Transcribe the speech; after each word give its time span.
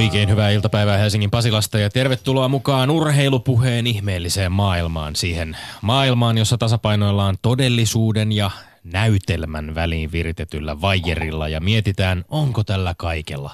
Oikein 0.00 0.28
hyvää 0.28 0.50
iltapäivää 0.50 0.98
Helsingin 0.98 1.30
Pasilasta 1.30 1.78
ja 1.78 1.90
tervetuloa 1.90 2.48
mukaan 2.48 2.90
urheilupuheen 2.90 3.86
ihmeelliseen 3.86 4.52
maailmaan. 4.52 5.16
Siihen 5.16 5.56
maailmaan, 5.82 6.38
jossa 6.38 6.58
tasapainoillaan 6.58 7.36
todellisuuden 7.42 8.32
ja 8.32 8.50
näytelmän 8.84 9.74
väliin 9.74 10.12
viritetyllä 10.12 10.80
vaijerilla 10.80 11.48
ja 11.48 11.60
mietitään, 11.60 12.24
onko 12.28 12.64
tällä 12.64 12.94
kaikella 12.98 13.50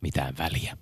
mitään 0.00 0.34
väliä. 0.38 0.76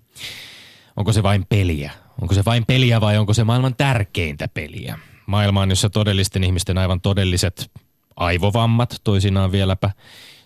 Onko 0.97 1.13
se 1.13 1.23
vain 1.23 1.47
peliä? 1.47 1.93
Onko 2.21 2.35
se 2.35 2.45
vain 2.45 2.67
peliä 2.67 3.01
vai 3.01 3.19
onko 3.19 3.35
se 3.35 3.45
maailman 3.45 3.75
tärkeintä 3.75 4.49
peliä? 4.49 4.99
Maailmaan, 5.27 5.71
jossa 5.71 5.91
todellisten 5.91 6.45
ihmisten 6.45 6.79
aivan 6.79 7.01
todelliset 7.01 7.71
aivovammat, 8.17 9.01
toisinaan 9.05 9.53
vieläpä 9.53 9.91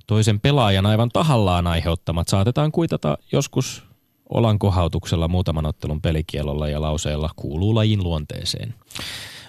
toisen 0.06 0.40
pelaajan 0.40 0.86
aivan 0.86 1.08
tahallaan 1.08 1.66
aiheuttamat, 1.66 2.28
saatetaan 2.28 2.72
kuitata 2.72 3.18
joskus 3.32 3.91
olankohautuksella 4.34 5.28
muutaman 5.28 5.66
ottelun 5.66 6.00
pelikielolla 6.00 6.68
ja 6.68 6.80
lauseella 6.80 7.30
kuuluu 7.36 7.74
lajin 7.74 8.02
luonteeseen. 8.02 8.74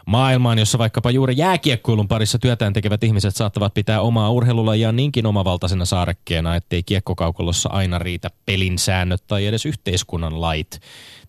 Maailmaan, 0.06 0.60
jossa 0.60 0.78
vaikkapa 0.78 1.12
juuri 1.12 1.34
jääkiekkoilun 1.38 2.08
parissa 2.08 2.40
työtään 2.40 2.74
tekevät 2.74 3.04
ihmiset 3.04 3.36
saattavat 3.36 3.74
pitää 3.74 4.02
omaa 4.02 4.32
urheilulajia 4.32 4.92
niinkin 4.92 5.26
omavaltaisena 5.26 5.86
saarekkeena, 5.86 6.56
ettei 6.56 6.84
kiekkokaukolossa 6.84 7.70
aina 7.70 8.00
riitä 8.00 8.30
pelin 8.46 8.78
säännöt 8.78 9.24
tai 9.28 9.46
edes 9.46 9.66
yhteiskunnan 9.66 10.42
lait 10.42 10.80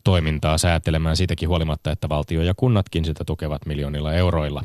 toimintaa 0.05 0.59
säätelemään 0.59 1.17
siitäkin 1.17 1.48
huolimatta, 1.48 1.91
että 1.91 2.09
valtio 2.09 2.43
ja 2.43 2.55
kunnatkin 2.56 3.05
sitä 3.05 3.25
tukevat 3.25 3.67
miljoonilla 3.67 4.12
euroilla. 4.12 4.62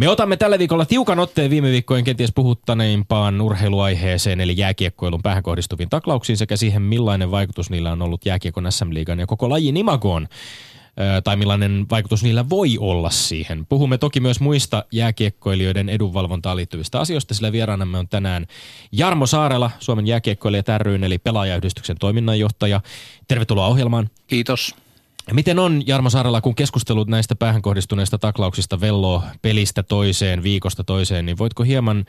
Me 0.00 0.08
otamme 0.08 0.36
tällä 0.36 0.58
viikolla 0.58 0.86
tiukan 0.86 1.18
otteen 1.18 1.50
viime 1.50 1.70
viikkojen 1.70 2.04
kenties 2.04 2.32
puhuttaneimpaan 2.34 3.40
urheiluaiheeseen, 3.40 4.40
eli 4.40 4.54
jääkiekkoilun 4.56 5.22
päähän 5.22 5.42
kohdistuviin 5.42 5.88
taklauksiin 5.88 6.36
sekä 6.36 6.56
siihen, 6.56 6.82
millainen 6.82 7.30
vaikutus 7.30 7.70
niillä 7.70 7.92
on 7.92 8.02
ollut 8.02 8.26
jääkiekon 8.26 8.72
SM-liigan 8.72 9.18
ja 9.18 9.26
koko 9.26 9.50
lajin 9.50 9.76
imagoon 9.76 10.28
tai 11.24 11.36
millainen 11.36 11.86
vaikutus 11.90 12.22
niillä 12.22 12.48
voi 12.48 12.78
olla 12.78 13.10
siihen. 13.10 13.66
Puhumme 13.66 13.98
toki 13.98 14.20
myös 14.20 14.40
muista 14.40 14.84
jääkiekkoilijoiden 14.92 15.88
edunvalvontaan 15.88 16.56
liittyvistä 16.56 17.00
asioista, 17.00 17.34
sillä 17.34 17.52
vieraanamme 17.52 17.98
on 17.98 18.08
tänään 18.08 18.46
Jarmo 18.92 19.26
Saarela, 19.26 19.70
Suomen 19.78 20.06
jääkiekkoilijat 20.06 20.66
ry, 20.78 20.94
eli 20.94 21.18
pelaajayhdistyksen 21.18 21.96
toiminnanjohtaja. 21.98 22.80
Tervetuloa 23.28 23.66
ohjelmaan. 23.66 24.10
Kiitos. 24.26 24.74
Miten 25.32 25.58
on, 25.58 25.82
Jarmo 25.86 26.10
Saarella, 26.10 26.40
kun 26.40 26.54
keskustelut 26.54 27.08
näistä 27.08 27.36
päähän 27.36 27.62
kohdistuneista 27.62 28.18
taklauksista 28.18 28.80
velloo 28.80 29.22
pelistä 29.42 29.82
toiseen, 29.82 30.42
viikosta 30.42 30.84
toiseen, 30.84 31.26
niin 31.26 31.38
voitko 31.38 31.62
hieman 31.62 32.04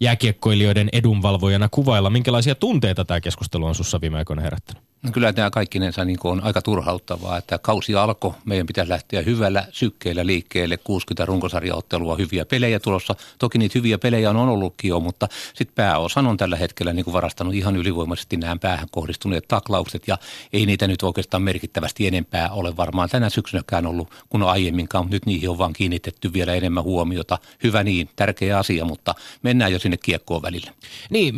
jääkiekkoilijoiden 0.00 0.88
edunvalvojana 0.92 1.68
kuvailla, 1.68 2.10
minkälaisia 2.10 2.54
tunteita 2.54 3.04
tämä 3.04 3.20
keskustelu 3.20 3.66
on 3.66 3.74
sussa 3.74 4.00
viime 4.00 4.18
aikoina 4.18 4.42
herättänyt? 4.42 4.91
No 5.02 5.10
kyllä 5.12 5.32
tämä 5.32 5.50
kaikkinensa 5.50 6.04
niin 6.04 6.18
on 6.24 6.44
aika 6.44 6.62
turhauttavaa, 6.62 7.38
että 7.38 7.58
kausi 7.58 7.94
alkoi, 7.94 8.32
meidän 8.44 8.66
pitäisi 8.66 8.90
lähteä 8.90 9.22
hyvällä 9.22 9.64
sykkeellä 9.70 10.26
liikkeelle, 10.26 10.76
60 10.76 11.26
runkosarjaottelua, 11.26 12.16
hyviä 12.16 12.44
pelejä 12.44 12.80
tulossa. 12.80 13.14
Toki 13.38 13.58
niitä 13.58 13.78
hyviä 13.78 13.98
pelejä 13.98 14.30
on 14.30 14.36
ollutkin 14.36 14.88
jo, 14.88 15.00
mutta 15.00 15.28
sitten 15.54 15.74
pääosan 15.74 16.26
on 16.26 16.36
tällä 16.36 16.56
hetkellä 16.56 16.92
niin 16.92 17.04
kuin 17.04 17.12
varastanut 17.12 17.54
ihan 17.54 17.76
ylivoimaisesti 17.76 18.36
nämä 18.36 18.56
päähän 18.56 18.88
kohdistuneet 18.90 19.48
taklaukset 19.48 20.08
ja 20.08 20.18
ei 20.52 20.66
niitä 20.66 20.86
nyt 20.86 21.02
oikeastaan 21.02 21.42
merkittävästi 21.42 22.06
enempää 22.06 22.50
ole 22.50 22.76
varmaan 22.76 23.08
tänä 23.08 23.30
syksynäkään 23.30 23.86
ollut 23.86 24.10
kuin 24.28 24.42
aiemminkaan, 24.42 25.04
mutta 25.04 25.16
nyt 25.16 25.26
niihin 25.26 25.50
on 25.50 25.58
vaan 25.58 25.72
kiinnitetty 25.72 26.32
vielä 26.32 26.54
enemmän 26.54 26.84
huomiota. 26.84 27.38
Hyvä 27.64 27.84
niin, 27.84 28.10
tärkeä 28.16 28.58
asia, 28.58 28.84
mutta 28.84 29.14
mennään 29.42 29.72
jo 29.72 29.78
sinne 29.78 29.96
kiekkoon 29.96 30.42
välillä. 30.42 30.70
Niin, 31.10 31.34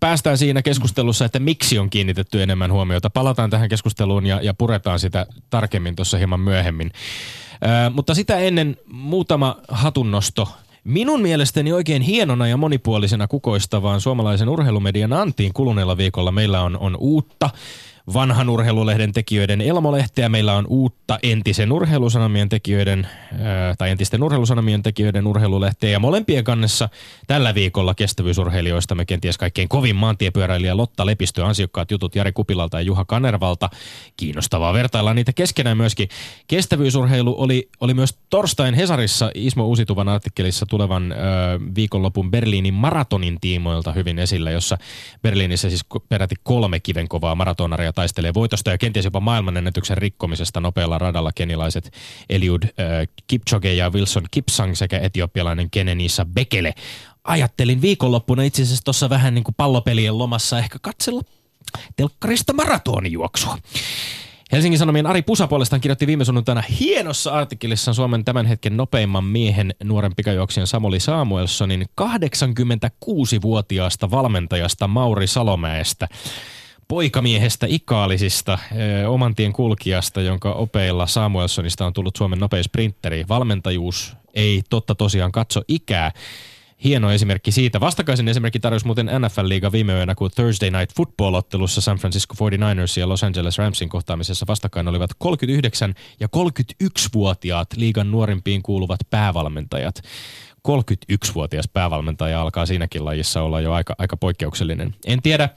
päästään 0.00 0.38
siinä 0.38 0.62
keskustelussa, 0.62 1.24
että 1.24 1.38
miksi 1.38 1.78
on 1.78 1.90
kiinnitetty 1.90 2.42
enemmän 2.42 2.72
huomiota 2.72 2.87
huomiota. 2.88 3.10
Palataan 3.10 3.50
tähän 3.50 3.68
keskusteluun 3.68 4.26
ja, 4.26 4.40
ja 4.42 4.54
puretaan 4.54 4.98
sitä 4.98 5.26
tarkemmin 5.50 5.96
tuossa 5.96 6.16
hieman 6.18 6.40
myöhemmin. 6.40 6.90
Ää, 7.60 7.90
mutta 7.90 8.14
sitä 8.14 8.38
ennen 8.38 8.76
muutama 8.86 9.56
hatunnosto 9.68 10.48
Minun 10.84 11.22
mielestäni 11.22 11.72
oikein 11.72 12.02
hienona 12.02 12.46
ja 12.46 12.56
monipuolisena 12.56 13.28
kukoistavaan 13.28 14.00
suomalaisen 14.00 14.48
urheilumedian 14.48 15.12
antiin 15.12 15.52
kuluneella 15.52 15.96
viikolla 15.96 16.32
meillä 16.32 16.62
on, 16.62 16.78
on 16.78 16.96
uutta 16.96 17.50
vanhan 18.14 18.48
urheilulehden 18.48 19.12
tekijöiden 19.12 19.60
Elmolehteä. 19.60 20.28
Meillä 20.28 20.54
on 20.54 20.66
uutta 20.66 21.18
entisen 21.22 21.72
urheilusanomien 21.72 22.48
tekijöiden, 22.48 23.06
tai 23.78 23.90
entisten 23.90 24.22
urheilusanomien 24.22 24.82
tekijöiden 24.82 25.26
urheilulehteä. 25.26 25.90
Ja 25.90 25.98
molempien 25.98 26.44
kannessa 26.44 26.88
tällä 27.26 27.54
viikolla 27.54 27.94
kestävyysurheilijoista 27.94 28.94
me 28.94 29.04
kenties 29.04 29.38
kaikkein 29.38 29.68
kovin 29.68 29.96
maantiepyöräilijä 29.96 30.76
Lotta 30.76 31.06
Lepistö, 31.06 31.46
ansiokkaat 31.46 31.90
jutut 31.90 32.16
Jari 32.16 32.32
Kupilalta 32.32 32.80
ja 32.80 32.82
Juha 32.82 33.04
Kanervalta. 33.04 33.70
Kiinnostavaa 34.16 34.72
vertailla 34.72 35.14
niitä 35.14 35.32
keskenään 35.32 35.76
myöskin. 35.76 36.08
Kestävyysurheilu 36.46 37.34
oli, 37.38 37.68
oli 37.80 37.94
myös 37.94 38.18
torstain 38.30 38.74
Hesarissa 38.74 39.30
Ismo 39.34 39.64
Uusituvan 39.66 40.08
artikkelissa 40.08 40.66
tulevan 40.66 41.12
ää, 41.12 41.18
viikonlopun 41.74 42.30
Berliinin 42.30 42.74
maratonin 42.74 43.38
tiimoilta 43.40 43.92
hyvin 43.92 44.18
esillä, 44.18 44.50
jossa 44.50 44.78
Berliinissä 45.22 45.68
siis 45.68 45.84
peräti 46.08 46.34
kolme 46.42 46.80
kivenkovaa 46.80 47.34
maratonaria 47.34 47.92
taistelee 47.98 48.34
voitosta 48.34 48.70
ja 48.70 48.78
kenties 48.78 49.04
jopa 49.04 49.20
maailmanennätyksen 49.20 49.98
rikkomisesta 49.98 50.60
nopealla 50.60 50.98
radalla 50.98 51.30
kenilaiset 51.34 51.92
Eliud 52.28 52.62
äh, 52.62 52.70
Kipchoge 53.26 53.74
ja 53.74 53.90
Wilson 53.90 54.24
Kipsang 54.30 54.74
sekä 54.74 54.98
etiopialainen 54.98 55.70
Kenenisa 55.70 56.24
Bekele. 56.24 56.74
Ajattelin 57.24 57.82
viikonloppuna 57.82 58.42
itse 58.42 58.62
asiassa 58.62 58.84
tuossa 58.84 59.10
vähän 59.10 59.34
niin 59.34 59.44
kuin 59.44 59.54
pallopelien 59.54 60.18
lomassa 60.18 60.58
ehkä 60.58 60.78
katsella 60.82 61.22
telkkarista 61.96 62.52
maratonijuoksua. 62.52 63.58
Helsingin 64.52 64.78
Sanomien 64.78 65.06
Ari 65.06 65.22
Pusa 65.22 65.46
puolestaan 65.46 65.80
kirjoitti 65.80 66.06
viime 66.06 66.24
sunnuntaina 66.24 66.62
hienossa 66.80 67.30
artikkelissa 67.30 67.94
Suomen 67.94 68.24
tämän 68.24 68.46
hetken 68.46 68.76
nopeimman 68.76 69.24
miehen 69.24 69.74
nuoren 69.84 70.14
pikajuoksijan 70.16 70.66
Samuli 70.66 71.00
Samuelsonin 71.00 71.86
86-vuotiaasta 72.00 74.10
valmentajasta 74.10 74.88
Mauri 74.88 75.26
Salomäestä 75.26 76.08
poikamiehestä 76.88 77.66
Ikaalisista, 77.70 78.58
oman 79.08 79.34
tien 79.34 79.52
kulkijasta, 79.52 80.20
jonka 80.20 80.52
opeilla 80.52 81.06
Samuelsonista 81.06 81.86
on 81.86 81.92
tullut 81.92 82.16
Suomen 82.16 82.38
nopein 82.38 82.64
sprinteri. 82.64 83.24
Valmentajuus 83.28 84.16
ei 84.34 84.62
totta 84.70 84.94
tosiaan 84.94 85.32
katso 85.32 85.62
ikää. 85.68 86.12
Hieno 86.84 87.12
esimerkki 87.12 87.52
siitä. 87.52 87.80
Vastakkaisen 87.80 88.28
esimerkki 88.28 88.60
tarjosi 88.60 88.86
muuten 88.86 89.06
NFL-liiga 89.06 89.72
viime 89.72 89.92
yönä, 89.92 90.14
kun 90.14 90.30
Thursday 90.34 90.70
Night 90.70 90.96
Football-ottelussa 90.96 91.80
San 91.80 91.96
Francisco 91.96 92.34
49ers 92.34 93.00
ja 93.00 93.08
Los 93.08 93.24
Angeles 93.24 93.58
Ramsin 93.58 93.88
kohtaamisessa 93.88 94.46
vastakkain 94.48 94.88
olivat 94.88 95.10
39 95.18 95.94
ja 96.20 96.28
31-vuotiaat 96.36 97.68
liigan 97.76 98.10
nuorimpiin 98.10 98.62
kuuluvat 98.62 99.00
päävalmentajat. 99.10 100.02
31-vuotias 100.68 101.68
päävalmentaja 101.68 102.40
alkaa 102.40 102.66
siinäkin 102.66 103.04
lajissa 103.04 103.42
olla 103.42 103.60
jo 103.60 103.72
aika, 103.72 103.94
aika 103.98 104.16
poikkeuksellinen. 104.16 104.94
En 105.06 105.22
tiedä, 105.22 105.48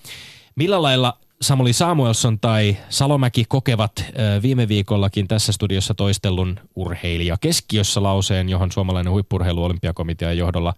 Millä 0.61 0.81
lailla 0.81 1.17
Samuli 1.41 1.73
Samuelson 1.73 2.39
tai 2.39 2.77
Salomäki 2.89 3.45
kokevat 3.47 4.05
viime 4.41 4.67
viikollakin 4.67 5.27
tässä 5.27 5.51
studiossa 5.51 5.93
toistellun 5.93 6.59
urheilija 6.75 7.37
keskiössä 7.41 8.03
lauseen, 8.03 8.49
johon 8.49 8.71
suomalainen 8.71 9.13
huippurheilu 9.13 9.63
olympiakomitean 9.63 10.37
johdolla 10.37 10.73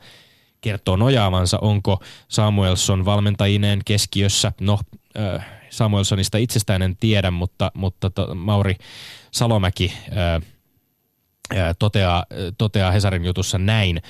kertoo 0.62 0.96
nojaavansa. 0.96 1.60
Onko 1.60 2.04
Samuelson 2.28 3.06
valmentajineen 3.06 3.81
keskiössä? 3.86 4.52
No, 4.62 4.80
Samuelsonista 5.69 6.38
itsestään 6.38 6.81
en 6.81 6.98
tiedä, 6.98 7.31
mutta, 7.31 7.72
mutta 7.74 8.12
Mauri 8.36 8.75
Salomäki 9.31 9.94
toteaa, 11.80 12.25
toteaa 12.57 12.92
Hesarin 12.92 13.25
jutussa 13.25 13.57
näin 13.57 14.02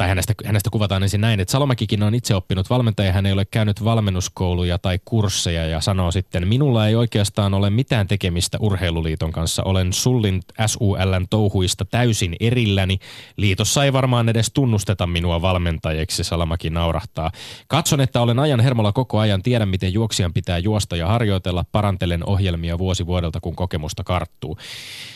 tai 0.00 0.08
hänestä, 0.08 0.34
hänestä 0.44 0.70
kuvataan 0.70 1.02
ensin 1.02 1.20
näin, 1.20 1.40
että 1.40 1.52
Salomäkikin 1.52 2.02
on 2.02 2.14
itse 2.14 2.34
oppinut 2.34 2.70
valmentaja, 2.70 3.12
hän 3.12 3.26
ei 3.26 3.32
ole 3.32 3.44
käynyt 3.44 3.84
valmennuskouluja 3.84 4.78
tai 4.78 4.98
kursseja 5.04 5.66
ja 5.66 5.80
sanoo 5.80 6.10
sitten, 6.10 6.48
minulla 6.48 6.86
ei 6.86 6.94
oikeastaan 6.94 7.54
ole 7.54 7.70
mitään 7.70 8.08
tekemistä 8.08 8.58
urheiluliiton 8.60 9.32
kanssa, 9.32 9.62
olen 9.64 9.92
Sullin 9.92 10.40
SULn 10.66 11.26
touhuista 11.30 11.84
täysin 11.84 12.36
erilläni, 12.40 12.98
liitossa 13.36 13.84
ei 13.84 13.92
varmaan 13.92 14.28
edes 14.28 14.50
tunnusteta 14.54 15.06
minua 15.06 15.42
valmentajaksi, 15.42 16.24
Salamaki 16.24 16.70
naurahtaa. 16.70 17.30
Katson, 17.68 18.00
että 18.00 18.20
olen 18.20 18.38
ajan 18.38 18.60
hermolla 18.60 18.92
koko 18.92 19.18
ajan, 19.18 19.42
tiedän 19.42 19.68
miten 19.68 19.92
juoksijan 19.92 20.32
pitää 20.32 20.58
juosta 20.58 20.96
ja 20.96 21.06
harjoitella, 21.06 21.64
parantelen 21.72 22.26
ohjelmia 22.26 22.78
vuosi 22.78 23.06
vuodelta, 23.06 23.40
kun 23.40 23.56
kokemusta 23.56 24.04
karttuu. 24.04 24.58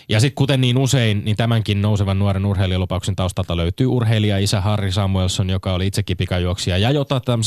Ja 0.08 0.20
sitten 0.20 0.36
kuten 0.36 0.60
niin 0.60 0.78
usein, 0.78 1.22
niin 1.24 1.36
tämänkin 1.36 1.82
nousevan 1.82 2.18
nuoren 2.18 2.46
urheilijalupauksen 2.46 3.16
taustalta 3.16 3.56
löytyy 3.56 3.86
urheilija 3.86 4.38
isä 4.38 4.60
Harri 4.74 4.92
Samuelson, 4.92 5.50
joka 5.50 5.74
oli 5.74 5.86
itsekin 5.86 6.16
pikajuoksija 6.16 6.78
ja 6.78 6.90
jota 6.90 7.20
tämä 7.20 7.42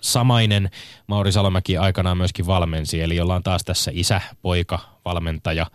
samainen 0.00 0.70
Mauri 1.06 1.32
Salomäki 1.32 1.76
aikanaan 1.76 2.16
myöskin 2.16 2.46
valmensi. 2.46 3.00
Eli 3.00 3.20
ollaan 3.20 3.42
taas 3.42 3.64
tässä 3.64 3.90
isä, 3.94 4.20
poika, 4.42 4.78
valmentaja 5.04 5.66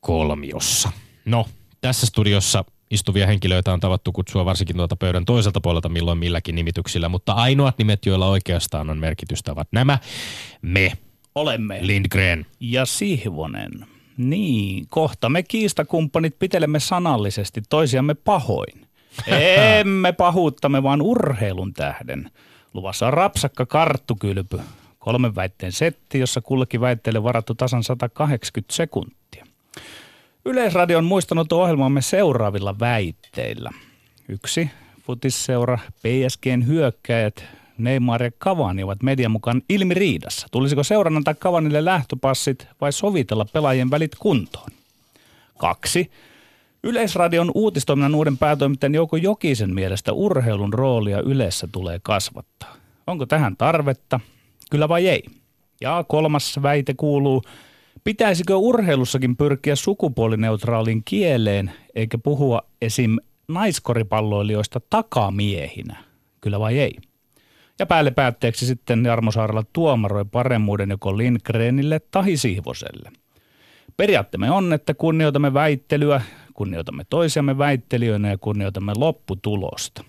kolmiossa. 0.00 0.90
No, 1.24 1.46
tässä 1.80 2.06
studiossa 2.06 2.64
istuvia 2.90 3.26
henkilöitä 3.26 3.72
on 3.72 3.80
tavattu 3.80 4.12
kutsua 4.12 4.44
varsinkin 4.44 4.76
tuolta 4.76 4.96
pöydän 4.96 5.24
toiselta 5.24 5.60
puolelta 5.60 5.88
milloin 5.88 6.18
milläkin 6.18 6.54
nimityksillä, 6.54 7.08
mutta 7.08 7.32
ainoat 7.32 7.78
nimet, 7.78 8.06
joilla 8.06 8.28
oikeastaan 8.28 8.90
on 8.90 8.98
merkitystä, 8.98 9.52
ovat 9.52 9.68
nämä. 9.72 9.98
Me, 10.62 10.92
Olemme. 11.34 11.78
Lindgren. 11.82 12.46
Ja 12.60 12.86
Sihvonen. 12.86 13.86
Niin, 14.16 14.86
kohta 14.88 15.28
me 15.28 15.42
kiistakumppanit 15.42 16.38
pitelemme 16.38 16.80
sanallisesti 16.80 17.62
toisiamme 17.68 18.14
pahoin. 18.14 18.85
Emme 19.78 20.12
pahuuttamme, 20.12 20.82
vaan 20.82 21.02
urheilun 21.02 21.72
tähden. 21.72 22.30
Luvassa 22.74 23.06
on 23.06 23.12
rapsakka 23.12 23.66
karttukylpy. 23.66 24.60
Kolmen 24.98 25.34
väitteen 25.34 25.72
setti, 25.72 26.18
jossa 26.18 26.40
kullekin 26.40 26.80
väitteelle 26.80 27.22
varattu 27.22 27.54
tasan 27.54 27.84
180 27.84 28.74
sekuntia. 28.74 29.46
Yleisradio 30.44 30.98
on 30.98 31.04
muistanut 31.04 31.52
ohjelmamme 31.52 32.02
seuraavilla 32.02 32.78
väitteillä. 32.78 33.70
Yksi, 34.28 34.70
futisseura, 35.02 35.78
PSGn 36.02 36.66
hyökkäjät, 36.66 37.44
Neymar 37.78 38.22
ja 38.22 38.30
Cavani 38.30 38.82
ovat 38.82 39.02
median 39.02 39.30
mukaan 39.30 39.62
ilmiriidassa. 39.68 40.46
Tulisiko 40.50 40.82
seuran 40.82 41.16
antaa 41.16 41.34
Cavanille 41.34 41.84
lähtöpassit 41.84 42.68
vai 42.80 42.92
sovitella 42.92 43.44
pelaajien 43.44 43.90
välit 43.90 44.14
kuntoon? 44.18 44.70
Kaksi. 45.58 46.10
Yleisradion 46.86 47.50
uutistoiminnan 47.54 48.14
uuden 48.14 48.38
päätoimittajan 48.38 48.94
Jouko 48.94 49.16
Jokisen 49.16 49.74
mielestä 49.74 50.12
urheilun 50.12 50.72
roolia 50.72 51.20
yleensä 51.20 51.68
tulee 51.72 52.00
kasvattaa. 52.02 52.76
Onko 53.06 53.26
tähän 53.26 53.56
tarvetta? 53.56 54.20
Kyllä 54.70 54.88
vai 54.88 55.08
ei? 55.08 55.22
Ja 55.80 56.04
kolmas 56.08 56.62
väite 56.62 56.94
kuuluu, 56.94 57.42
pitäisikö 58.04 58.56
urheilussakin 58.56 59.36
pyrkiä 59.36 59.76
sukupuolineutraaliin 59.76 61.02
kieleen 61.04 61.72
eikä 61.94 62.18
puhua 62.18 62.62
esim. 62.82 63.16
naiskoripalloilijoista 63.48 64.80
takamiehinä? 64.90 65.96
Kyllä 66.40 66.60
vai 66.60 66.78
ei? 66.78 66.96
Ja 67.78 67.86
päälle 67.86 68.10
päätteeksi 68.10 68.66
sitten 68.66 69.04
Jarmo 69.04 69.32
Saarella 69.32 69.64
tuomaroi 69.72 70.24
paremmuuden 70.24 70.90
joko 70.90 71.18
Lindgrenille 71.18 72.00
tai 72.10 72.36
Sihvoselle. 72.36 73.12
Periaatteemme 73.96 74.50
on, 74.50 74.72
että 74.72 74.94
kunnioitamme 74.94 75.54
väittelyä, 75.54 76.20
kunnioitamme 76.56 77.04
toisiamme 77.10 77.58
väittelijöinä 77.58 78.30
ja 78.30 78.38
kunnioitamme 78.38 78.92
lopputulosta. 78.96 80.04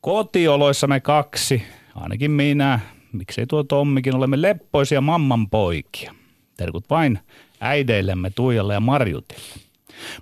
Kotioloissa 0.00 0.86
me 0.86 1.00
kaksi, 1.00 1.62
ainakin 1.94 2.30
minä, 2.30 2.80
miksei 3.12 3.46
tuo 3.46 3.62
Tommikin, 3.62 4.14
olemme 4.16 4.42
leppoisia 4.42 5.00
mamman 5.00 5.50
poikia. 5.50 6.14
Terkut 6.56 6.90
vain 6.90 7.18
äideillemme 7.60 8.30
Tuijalle 8.30 8.74
ja 8.74 8.80
Marjutille. 8.80 9.42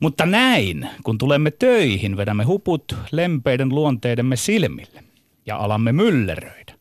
Mutta 0.00 0.26
näin, 0.26 0.88
kun 1.02 1.18
tulemme 1.18 1.50
töihin, 1.50 2.16
vedämme 2.16 2.44
huput 2.44 2.96
lempeiden 3.12 3.68
luonteidemme 3.68 4.36
silmille 4.36 5.04
ja 5.46 5.56
alamme 5.56 5.92
mylleröidä. 5.92 6.74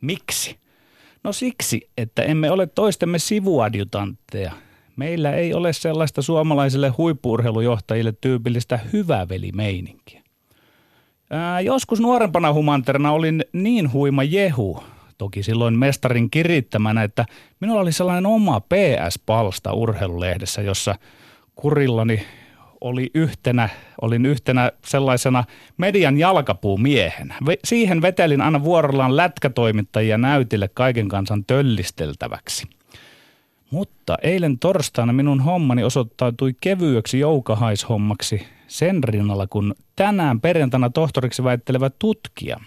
Miksi? 0.00 0.56
No 1.24 1.32
siksi, 1.32 1.90
että 1.96 2.22
emme 2.22 2.50
ole 2.50 2.66
toistemme 2.66 3.18
sivuadjutantteja. 3.18 4.52
Meillä 4.98 5.32
ei 5.32 5.54
ole 5.54 5.72
sellaista 5.72 6.22
suomalaisille 6.22 6.88
huippuurheilujohtajille 6.88 8.12
tyypillistä 8.20 8.78
hyvävelimeininkiä. 8.92 10.22
Ää, 11.30 11.60
joskus 11.60 12.00
nuorempana 12.00 12.52
humanterina 12.52 13.12
olin 13.12 13.44
niin 13.52 13.92
huima 13.92 14.22
jehu, 14.22 14.82
toki 15.18 15.42
silloin 15.42 15.78
mestarin 15.78 16.30
kirittämänä, 16.30 17.02
että 17.02 17.24
minulla 17.60 17.80
oli 17.80 17.92
sellainen 17.92 18.26
oma 18.26 18.60
PS-palsta 18.60 19.72
urheilulehdessä, 19.72 20.62
jossa 20.62 20.94
kurillani 21.54 22.22
oli 22.80 23.10
yhtenä, 23.14 23.68
olin 24.00 24.26
yhtenä 24.26 24.72
sellaisena 24.84 25.44
median 25.76 26.18
jalkapuumiehenä. 26.18 27.34
Siihen 27.64 28.02
vetelin 28.02 28.40
aina 28.40 28.64
vuorollaan 28.64 29.16
lätkätoimittajia 29.16 30.18
näytille 30.18 30.68
kaiken 30.74 31.08
kansan 31.08 31.44
töllisteltäväksi. 31.44 32.77
Mutta 33.70 34.18
eilen 34.22 34.58
torstaina 34.58 35.12
minun 35.12 35.40
hommani 35.40 35.84
osoittautui 35.84 36.54
kevyeksi 36.60 37.18
joukahaishommaksi 37.18 38.46
sen 38.66 39.04
rinnalla, 39.04 39.46
kun 39.46 39.74
tänään 39.96 40.40
perjantaina 40.40 40.90
tohtoriksi 40.90 41.44
väittelevä 41.44 41.90
tutkija, 41.98 42.60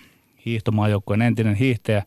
hiihtomaajoukkojen 0.45 1.21
entinen 1.21 1.56
hiihtäjä 1.56 2.03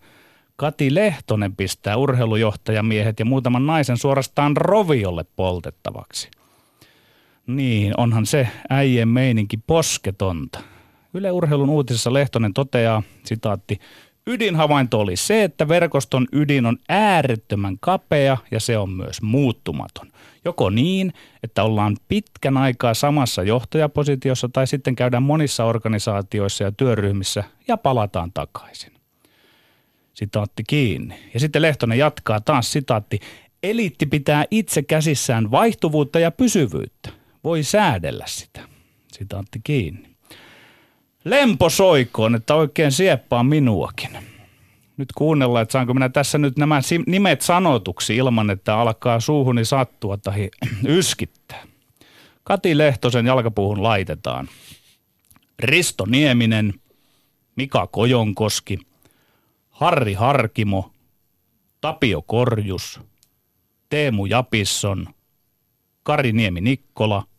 Kati 0.56 0.94
Lehtonen 0.94 1.56
pistää 1.56 1.96
urheilujohtajamiehet 1.96 3.18
ja 3.18 3.24
muutaman 3.24 3.66
naisen 3.66 3.96
suorastaan 3.96 4.56
roviolle 4.56 5.24
poltettavaksi– 5.36 6.30
niin, 7.46 7.92
onhan 7.96 8.26
se 8.26 8.48
äijien 8.70 9.08
meininki 9.08 9.56
posketonta. 9.56 10.60
Yle 11.14 11.32
Urheilun 11.32 11.70
uutisessa 11.70 12.12
Lehtonen 12.12 12.54
toteaa, 12.54 13.02
sitaatti, 13.24 13.80
Ydinhavainto 14.26 15.00
oli 15.00 15.16
se, 15.16 15.44
että 15.44 15.68
verkoston 15.68 16.26
ydin 16.32 16.66
on 16.66 16.78
äärettömän 16.88 17.76
kapea 17.80 18.36
ja 18.50 18.60
se 18.60 18.78
on 18.78 18.90
myös 18.90 19.22
muuttumaton. 19.22 20.12
Joko 20.44 20.70
niin, 20.70 21.12
että 21.42 21.62
ollaan 21.62 21.96
pitkän 22.08 22.56
aikaa 22.56 22.94
samassa 22.94 23.42
johtajapositiossa 23.42 24.48
tai 24.52 24.66
sitten 24.66 24.96
käydään 24.96 25.22
monissa 25.22 25.64
organisaatioissa 25.64 26.64
ja 26.64 26.72
työryhmissä 26.72 27.44
ja 27.68 27.76
palataan 27.76 28.32
takaisin. 28.32 28.92
Sitaatti 30.14 30.62
kiinni. 30.66 31.14
Ja 31.34 31.40
sitten 31.40 31.62
Lehtonen 31.62 31.98
jatkaa 31.98 32.40
taas 32.40 32.72
sitaatti. 32.72 33.20
Eliitti 33.62 34.06
pitää 34.06 34.44
itse 34.50 34.82
käsissään 34.82 35.50
vaihtuvuutta 35.50 36.18
ja 36.18 36.30
pysyvyyttä 36.30 37.10
voi 37.44 37.62
säädellä 37.62 38.24
sitä. 38.26 38.68
Sitaatti 39.12 39.60
kiinni. 39.64 40.13
Lempo 41.24 41.70
soikoon, 41.70 42.34
että 42.34 42.54
oikein 42.54 42.92
sieppaa 42.92 43.42
minuakin. 43.44 44.10
Nyt 44.96 45.08
kuunnellaan, 45.14 45.62
että 45.62 45.72
saanko 45.72 45.94
minä 45.94 46.08
tässä 46.08 46.38
nyt 46.38 46.56
nämä 46.56 46.80
nimet 47.06 47.42
sanotuksi 47.42 48.16
ilman, 48.16 48.50
että 48.50 48.78
alkaa 48.78 49.20
suuhuni 49.20 49.64
sattua 49.64 50.16
tai 50.16 50.50
yskittää. 50.98 51.62
Kati 52.44 52.78
Lehtosen 52.78 53.26
jalkapuuhun 53.26 53.82
laitetaan. 53.82 54.48
Risto 55.58 56.06
Nieminen, 56.06 56.74
Mika 57.56 57.86
Kojonkoski, 57.86 58.78
Harri 59.70 60.14
Harkimo, 60.14 60.90
Tapio 61.80 62.22
Korjus, 62.22 63.00
Teemu 63.88 64.26
Japisson, 64.26 65.06
Kari 66.02 66.32
Niemi 66.32 66.60
Nikkola– 66.60 67.22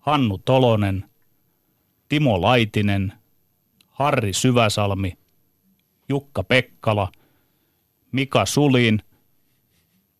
Hannu 0.00 0.38
Tolonen, 0.38 1.09
Timo 2.10 2.40
Laitinen, 2.40 3.12
Harri 3.88 4.32
Syväsalmi, 4.32 5.18
Jukka 6.08 6.44
Pekkala, 6.44 7.12
Mika 8.12 8.46
Sulin 8.46 9.02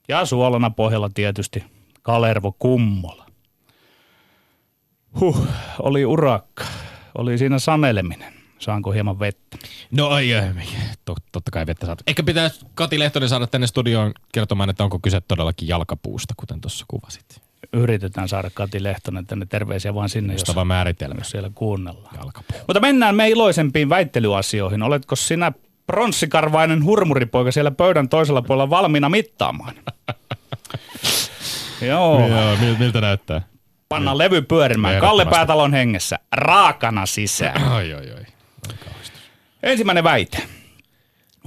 ja 0.09 0.26
suolana 0.26 0.70
pohjalla 0.70 1.11
tietysti 1.14 1.64
Kalervo 2.02 2.52
Kummola. 2.59 3.26
Huh, 5.20 5.47
oli 5.78 6.04
urakka. 6.04 6.64
Oli 7.18 7.38
siinä 7.38 7.59
saneleminen. 7.59 8.35
Saanko 8.59 8.92
hieman 8.92 9.18
vettä? 9.18 9.59
No 9.90 10.09
ai, 10.09 10.35
ai 10.35 10.54
totta 11.04 11.50
kai 11.52 11.66
vettä 11.66 11.87
saat. 11.87 12.02
Ehkä 12.06 12.23
pitäisi 12.23 12.66
Kati 12.75 12.99
Lehtonen 12.99 13.28
saada 13.28 13.47
tänne 13.47 13.66
studioon 13.66 14.12
kertomaan, 14.32 14.70
että 14.70 14.85
onko 14.85 14.99
kyse 14.99 15.20
todellakin 15.20 15.68
jalkapuusta, 15.68 16.35
kuten 16.37 16.61
tuossa 16.61 16.85
kuvasit 16.88 17.50
yritetään 17.73 18.29
saada 18.29 18.50
Kati 18.55 18.83
Lehtonen 18.83 19.26
tänne 19.26 19.47
terveisiä 19.47 19.95
vaan 19.95 20.09
sinne, 20.09 20.33
jos, 20.33 20.55
määritelmä. 20.64 21.14
jos 21.19 21.31
siellä 21.31 21.50
kuunnellaan. 21.55 22.14
Jalkapuu. 22.19 22.59
Mutta 22.67 22.81
mennään 22.81 23.14
me 23.14 23.31
iloisempiin 23.31 23.88
väittelyasioihin. 23.88 24.83
Oletko 24.83 25.17
sinä 25.17 25.52
pronssikarvainen 25.87 26.85
hurmuripoika 26.85 27.52
siellä 27.52 27.71
pöydän 27.71 28.09
toisella 28.09 28.43
puolella 28.43 28.71
valmiina 28.71 29.09
mittaamaan? 29.09 29.75
Joo. 31.81 32.29
Joo, 32.29 32.57
miltä 32.79 33.00
näyttää? 33.00 33.43
Panna 33.88 34.19
levy 34.19 34.43
pyörimään. 34.43 35.00
Kalle 35.00 35.25
Päätalon 35.25 35.73
hengessä. 35.73 36.19
Raakana 36.33 37.07
sisään. 37.07 37.73
Oi, 37.73 37.95
oi, 37.95 38.11
oi. 38.11 38.26
Ensimmäinen 39.62 40.05
väite. 40.05 40.43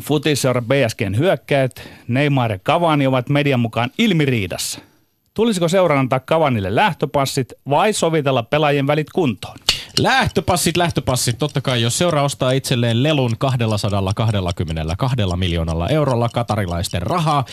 Futisseura 0.01 0.61
BSGn 0.61 1.17
hyökkäät, 1.17 1.89
Neymar 2.07 2.51
ja 2.51 2.59
Cavani 2.59 3.07
ovat 3.07 3.29
median 3.29 3.59
mukaan 3.59 3.89
ilmiriidassa– 3.97 4.79
Tulisiko 5.33 5.67
seuran 5.67 5.97
antaa 5.97 6.19
Kavanille 6.19 6.75
lähtöpassit 6.75 7.53
vai 7.69 7.93
sovitella 7.93 8.43
pelaajien 8.43 8.87
välit 8.87 9.09
kuntoon? 9.09 9.57
Lähtöpassit, 9.99 10.77
lähtöpassit. 10.77 11.37
Totta 11.37 11.61
kai, 11.61 11.81
jos 11.81 11.97
seura 11.97 12.23
ostaa 12.23 12.51
itselleen 12.51 13.03
lelun 13.03 13.37
222 13.37 15.15
miljoonalla 15.35 15.89
eurolla 15.89 16.29
katarilaisten 16.29 17.01
rahaa, 17.01 17.45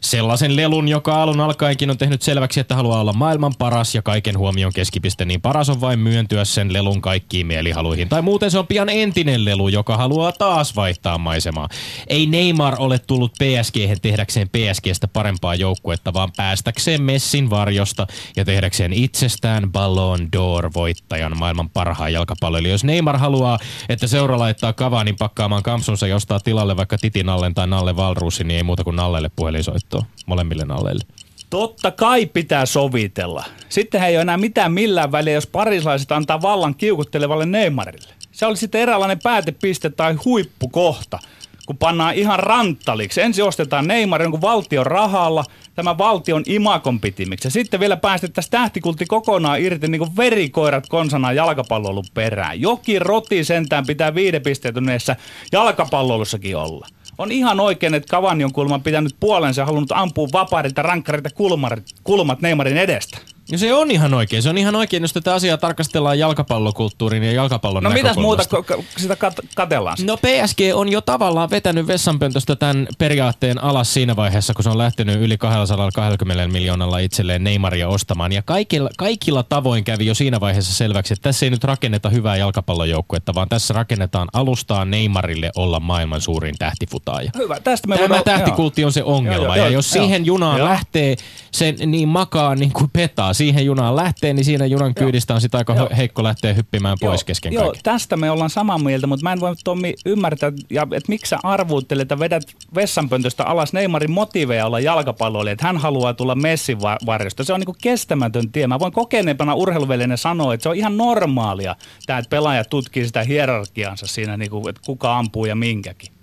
sellaisen 0.00 0.56
lelun, 0.56 0.88
joka 0.88 1.22
alun 1.22 1.40
alkaenkin 1.40 1.90
on 1.90 1.98
tehnyt 1.98 2.22
selväksi, 2.22 2.60
että 2.60 2.74
haluaa 2.74 3.00
olla 3.00 3.12
maailman 3.12 3.52
paras 3.58 3.94
ja 3.94 4.02
kaiken 4.02 4.38
huomion 4.38 4.72
keskipiste, 4.72 5.24
niin 5.24 5.40
paras 5.40 5.68
on 5.68 5.80
vain 5.80 5.98
myöntyä 5.98 6.44
sen 6.44 6.72
lelun 6.72 7.00
kaikkiin 7.00 7.46
mielihaluihin. 7.46 8.08
Tai 8.08 8.22
muuten 8.22 8.50
se 8.50 8.58
on 8.58 8.66
pian 8.66 8.88
entinen 8.88 9.44
lelu, 9.44 9.68
joka 9.68 9.96
haluaa 9.96 10.32
taas 10.32 10.76
vaihtaa 10.76 11.18
maisemaa. 11.18 11.68
Ei 12.06 12.26
Neymar 12.26 12.74
ole 12.78 12.98
tullut 12.98 13.32
PSG 13.32 14.00
tehdäkseen 14.02 14.48
PSGstä 14.48 15.08
parempaa 15.08 15.54
joukkuetta, 15.54 16.12
vaan 16.12 16.32
päästäkseen 16.36 17.02
Messin 17.02 17.50
varjosta 17.50 18.06
ja 18.36 18.44
tehdäkseen 18.44 18.92
itsestään 18.92 19.72
Ballon 19.72 20.20
d'Or-voittajan 20.20 21.36
maailman 21.38 21.70
parhaan 21.86 22.12
jalkapalloilijan. 22.12 22.72
Jos 22.72 22.84
Neymar 22.84 23.18
haluaa, 23.18 23.58
että 23.88 24.06
seura 24.06 24.38
laittaa 24.38 24.72
Kavanin 24.72 25.16
pakkaamaan 25.16 25.62
kampsunsa 25.62 26.06
ja 26.06 26.16
ostaa 26.16 26.40
tilalle 26.40 26.76
vaikka 26.76 26.98
Titi 26.98 27.22
Nallen 27.22 27.54
tai 27.54 27.66
Nalle 27.66 27.96
Valruusin, 27.96 28.48
niin 28.48 28.56
ei 28.56 28.62
muuta 28.62 28.84
kuin 28.84 28.96
Nallelle 28.96 29.30
puhelinsoittoa. 29.36 30.04
Molemmille 30.26 30.64
Nalleille. 30.64 31.04
Totta 31.50 31.90
kai 31.90 32.26
pitää 32.26 32.66
sovitella. 32.66 33.44
Sitten 33.68 34.02
ei 34.02 34.16
ole 34.16 34.22
enää 34.22 34.36
mitään 34.36 34.72
millään 34.72 35.12
väliä, 35.12 35.34
jos 35.34 35.46
parislaiset 35.46 36.12
antaa 36.12 36.42
vallan 36.42 36.74
kiukuttelevalle 36.74 37.46
Neymarille. 37.46 38.14
Se 38.32 38.46
oli 38.46 38.56
sitten 38.56 38.80
eräänlainen 38.80 39.18
päätepiste 39.22 39.90
tai 39.90 40.14
huippukohta, 40.24 41.18
kun 41.66 41.78
pannaan 41.78 42.14
ihan 42.14 42.38
ranttaliksi. 42.38 43.20
Ensin 43.20 43.44
ostetaan 43.44 43.86
Neymar 43.86 44.22
jonkun 44.22 44.40
valtion 44.40 44.86
rahalla, 44.86 45.44
tämä 45.74 45.98
valtion 45.98 46.42
imakon 46.46 47.00
pitimiksi. 47.00 47.46
Ja 47.46 47.50
sitten 47.50 47.80
vielä 47.80 47.96
päästettäisiin 47.96 48.50
tähtikultti 48.50 49.06
kokonaan 49.06 49.60
irti 49.60 49.88
niin 49.88 49.98
kuin 49.98 50.16
verikoirat 50.16 50.88
konsana 50.88 51.32
jalkapallon 51.32 52.04
perään. 52.14 52.60
Jokin 52.60 53.02
roti 53.02 53.44
sentään 53.44 53.86
pitää 53.86 54.14
viidepisteetyneessä 54.14 55.16
jalkapalloilussakin 55.52 56.56
olla. 56.56 56.86
On 57.18 57.32
ihan 57.32 57.60
oikein, 57.60 57.94
että 57.94 58.10
Cavani 58.10 58.44
on 58.44 58.52
kulman 58.52 58.82
pitänyt 58.82 59.16
puolensa 59.20 59.60
ja 59.60 59.66
halunnut 59.66 59.92
ampua 59.92 60.28
vapaarilta 60.32 60.82
rankkarilta 60.82 61.30
kulmat, 61.30 61.82
kulmat 62.04 62.40
Neymarin 62.40 62.76
edestä. 62.76 63.18
No 63.52 63.58
se 63.58 63.74
on 63.74 63.90
ihan 63.90 64.14
oikein. 64.14 64.42
Se 64.42 64.48
on 64.50 64.58
ihan 64.58 64.76
oikein, 64.76 65.02
jos 65.02 65.12
tätä 65.12 65.34
asiaa 65.34 65.56
tarkastellaan 65.56 66.18
jalkapallokulttuurin 66.18 67.22
ja 67.22 67.32
jalkapallon 67.32 67.82
No 67.82 67.90
mitäs 67.90 68.16
muuta 68.16 68.42
ko- 68.42 68.82
sitä 68.96 69.14
kat- 69.14 69.46
katellaan? 69.54 69.96
No 70.04 70.16
PSG 70.16 70.58
on 70.74 70.88
jo 70.88 71.00
tavallaan 71.00 71.50
vetänyt 71.50 71.86
vessanpöntöstä 71.86 72.56
tämän 72.56 72.88
periaatteen 72.98 73.64
alas 73.64 73.94
siinä 73.94 74.16
vaiheessa, 74.16 74.54
kun 74.54 74.62
se 74.62 74.70
on 74.70 74.78
lähtenyt 74.78 75.20
yli 75.20 75.38
220 75.38 76.48
miljoonalla 76.48 76.98
itselleen 76.98 77.44
Neymaria 77.44 77.88
ostamaan. 77.88 78.32
Ja 78.32 78.42
kaikilla, 78.42 78.90
kaikilla 78.98 79.42
tavoin 79.42 79.84
kävi 79.84 80.06
jo 80.06 80.14
siinä 80.14 80.40
vaiheessa 80.40 80.74
selväksi, 80.74 81.12
että 81.14 81.22
tässä 81.22 81.46
ei 81.46 81.50
nyt 81.50 81.64
rakenneta 81.64 82.08
hyvää 82.08 82.36
jalkapallojoukkuetta, 82.36 83.34
vaan 83.34 83.48
tässä 83.48 83.74
rakennetaan 83.74 84.28
alustaa 84.32 84.84
Neymarille 84.84 85.50
olla 85.56 85.80
maailman 85.80 86.20
suurin 86.20 86.54
tähtifutaaja. 86.58 87.30
Hyvä, 87.38 87.60
tästä 87.60 87.88
me 87.88 87.94
Tämä 87.96 88.08
voidaan- 88.08 88.24
tähtikultti 88.24 88.84
on 88.84 88.92
se 88.92 89.02
ongelma. 89.02 89.36
Joo, 89.36 89.44
joo, 89.46 89.54
ja 89.56 89.62
joo, 89.62 89.70
jos 89.72 89.94
joo. 89.94 90.04
siihen 90.04 90.26
junaan 90.26 90.58
Joo. 90.58 90.68
lähtee, 90.68 91.16
sen 91.50 91.76
niin 91.86 92.08
makaa 92.08 92.54
niin 92.54 92.72
kuin 92.72 92.90
petaa, 92.92 93.32
siihen 93.36 93.66
junaan 93.66 93.96
lähtee, 93.96 94.34
niin 94.34 94.44
siinä 94.44 94.66
junan 94.66 94.94
kyydistä 94.94 95.34
on 95.34 95.40
sitä 95.40 95.58
aika 95.58 95.74
Joo. 95.74 95.88
heikko 95.96 96.22
lähteä 96.22 96.52
hyppimään 96.54 96.96
pois 97.00 97.24
kesken 97.24 97.52
joo, 97.52 97.64
kaiken. 97.64 97.82
tästä 97.82 98.16
me 98.16 98.30
ollaan 98.30 98.50
samaa 98.50 98.78
mieltä, 98.78 99.06
mutta 99.06 99.24
mä 99.24 99.32
en 99.32 99.40
voi 99.40 99.54
Tommi 99.64 99.94
ymmärtää, 100.06 100.52
ja, 100.70 100.82
että 100.82 101.08
miksi 101.08 101.30
sä 101.30 101.38
arvuuttelet, 101.42 102.02
että 102.02 102.18
vedät 102.18 102.42
vessanpöntöstä 102.74 103.44
alas 103.44 103.72
Neymarin 103.72 104.10
motiiveja 104.10 104.66
olla 104.66 104.80
jalkapalloilija, 104.80 105.52
että 105.52 105.66
hän 105.66 105.76
haluaa 105.76 106.14
tulla 106.14 106.34
Messin 106.34 106.82
va- 106.82 106.98
varjosta. 107.06 107.44
Se 107.44 107.52
on 107.52 107.60
niin 107.60 107.76
kestämätön 107.82 108.52
tie. 108.52 108.66
Mä 108.66 108.78
voin 108.78 108.92
kokeneempana 108.92 109.54
urheiluveljenne 109.54 110.16
sanoa, 110.16 110.54
että 110.54 110.62
se 110.62 110.68
on 110.68 110.76
ihan 110.76 110.96
normaalia, 110.96 111.76
tämä, 112.06 112.18
että 112.18 112.30
pelaajat 112.30 112.70
tutkii 112.70 113.06
sitä 113.06 113.22
hierarkiansa 113.22 114.06
siinä, 114.06 114.36
niin 114.36 114.50
kuin, 114.50 114.68
että 114.68 114.82
kuka 114.86 115.18
ampuu 115.18 115.44
ja 115.44 115.56
minkäkin. 115.56 116.15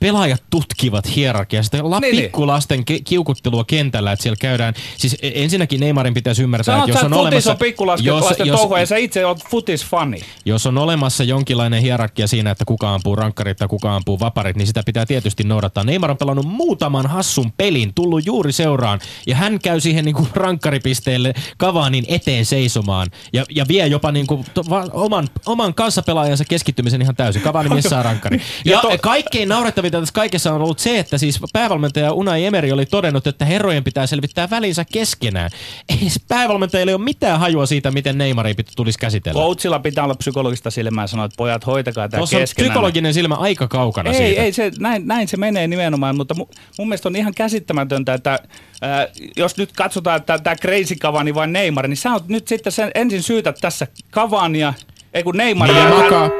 Pelaajat 0.00 0.42
tutkivat 0.50 1.16
hierarkiaa, 1.16 1.62
sitä 1.62 1.78
la- 1.90 2.00
Niin, 2.00 2.12
niin. 2.12 2.22
pikkulasten 2.24 2.84
ki- 2.84 3.00
kiukuttelua 3.00 3.64
kentällä, 3.64 4.12
että 4.12 4.22
siellä 4.22 4.36
käydään, 4.40 4.74
siis 4.96 5.16
e- 5.22 5.30
ensinnäkin 5.34 5.80
Neymarin 5.80 6.14
pitäisi 6.14 6.42
ymmärtää, 6.42 6.78
että 6.78 6.90
jos 6.90 6.96
on 7.02 7.10
futis 7.10 7.20
olemassa, 7.20 7.50
on 7.50 7.56
pikkulasten 7.58 8.06
jos, 8.06 8.60
touhua 8.60 8.78
ja 8.78 8.82
jos, 8.82 8.88
sä 8.88 8.96
itse 8.96 9.26
oot 9.26 9.44
futisfani. 9.50 10.20
jos 10.44 10.66
on 10.66 10.78
olemassa 10.78 11.24
jonkinlainen 11.24 11.82
hierarkia 11.82 12.26
siinä, 12.26 12.50
että 12.50 12.64
kuka 12.64 12.94
ampuu 12.94 13.16
rankkarit 13.16 13.56
tai 13.56 13.68
kuka 13.68 13.96
ampuu 13.96 14.20
vaparit, 14.20 14.56
niin 14.56 14.66
sitä 14.66 14.82
pitää 14.86 15.06
tietysti 15.06 15.44
noudattaa. 15.44 15.84
Neymar 15.84 16.10
on 16.10 16.16
pelannut 16.16 16.46
muutaman 16.46 17.06
hassun 17.06 17.52
pelin, 17.56 17.94
tullut 17.94 18.26
juuri 18.26 18.52
seuraan, 18.52 19.00
ja 19.26 19.36
hän 19.36 19.58
käy 19.58 19.80
siihen 19.80 20.04
niin 20.04 20.14
kuin 20.14 20.28
rankkaripisteelle 20.34 21.34
Kavanin 21.56 22.04
eteen 22.08 22.46
seisomaan, 22.46 23.10
ja, 23.32 23.44
ja 23.50 23.64
vie 23.68 23.86
jopa 23.86 24.12
niin 24.12 24.26
kuin 24.26 24.44
to, 24.54 24.64
va, 24.70 24.84
oman, 24.92 25.28
oman 25.46 25.74
kanssapelaajansa 25.74 26.44
keskittymisen 26.44 27.02
ihan 27.02 27.16
täysin. 27.16 27.42
Kavani 27.42 27.68
mies 27.74 27.84
saa 27.84 28.02
rankkari. 28.02 28.40
Ja, 28.64 28.72
Ja 28.72 28.80
to- 28.80 28.98
kaikkein 29.02 29.48
naurettavinta 29.92 30.00
tässä 30.00 30.14
kaikessa 30.14 30.52
on 30.52 30.62
ollut 30.62 30.78
se, 30.78 30.98
että 30.98 31.18
siis 31.18 31.40
päävalmentaja 31.52 32.12
Unai 32.12 32.44
Emeri 32.44 32.72
oli 32.72 32.86
todennut, 32.86 33.26
että 33.26 33.44
herrojen 33.44 33.84
pitää 33.84 34.06
selvittää 34.06 34.50
välinsä 34.50 34.84
keskenään. 34.92 35.50
Ei 35.88 36.08
päävalmentajille 36.28 36.94
ole 36.94 37.04
mitään 37.04 37.40
hajua 37.40 37.66
siitä, 37.66 37.90
miten 37.90 38.18
Neymari 38.18 38.54
tulisi 38.76 38.98
käsitellä. 38.98 39.40
Coachilla 39.40 39.78
pitää 39.78 40.04
olla 40.04 40.14
psykologista 40.14 40.70
silmää 40.70 41.06
sanoa, 41.06 41.24
että 41.24 41.36
pojat 41.36 41.66
hoitakaa 41.66 42.08
tämä 42.08 42.20
keskenään. 42.20 42.72
psykologinen 42.72 43.14
silmä 43.14 43.34
aika 43.34 43.68
kaukana 43.68 44.10
Ei, 44.10 44.16
siitä. 44.16 44.42
ei 44.42 44.52
se, 44.52 44.72
näin, 44.78 45.06
näin 45.06 45.28
se 45.28 45.36
menee 45.36 45.66
nimenomaan, 45.66 46.16
mutta 46.16 46.34
mu, 46.34 46.46
mun 46.78 46.88
mielestä 46.88 47.08
on 47.08 47.16
ihan 47.16 47.34
käsittämätöntä, 47.34 48.14
että 48.14 48.38
ää, 48.82 49.08
jos 49.36 49.56
nyt 49.56 49.72
katsotaan, 49.76 50.16
että 50.16 50.38
tämä 50.38 50.56
crazy 50.56 50.94
Cavani 50.94 51.34
vai 51.34 51.48
Neymar, 51.48 51.88
niin 51.88 51.96
sä 51.96 52.12
oot 52.12 52.28
nyt 52.28 52.48
sitten 52.48 52.72
sen 52.72 52.90
ensin 52.94 53.22
syytät 53.22 53.58
tässä 53.60 53.86
Cavania, 54.12 54.74
ei 55.14 55.22
kun 55.22 55.36
Neymaria. 55.36 55.88
Niin 55.88 56.02
makaa. 56.02 56.30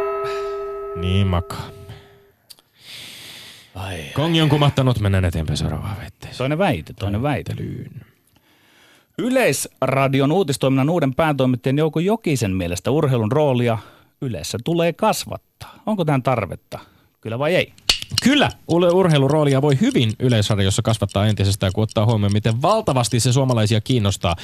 Niin 0.97 1.27
makaa. 1.27 1.78
Kongi 4.15 4.43
on 4.43 4.49
kumattanut, 4.49 5.01
mennään 5.01 5.25
eteenpäin 5.25 5.57
seuraavaan 5.57 5.97
väitteeseen. 5.97 6.39
Toinen 6.39 6.59
väite, 6.59 6.93
toinen 6.93 7.23
väite. 7.23 7.55
Yleisradion 9.19 10.33
uutistoiminnan 10.33 10.91
uuden 10.91 11.15
päätoimittajan 11.15 11.79
Jouko 11.79 12.01
Jokisen 12.01 12.57
mielestä 12.57 12.91
urheilun 12.91 13.33
roolia 13.33 13.79
yleensä 14.21 14.59
tulee 14.65 14.93
kasvattaa. 14.93 15.83
Onko 15.87 16.05
tähän 16.05 16.23
tarvetta? 16.23 16.79
Kyllä 17.21 17.39
vai 17.39 17.55
ei? 17.55 17.73
Kyllä, 18.23 18.51
ur- 18.73 18.95
urheiluroolia 18.95 19.63
voi 19.63 19.81
hyvin 19.81 20.13
Yleisradiossa 20.19 20.83
kasvattaa 20.83 21.27
entisestään, 21.27 21.73
kun 21.73 21.83
ottaa 21.83 22.07
huomioon, 22.07 22.33
miten 22.33 22.63
valtavasti 22.63 23.21
se 23.21 23.33
suomalaisia 23.33 23.81
kiinnostaa. 23.81 24.37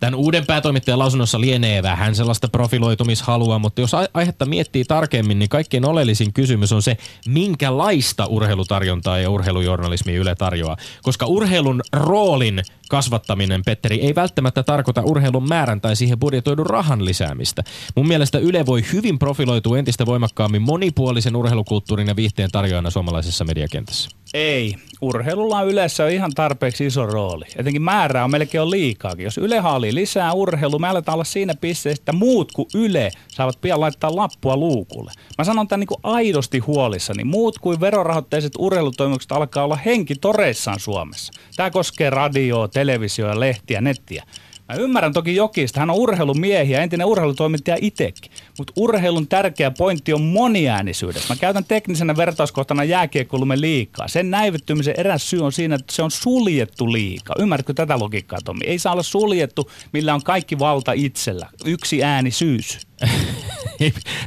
Tämän 0.00 0.14
uuden 0.14 0.46
päätoimittajan 0.46 0.98
lausunnossa 0.98 1.40
lienee 1.40 1.82
vähän 1.82 2.14
sellaista 2.14 2.48
profiloitumishalua, 2.48 3.58
mutta 3.58 3.80
jos 3.80 3.92
aihetta 4.14 4.44
miettii 4.46 4.84
tarkemmin, 4.84 5.38
niin 5.38 5.48
kaikkein 5.48 5.84
oleellisin 5.84 6.32
kysymys 6.32 6.72
on 6.72 6.82
se, 6.82 6.96
minkälaista 7.26 8.26
urheilutarjontaa 8.26 9.18
ja 9.18 9.30
urheilujournalismia 9.30 10.20
Yle 10.20 10.34
tarjoaa. 10.34 10.76
Koska 11.02 11.26
urheilun 11.26 11.82
roolin 11.92 12.62
kasvattaminen, 12.92 13.62
Petteri, 13.66 14.00
ei 14.00 14.14
välttämättä 14.14 14.62
tarkoita 14.62 15.02
urheilun 15.02 15.48
määrän 15.48 15.80
tai 15.80 15.96
siihen 15.96 16.18
budjetoidun 16.18 16.66
rahan 16.66 17.04
lisäämistä. 17.04 17.62
Mun 17.96 18.08
mielestä 18.08 18.38
Yle 18.38 18.66
voi 18.66 18.82
hyvin 18.92 19.18
profiloitua 19.18 19.78
entistä 19.78 20.06
voimakkaammin 20.06 20.62
monipuolisen 20.62 21.36
urheilukulttuurin 21.36 22.08
ja 22.08 22.16
viihteen 22.16 22.50
tarjoajana 22.50 22.90
suomalaisessa 22.90 23.44
mediakentässä. 23.44 24.10
Ei. 24.34 24.74
Urheilulla 25.00 25.58
on 25.58 25.68
yleensä 25.68 26.08
ihan 26.08 26.30
tarpeeksi 26.34 26.86
iso 26.86 27.06
rooli. 27.06 27.44
Etenkin 27.56 27.82
määrää 27.82 28.24
on 28.24 28.30
melkein 28.30 28.62
on 28.62 28.70
liikaakin. 28.70 29.24
Jos 29.24 29.38
Yle 29.38 29.58
haalii 29.58 29.94
lisää 29.94 30.32
urheilua, 30.32 30.78
me 30.78 30.88
aletaan 30.88 31.14
olla 31.14 31.24
siinä 31.24 31.54
pisteessä, 31.54 32.00
että 32.00 32.12
muut 32.12 32.52
kuin 32.52 32.68
Yle 32.74 33.10
saavat 33.28 33.60
pian 33.60 33.80
laittaa 33.80 34.16
lappua 34.16 34.56
luukulle. 34.56 35.12
Mä 35.38 35.44
sanon 35.44 35.68
tämän 35.68 35.80
niin 35.80 36.00
aidosti 36.02 36.58
huolissani. 36.58 37.24
Muut 37.24 37.58
kuin 37.58 37.80
verorahoitteiset 37.80 38.52
urheilutoimukset 38.58 39.32
alkaa 39.32 39.64
olla 39.64 39.76
henki 39.76 40.14
toreissaan 40.14 40.80
Suomessa. 40.80 41.32
Tämä 41.56 41.70
koskee 41.70 42.10
radioa, 42.10 42.68
televisioa, 42.68 43.40
lehtiä, 43.40 43.80
nettiä. 43.80 44.24
Mä 44.68 44.74
ymmärrän 44.74 45.12
toki 45.12 45.36
Jokista, 45.36 45.80
hän 45.80 45.90
on 45.90 45.96
urheilumiehiä, 45.96 46.82
entinen 46.82 47.06
urheilutoimittaja 47.06 47.76
itsekin. 47.80 48.32
Mutta 48.58 48.72
urheilun 48.76 49.26
tärkeä 49.26 49.70
pointti 49.70 50.12
on 50.12 50.22
moniäänisyydessä. 50.22 51.34
Mä 51.34 51.40
käytän 51.40 51.64
teknisenä 51.64 52.16
vertauskohtana 52.16 52.84
jääkiekkoilumme 52.84 53.60
liikaa. 53.60 54.08
Sen 54.08 54.30
näivettymisen 54.30 54.94
eräs 54.98 55.30
syy 55.30 55.40
on 55.40 55.52
siinä, 55.52 55.74
että 55.74 55.92
se 55.92 56.02
on 56.02 56.10
suljettu 56.10 56.92
liika. 56.92 57.34
Ymmärrätkö 57.38 57.74
tätä 57.74 57.98
logiikkaa, 57.98 58.38
Tomi? 58.44 58.60
Ei 58.66 58.78
saa 58.78 58.92
olla 58.92 59.02
suljettu, 59.02 59.70
millä 59.92 60.14
on 60.14 60.22
kaikki 60.22 60.58
valta 60.58 60.92
itsellä. 60.92 61.46
Yksi 61.64 62.04
äänisyys. 62.04 62.78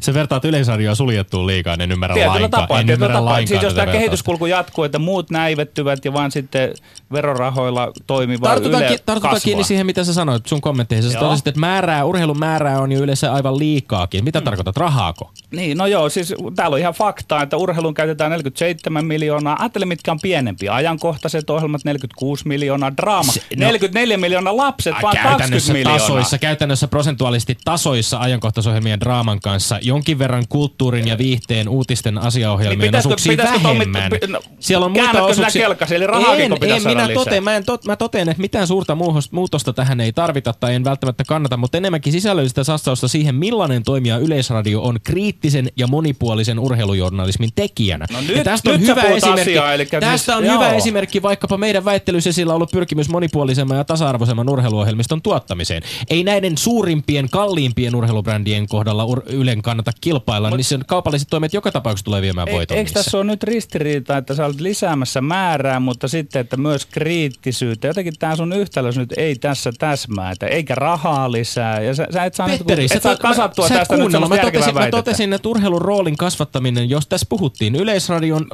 Se 0.02 0.14
vertaat 0.14 0.46
yleisarjoa 0.46 0.96
suljettuun 0.96 1.48
liikaan, 1.48 1.82
en 1.82 1.92
ymmärrä 1.92 2.14
Tietyllä 2.14 2.32
lainkaan. 2.34 2.64
tapaa. 2.64 2.80
en 2.80 2.86
Tietyllä 2.86 3.06
ymmärrä 3.06 3.14
tapaa. 3.20 3.34
lainkaan 3.34 3.48
Siis 3.48 3.64
jos 3.64 3.74
tämä 3.74 3.92
kehityskulku 3.92 4.46
jatkuu, 4.46 4.84
että 4.84 5.00
muut 5.00 5.30
näivettyvät 5.30 6.06
ja 6.06 6.14
vaan 6.14 6.32
sitten 6.32 6.74
verorahoilla 7.12 7.92
toimiva 8.08 8.46
Tartutaan, 8.48 8.84
Yle 8.84 8.92
ki- 8.92 9.04
tartutaan 9.06 9.34
kasvaa. 9.34 9.46
kiinni 9.46 9.64
siihen, 9.64 9.86
mitä 9.86 10.04
sä 10.04 10.14
sanoit 10.14 10.46
sun 10.48 10.62
kommentteihin. 10.62 11.12
Sä 11.12 11.18
Joo. 11.18 11.24
totesit, 11.24 11.48
että 11.48 11.60
määrää, 11.60 12.06
urheilun 12.06 12.40
määrää 12.40 12.80
on 12.82 12.92
jo 12.92 13.00
yleensä 13.00 13.34
aivan 13.34 13.60
liikaakin. 13.60 14.24
Mitä 14.24 14.40
Mm. 14.40 14.44
tarkoitat, 14.44 14.78
rahaako? 14.78 15.32
Niin, 15.52 15.78
no 15.78 15.88
joo, 15.88 16.10
siis 16.10 16.34
täällä 16.56 16.74
on 16.76 16.80
ihan 16.80 16.94
faktaa, 16.94 17.42
että 17.44 17.58
urheilun 17.58 17.94
käytetään 17.94 18.32
47 18.32 19.06
miljoonaa. 19.06 19.56
Ajattele, 19.60 19.86
mitkä 19.86 20.12
on 20.12 20.20
pienempiä. 20.22 20.74
Ajankohtaiset 20.76 21.50
ohjelmat 21.50 21.82
46 21.86 22.48
miljoonaa, 22.48 22.98
draama 22.98 23.32
Se- 23.32 23.42
no- 23.56 23.66
44 23.66 24.18
miljoonaa, 24.18 24.58
lapset 24.58 24.92
vaan 24.94 25.02
20 25.02 25.30
käytännössä 25.40 25.74
miljoonaa. 25.74 26.00
tasoissa, 26.00 26.38
käytännössä 26.38 26.88
prosentuaalisesti 26.88 27.58
tasoissa 27.66 28.20
ajankohtaisohjelmien 28.70 29.00
draaman 29.00 29.40
kanssa, 29.42 29.80
jonkin 29.82 30.20
verran 30.20 30.44
kulttuurin 30.50 31.08
ja 31.08 31.18
viihteen 31.18 31.70
uutisten 31.70 32.18
asiaohjelmien 32.18 32.80
Niin 32.80 32.88
pitäisikö- 32.88 33.08
osuuksia 33.14 33.32
pitäisikö 33.32 33.60
Tommi- 33.68 33.94
vähemmän. 33.94 34.20
pi- 34.22 34.28
no, 34.28 34.40
Siellä 34.60 34.86
on 34.86 34.92
muita 34.92 35.24
osuuksia. 35.24 35.62
kelkasi, 35.62 35.96
eli 35.96 36.06
en, 36.38 36.52
en, 36.72 36.84
minä 36.84 37.10
totean, 37.14 37.44
mä, 37.44 37.56
en 37.56 37.66
tot, 37.66 37.86
mä 37.86 37.96
totean, 37.96 38.30
että 38.30 38.42
mitään 38.42 38.68
suurta 38.68 38.98
muutosta 39.32 39.74
tähän 39.74 40.02
ei 40.02 40.14
tarvita 40.14 40.54
tai 40.60 40.76
en 40.76 40.84
välttämättä 40.84 41.24
kannata, 41.28 41.58
mutta 41.58 41.78
enemmänkin 41.78 42.14
sisällöllistä 42.14 42.64
satsausta 42.64 43.08
siihen, 43.08 43.36
millainen 43.36 43.84
toimija 43.84 44.18
Yleisradio 44.18 44.82
on 44.82 45.00
kriittisen 45.04 45.70
ja 45.78 45.88
monipuolisen 45.88 46.60
urheilujournalismin 46.60 47.50
tekijänä. 47.56 48.06
No 48.12 48.18
ja 48.20 48.28
nyt- 48.28 48.44
tästä 48.44 48.72
on 48.72 48.80
nyt 48.80 48.90
hyvä 48.90 49.02
esimerkki. 49.02 49.42
asiaa, 49.60 50.00
tästä 50.00 50.38
on 50.38 50.46
joo. 50.46 50.54
hyvä 50.56 50.70
esimerkki 50.74 51.22
vaikkapa 51.22 51.58
meidän 51.58 51.86
väittelyssä 51.86 52.32
sillä 52.32 52.52
on 52.54 52.56
ollut 52.56 52.72
pyrkimys 52.72 53.10
monipuolisemman 53.10 53.78
ja 53.78 53.84
tasa-arvoisemman 53.84 54.50
urheiluohjelmiston 54.50 55.22
tuottamiseen. 55.22 55.84
Ei 56.10 56.24
näiden 56.24 56.58
suurimpien, 56.58 57.30
kalliimpien 57.30 57.96
urheilubrändien 57.96 58.45
kohdalla 58.70 59.06
ur- 59.06 59.24
Ylen 59.34 59.62
kannata 59.62 59.92
kilpailla, 60.02 60.50
niin 60.50 60.64
sen 60.64 60.82
kaupalliset 60.88 61.28
toimet 61.30 61.54
joka 61.54 61.72
tapauksessa 61.72 62.06
tulee 62.06 62.22
viemään 62.22 62.48
Ei- 62.48 62.54
voiton 62.56 62.78
Eikö 62.78 62.92
tässä 62.92 63.18
ole 63.18 63.24
nyt 63.26 63.44
ristiriita, 63.44 64.18
että 64.18 64.36
sä 64.36 64.46
olet 64.46 64.62
lisäämässä 64.62 65.22
määrää, 65.22 65.80
mutta 65.80 66.08
sitten, 66.08 66.40
että 66.40 66.58
myös 66.58 66.86
kriittisyyttä. 66.86 67.88
Jotenkin 67.88 68.14
tämä 68.20 68.36
sun 68.36 68.54
yhtälös 68.54 68.98
nyt 68.98 69.14
ei 69.18 69.36
tässä 69.36 69.72
täsmää, 69.80 70.32
että 70.32 70.48
eikä 70.48 70.76
rahaa 70.76 71.32
lisää. 71.32 71.82
Ja 71.82 71.96
sä, 71.96 72.08
sä 72.14 72.24
et 72.26 72.34
saa, 72.34 72.48
Petteri, 72.48 72.82
nyt, 72.84 72.92
sä, 72.92 72.96
et 72.98 73.04
saa 73.04 73.14
tot- 73.14 73.18
kasattua 73.18 73.68
sä 73.68 73.74
tästä 73.76 73.98
nyt 73.98 74.12
mä 74.12 74.38
totesin, 74.38 74.74
mä 74.74 74.88
totesin, 74.92 75.34
että 75.34 75.50
urheilun 75.50 75.82
roolin 75.82 76.18
kasvattaminen, 76.18 76.90
jos 76.90 77.08
tässä 77.08 77.26
puhuttiin 77.30 77.76
Yleisradion 77.76 78.48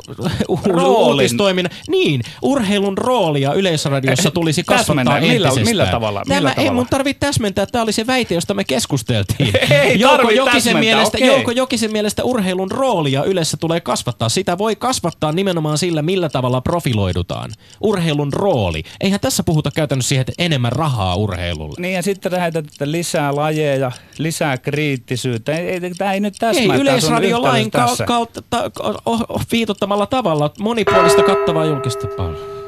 uutistoiminnan, 0.88 1.71
niin, 1.89 2.21
urheilun 2.41 2.98
roolia 2.98 3.53
Yleisradiossa 3.53 4.29
Eh, 4.29 4.33
tulisi 4.33 4.63
kasvattaa 4.63 5.19
millä- 5.19 5.51
millä 5.65 5.86
tavalla- 5.86 6.21
Tämä, 6.27 6.36
millä 6.36 6.50
ei 6.50 6.55
tavalla? 6.55 6.74
mun 6.74 6.88
tarvitse 6.89 7.19
täsmentää, 7.19 7.65
tämä 7.65 7.83
oli 7.83 7.91
se 7.93 8.07
väite, 8.07 8.36
josta 8.36 8.53
me 8.53 8.63
keskusteltiin. 8.63 9.53
Ei 9.81 10.00
Jouko 10.00 10.29
Jokisen 10.29 10.77
mielestä, 10.77 11.17
okei. 11.17 11.27
Jouko 11.27 11.51
Jokisen 11.51 11.91
mielestä 11.91 12.23
urheilun 12.23 12.71
roolia 12.71 13.23
Ylessä 13.23 13.57
tulee 13.57 13.79
kasvattaa. 13.81 14.29
Sitä 14.29 14.57
voi 14.57 14.75
kasvattaa 14.75 15.31
nimenomaan 15.31 15.77
sillä, 15.77 16.01
millä 16.01 16.29
tavalla 16.29 16.61
profiloidutaan. 16.61 17.51
Urheilun 17.81 18.33
rooli. 18.33 18.83
Eihän 19.01 19.19
tässä 19.19 19.43
puhuta 19.43 19.71
käytännössä 19.75 20.09
siihen, 20.09 20.21
että 20.21 20.33
enemmän 20.38 20.71
rahaa 20.71 21.15
urheilulle. 21.15 21.75
Niin 21.79 21.93
ja 21.93 22.03
sitten 22.03 22.31
lähetät 22.31 22.65
että 22.65 22.91
lisää 22.91 23.35
lajeja, 23.35 23.91
lisää 24.17 24.57
kriittisyyttä. 24.57 25.57
Ei, 25.57 25.67
ei, 25.67 25.79
tämä 25.97 26.13
ei 26.13 26.19
nyt 26.19 26.35
täsmää. 26.39 26.75
Ei 26.75 26.81
yleisradiolain 26.81 27.71
ka- 27.71 27.95
kautta 28.07 28.41
ta- 28.50 28.71
oh, 29.05 29.25
oh, 29.29 29.45
viitottamalla 29.51 30.05
tavalla 30.05 30.51
monipuolista 30.59 31.23
kattavaa 31.23 31.65
julkista 31.65 32.07
palvelua. 32.17 32.61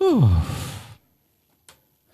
Huh. 0.00 0.28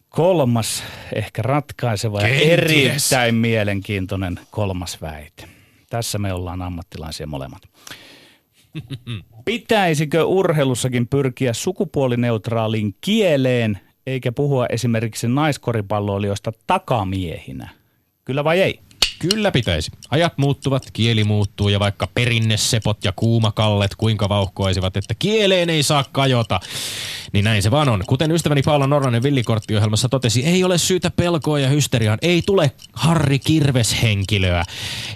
Kolmas, 0.08 0.82
ehkä 1.14 1.42
ratkaiseva 1.42 2.20
ja 2.20 2.28
erittäin 2.28 3.34
mielenkiintoinen 3.34 4.40
kolmas 4.50 5.02
väite. 5.02 5.48
Tässä 5.90 6.18
me 6.18 6.32
ollaan 6.32 6.62
ammattilaisia 6.62 7.26
molemmat. 7.26 7.62
Pitäisikö 9.44 10.24
urheilussakin 10.24 11.08
pyrkiä 11.08 11.52
sukupuolineutraaliin 11.52 12.94
kieleen, 13.00 13.80
eikä 14.06 14.32
puhua 14.32 14.66
esimerkiksi 14.66 15.28
naiskoripalloilijoista 15.28 16.52
takamiehinä? 16.66 17.68
Kyllä 18.24 18.44
vai 18.44 18.60
ei? 18.60 18.80
Kyllä 19.18 19.50
pitäisi. 19.50 19.90
Ajat 20.10 20.38
muuttuvat, 20.38 20.90
kieli 20.92 21.24
muuttuu 21.24 21.68
ja 21.68 21.80
vaikka 21.80 22.08
perinnesepot 22.14 23.04
ja 23.04 23.12
kuumakallet 23.16 23.94
kuinka 23.94 24.28
vauhkoisivat, 24.28 24.96
että 24.96 25.14
kieleen 25.18 25.70
ei 25.70 25.82
saa 25.82 26.04
kajota. 26.12 26.60
Niin 27.32 27.44
näin 27.44 27.62
se 27.62 27.70
vaan 27.70 27.88
on. 27.88 28.04
Kuten 28.06 28.30
ystäväni 28.30 28.62
Paula 28.62 28.86
Norranen 28.86 29.22
villikorttiohjelmassa 29.22 30.08
totesi, 30.08 30.46
ei 30.46 30.64
ole 30.64 30.78
syytä 30.78 31.10
pelkoa 31.10 31.58
ja 31.58 31.68
hysteriaan. 31.68 32.18
Ei 32.22 32.42
tule 32.46 32.72
Harri 32.92 33.38
Kirves-henkilöä. 33.38 34.64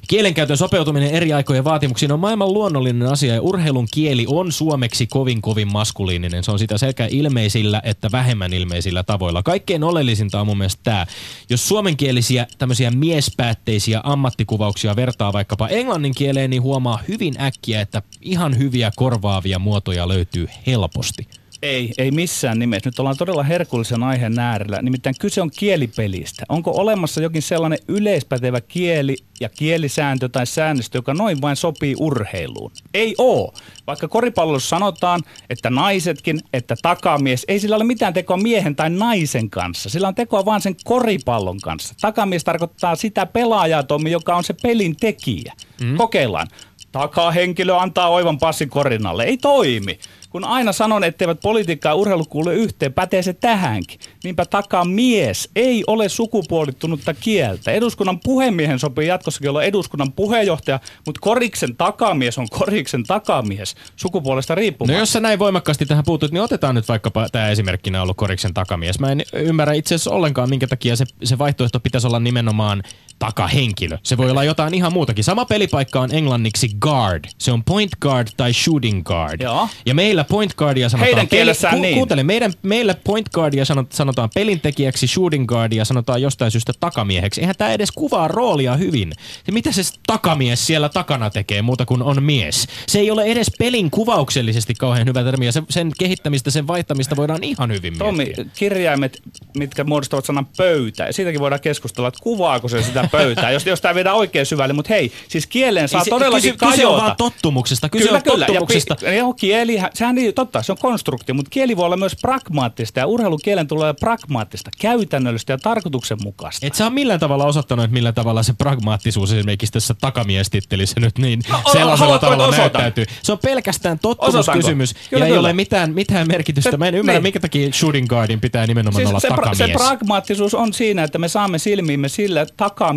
Kielenkäytön 0.09 0.57
sopeutuminen 0.57 1.11
eri 1.11 1.33
aikojen 1.33 1.65
vaatimuksiin 1.65 2.13
on 2.13 2.21
maailman 2.21 2.53
luonnollinen 2.53 3.09
asia 3.09 3.35
ja 3.35 3.43
urheilun 3.43 3.89
kieli 3.95 4.25
on 4.29 4.53
suomeksi 4.53 5.07
kovin 5.07 5.43
kovin 5.43 5.73
maskuliininen. 5.73 6.45
Se 6.45 6.51
on 6.51 6.59
sitä 6.59 6.79
sekä 6.79 7.07
ilmeisillä 7.11 7.81
että 7.85 8.09
vähemmän 8.13 8.53
ilmeisillä 8.53 9.03
tavoilla. 9.03 9.43
Kaikkein 9.43 9.85
oleellisinta 9.85 10.41
on 10.41 10.47
mun 10.47 10.59
mielestä 10.59 10.81
tämä. 10.85 11.07
Jos 11.51 11.69
suomenkielisiä 11.69 12.47
tämmöisiä 12.59 12.91
miespäätteisiä 12.91 14.01
ammattikuvauksia 14.05 14.82
vertaa 14.97 15.33
vaikkapa 15.33 15.69
englannin 15.69 16.15
kieleen, 16.15 16.50
niin 16.50 16.63
huomaa 16.63 17.00
hyvin 17.09 17.41
äkkiä, 17.41 17.80
että 17.80 18.02
ihan 18.21 18.59
hyviä 18.59 18.91
korvaavia 18.97 19.59
muotoja 19.59 20.09
löytyy 20.09 20.49
helposti. 20.67 21.28
Ei, 21.63 21.93
ei 21.99 22.11
missään 22.11 22.59
nimessä. 22.59 22.89
Nyt 22.89 22.99
ollaan 22.99 23.17
todella 23.17 23.43
herkullisen 23.43 24.03
aiheen 24.03 24.39
äärellä. 24.39 24.83
Nimittäin 24.83 25.15
kyse 25.21 25.43
on 25.43 25.51
kielipelistä. 25.59 26.45
Onko 26.49 26.73
olemassa 26.77 27.23
jokin 27.23 27.43
sellainen 27.43 27.79
yleispätevä 27.89 28.61
kieli 28.61 29.17
ja 29.41 29.49
kielisääntö 29.49 30.29
tai 30.29 30.47
säännöstö, 30.47 30.99
joka 30.99 31.15
noin 31.15 31.43
vain 31.43 31.57
sopii 31.57 31.95
urheiluun? 31.99 32.73
Ei 32.95 33.15
oo. 33.19 33.55
Vaikka 33.87 34.09
koripallossa 34.09 34.69
sanotaan, 34.69 35.21
että 35.51 35.71
naisetkin, 35.71 36.41
että 36.53 36.77
takamies, 36.83 37.45
ei 37.49 37.61
sillä 37.61 37.77
ole 37.77 37.85
mitään 37.85 38.15
tekoa 38.15 38.37
miehen 38.37 38.77
tai 38.77 38.91
naisen 38.91 39.51
kanssa. 39.51 39.89
Sillä 39.89 40.09
on 40.09 40.15
tekoa 40.15 40.45
vaan 40.45 40.61
sen 40.61 40.77
koripallon 40.85 41.61
kanssa. 41.61 41.95
Takamies 42.01 42.45
tarkoittaa 42.45 42.97
sitä 42.97 43.27
pelaajaa, 43.27 43.83
Tommi, 43.83 44.11
joka 44.11 44.37
on 44.37 44.45
se 44.45 44.55
pelin 44.63 44.97
tekijä. 44.97 45.53
Mm. 45.81 45.97
Kokeillaan. 45.97 46.47
Takahenkilö 46.93 47.77
antaa 47.77 48.09
oivan 48.09 48.39
passin 48.39 48.71
korinalle. 48.71 49.25
Ei 49.25 49.37
toimi. 49.37 49.99
Kun 50.32 50.45
aina 50.45 50.73
sanon, 50.73 51.04
etteivät 51.04 51.40
politiikka 51.40 51.88
ja 51.88 51.95
urheilu 51.95 52.25
kuule 52.25 52.54
yhteen, 52.54 52.92
pätee 52.92 53.23
se 53.23 53.32
tähänkin. 53.32 54.00
Niinpä 54.25 54.45
takaa 54.47 54.84
mies 54.84 55.50
ei 55.56 55.84
ole 55.86 56.08
sukupuolittunutta 56.08 57.14
kieltä. 57.14 57.71
Eduskunnan 57.71 58.21
puhemiehen 58.21 58.78
sopii 58.78 59.08
jatkossakin 59.08 59.50
olla 59.50 59.62
eduskunnan 59.62 60.12
puheenjohtaja, 60.12 60.80
mutta 61.06 61.21
koriksen 61.21 61.76
takamies 61.76 62.38
on 62.38 62.49
koriksen 62.49 63.02
takamies 63.02 63.75
sukupuolesta 63.97 64.54
No 64.54 64.56
riippumatta. 64.56 64.99
jos 64.99 65.12
sä 65.12 65.21
näin 65.21 65.38
voimakkaasti 65.38 65.86
tähän 65.86 66.04
puutut, 66.04 66.32
niin 66.32 66.42
otetaan 66.42 66.75
nyt 66.75 66.88
vaikkapa 66.88 67.28
tämä 67.32 67.49
esimerkkinä 67.49 68.02
ollut 68.02 68.16
Koriksen 68.16 68.54
takamies. 68.54 68.99
Mä 68.99 69.12
en 69.12 69.23
ymmärrä 69.32 69.75
itse 69.75 69.95
asiassa 69.95 70.10
ollenkaan, 70.10 70.49
minkä 70.49 70.66
takia 70.66 70.97
se, 70.97 71.04
se 71.25 71.38
vaihtoehto 71.38 71.80
pitäisi 71.80 72.06
olla 72.06 72.21
nimenomaan 72.21 72.82
takahenkilö. 73.23 73.99
Se 74.02 74.17
voi 74.17 74.30
olla 74.30 74.45
jotain 74.45 74.75
ihan 74.75 74.93
muutakin. 74.93 75.25
Sama 75.25 75.45
pelipaikka 75.45 76.00
on 76.00 76.15
englanniksi 76.15 76.71
guard. 76.80 77.25
Se 77.39 77.52
on 77.52 77.65
point 77.65 77.91
guard 78.00 78.28
tai 78.37 78.52
shooting 78.52 79.02
guard. 79.02 79.41
Joo. 79.41 79.69
Ja 79.87 79.95
meillä 79.95 80.25
point 80.25 80.54
guardia 80.54 80.89
sanotaan... 80.89 81.06
Heidän 81.06 81.28
kielessään 81.28 81.80
niin. 81.80 81.95
Kuuntele, 81.95 82.23
meidän, 82.23 82.52
meillä 82.63 82.95
point 83.04 83.28
guardia 83.28 83.65
sanot, 83.65 83.93
sanotaan 83.93 84.30
pelintekijäksi, 84.35 85.06
shooting 85.06 85.47
guardia 85.47 85.85
sanotaan 85.85 86.23
jostain 86.23 86.50
syystä 86.50 86.73
takamieheksi. 86.80 87.41
Eihän 87.41 87.54
tämä 87.58 87.73
edes 87.73 87.93
kuvaa 87.93 88.28
roolia 88.28 88.76
hyvin. 88.76 89.13
Ja 89.47 89.52
mitä 89.52 89.73
se 89.73 89.82
takamies 90.06 90.67
siellä 90.67 90.89
takana 90.89 91.30
tekee 91.30 91.63
muuta 91.63 91.87
kuin 91.87 92.02
on 92.02 92.23
mies? 92.23 92.69
Se 92.87 92.99
ei 92.99 93.11
ole 93.11 93.25
edes 93.25 93.50
pelin 93.58 93.91
kuvauksellisesti 93.91 94.75
kauhean 94.75 95.06
hyvä 95.06 95.25
termi, 95.25 95.47
ja 95.47 95.52
se, 95.52 95.63
sen 95.71 95.93
kehittämistä, 95.99 96.50
sen 96.50 96.67
vaihtamista 96.67 97.17
voidaan 97.17 97.45
ihan 97.45 97.73
hyvin 97.73 97.99
Tommi, 97.99 98.25
miettiä. 98.25 98.45
kirjaimet, 98.54 99.23
mitkä 99.58 99.85
muodostavat 99.85 100.25
sanan 100.25 100.47
pöytä, 100.56 101.04
ja 101.04 101.13
siitäkin 101.13 101.41
voidaan 101.41 101.61
keskustella, 101.61 102.08
että 102.08 102.21
kuvaako 102.23 102.69
se 102.69 102.82
sitä 102.82 103.08
pöytää, 103.13 103.51
jos, 103.51 103.67
jos 103.67 103.81
tämä 103.81 103.95
viedään 103.95 104.17
oikein 104.17 104.47
syvälle. 104.47 104.73
Mutta 104.75 104.89
hei, 104.95 105.13
siis 105.29 105.47
kieleen 105.47 105.89
saa 105.89 106.01
Ei 106.01 106.05
se- 106.05 106.11
todellakin 106.11 106.59
kyse, 106.59 106.71
kyse 106.73 106.87
on 106.87 106.93
kajota. 106.93 107.05
vaan 107.07 107.17
tottumuksesta. 107.17 107.89
Kyse 107.89 108.05
kyllä, 108.05 108.17
on 108.17 108.23
kyllä. 108.23 108.47
tottumuksesta. 108.47 108.97
Ja 109.03 109.13
joo, 109.15 109.35
kieli, 109.35 109.79
sehän 109.95 110.15
niin, 110.15 110.35
totta, 110.35 110.63
se 110.63 110.73
on 110.73 110.79
konstruktio, 110.79 111.35
mutta 111.35 111.51
kieli 111.51 111.77
voi 111.77 111.85
olla 111.87 111.97
myös 111.97 112.17
pragmaattista 112.23 113.01
ja 113.01 113.07
urheilukielen 113.07 113.67
tulee 113.69 113.85
olla 113.85 113.95
pragmaattista, 113.95 114.71
käytännöllistä 114.81 115.53
ja 115.53 115.59
tarkoituksenmukaista. 115.59 116.67
Et 116.67 116.75
sä 116.75 116.85
ole 116.85 116.93
millään 116.93 117.21
tavalla 117.21 117.45
osoittanut, 117.45 117.85
että 117.85 117.95
millä 117.95 118.13
tavalla 118.13 118.43
se 118.43 118.53
pragmaattisuus 118.53 119.33
esimerkiksi 119.33 119.73
tässä 119.73 119.95
takamiestittelissä 120.01 121.01
nyt 121.01 121.19
niin 121.19 121.41
No, 121.51 121.61
sellaisella 121.73 122.19
tavalla 122.19 122.47
osoitan? 122.47 122.63
näyttäytyy. 122.83 123.05
Se 123.23 123.33
on 123.33 123.39
pelkästään 123.39 123.99
tottumuskysymys 123.99 124.93
ja 124.93 124.97
Kyllä, 125.11 125.27
ei 125.27 125.39
ole 125.39 125.53
mitään, 125.53 125.95
mitään 125.95 126.29
merkitystä. 126.29 126.71
Se- 126.71 126.77
Mä 126.77 126.89
en 126.89 126.95
ymmärrä, 126.95 127.19
niin. 127.19 127.23
minkä 127.23 127.41
takia 127.41 127.73
shooting 127.73 128.09
guardin 128.09 128.41
pitää 128.41 128.67
nimenomaan 128.67 129.07
olla 129.07 129.21
Siis 129.21 129.23
se, 129.23 129.29
pra- 129.29 129.45
takamies. 129.45 129.59
se 129.59 129.69
pragmaattisuus 129.73 130.55
on 130.55 130.73
siinä, 130.73 131.05
että 131.05 131.19
me 131.19 131.29
saamme 131.29 131.59
silmiimme 131.59 132.09
sillä 132.09 132.47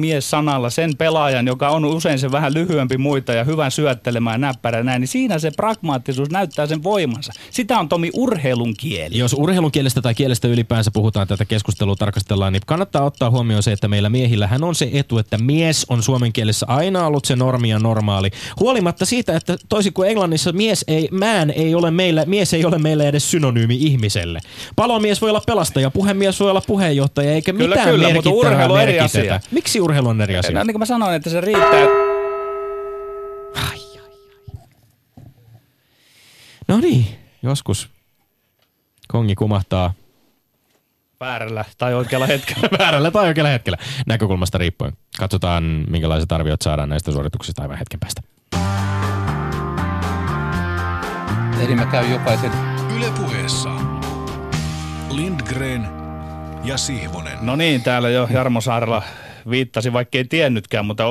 takamies-sanalla 0.06 0.70
sen 0.70 0.98
pelaajan, 0.98 1.48
joka 1.48 1.70
on 1.70 1.86
usein 1.86 2.20
se 2.20 2.32
vähän 2.32 2.54
lyhyempi 2.54 2.98
muita 2.98 3.34
ja 3.34 3.44
hyvän 3.44 3.72
syöttelemään 3.72 4.42
näppärä 4.42 4.84
näin, 4.84 5.00
niin 5.00 5.08
siinä 5.08 5.40
se 5.40 5.52
pragmaattisuus 5.52 6.30
näyttää 6.30 6.68
sen 6.68 6.84
voimansa. 6.84 7.34
Sitä 7.52 7.80
on 7.80 7.90
Tomi 7.90 8.10
urheilun 8.14 8.74
kieli. 8.78 9.18
Jos 9.18 9.34
urheilun 9.34 9.72
kielestä 9.72 10.02
tai 10.02 10.16
kielestä 10.16 10.48
ylipäänsä 10.48 10.92
puhutaan, 10.94 11.28
tätä 11.28 11.46
keskustelua 11.46 11.96
tarkastellaan, 11.96 12.54
niin 12.54 12.62
kannattaa 12.66 13.04
ottaa 13.04 13.30
huomioon 13.30 13.64
se, 13.64 13.72
että 13.72 13.88
meillä 13.88 14.10
miehillähän 14.10 14.64
on 14.64 14.76
se 14.76 14.90
etu, 14.94 15.18
että 15.18 15.38
mies 15.38 15.86
on 15.90 16.04
suomen 16.04 16.34
kielessä 16.34 16.66
aina 16.70 17.08
ollut 17.08 17.26
se 17.26 17.36
normi 17.36 17.70
ja 17.70 17.80
normaali. 17.80 18.32
Huolimatta 18.60 19.06
siitä, 19.06 19.36
että 19.36 19.58
toisin 19.70 19.94
kuin 19.94 20.10
Englannissa 20.10 20.52
mies 20.52 20.86
ei, 20.88 21.10
man 21.12 21.52
ei 21.52 21.76
ole 21.76 21.92
meillä, 21.92 22.26
mies 22.26 22.54
ei 22.54 22.66
ole 22.66 22.78
meillä 22.78 23.04
edes 23.04 23.32
synonyymi 23.32 23.76
ihmiselle. 23.76 24.40
Palomies 24.76 25.22
voi 25.22 25.30
olla 25.30 25.42
pelastaja, 25.46 25.92
puhemies 25.92 26.40
voi 26.40 26.50
olla 26.50 26.62
puheenjohtaja, 26.62 27.32
eikä 27.32 27.54
Kyllä, 27.54 27.68
mitään 27.68 27.90
kyllä, 27.90 28.14
mutta 28.14 28.30
merkittävää 28.30 28.52
urheilu 28.52 28.74
on 28.74 28.82
eri 28.82 29.00
asia. 29.00 29.40
Miksi 29.52 29.82
urheilu 29.82 29.95
urheilu 29.96 30.10
on 30.10 30.22
eri 30.22 30.38
asia. 30.38 30.52
No, 30.52 30.64
niin 30.64 30.74
kuin 30.74 30.80
mä 30.80 30.86
sanoin, 30.86 31.16
että 31.16 31.30
se 31.30 31.42
riittää. 31.42 32.06
No 36.68 36.78
niin, 36.78 37.06
joskus 37.44 37.90
kongi 39.08 39.36
kumahtaa 39.36 39.94
Väärällä 41.20 41.66
tai 41.78 41.94
oikealla 41.94 42.28
hetkellä. 42.28 42.70
väärällä 42.80 43.12
tai 43.12 43.28
oikealla 43.28 43.50
hetkellä, 43.50 43.78
näkökulmasta 44.08 44.58
riippuen. 44.58 44.94
Katsotaan, 45.20 45.64
minkälaiset 45.90 46.32
arviot 46.32 46.62
saadaan 46.62 46.90
näistä 46.90 47.12
suorituksista 47.12 47.62
aivan 47.62 47.78
hetken 47.78 48.00
päästä. 48.00 48.22
Eli 51.66 51.76
mä 51.76 51.86
käyn 51.86 52.12
jokaisen 52.12 52.52
Yle 52.98 53.12
puheessa. 53.22 53.70
Lindgren 55.12 55.88
ja 56.64 56.78
Sihvonen. 56.78 57.38
No 57.42 57.56
niin, 57.56 57.84
täällä 57.84 58.10
jo 58.10 58.28
Jarmo 58.32 58.62
Saarella 58.62 59.04
viittasi, 59.50 59.94
vaikka 59.94 60.18
ei 60.18 60.26
tiennytkään, 60.26 60.86
mutta 60.86 61.04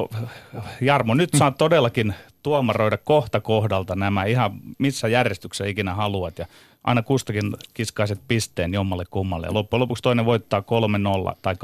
Jarmo, 0.81 1.15
nyt 1.15 1.31
saat 1.39 1.59
todellakin 1.59 2.15
tuomaroida 2.43 2.99
kohta 2.99 3.41
kohdalta 3.41 3.97
nämä 3.97 4.25
ihan 4.25 4.61
missä 4.79 5.09
järjestyksessä 5.09 5.67
ikinä 5.67 5.95
haluat 5.95 6.39
ja 6.39 6.47
aina 6.85 7.03
kustakin 7.03 7.57
kiskaiset 7.75 8.21
pisteen 8.29 8.75
jommalle 8.75 9.05
kummalle. 9.11 9.47
Ja 9.47 9.55
loppujen 9.55 9.81
lopuksi 9.81 10.03
toinen 10.03 10.25
voittaa 10.25 10.61
3-0 11.31 11.37
tai 11.43 11.55
2-1. 11.55 11.57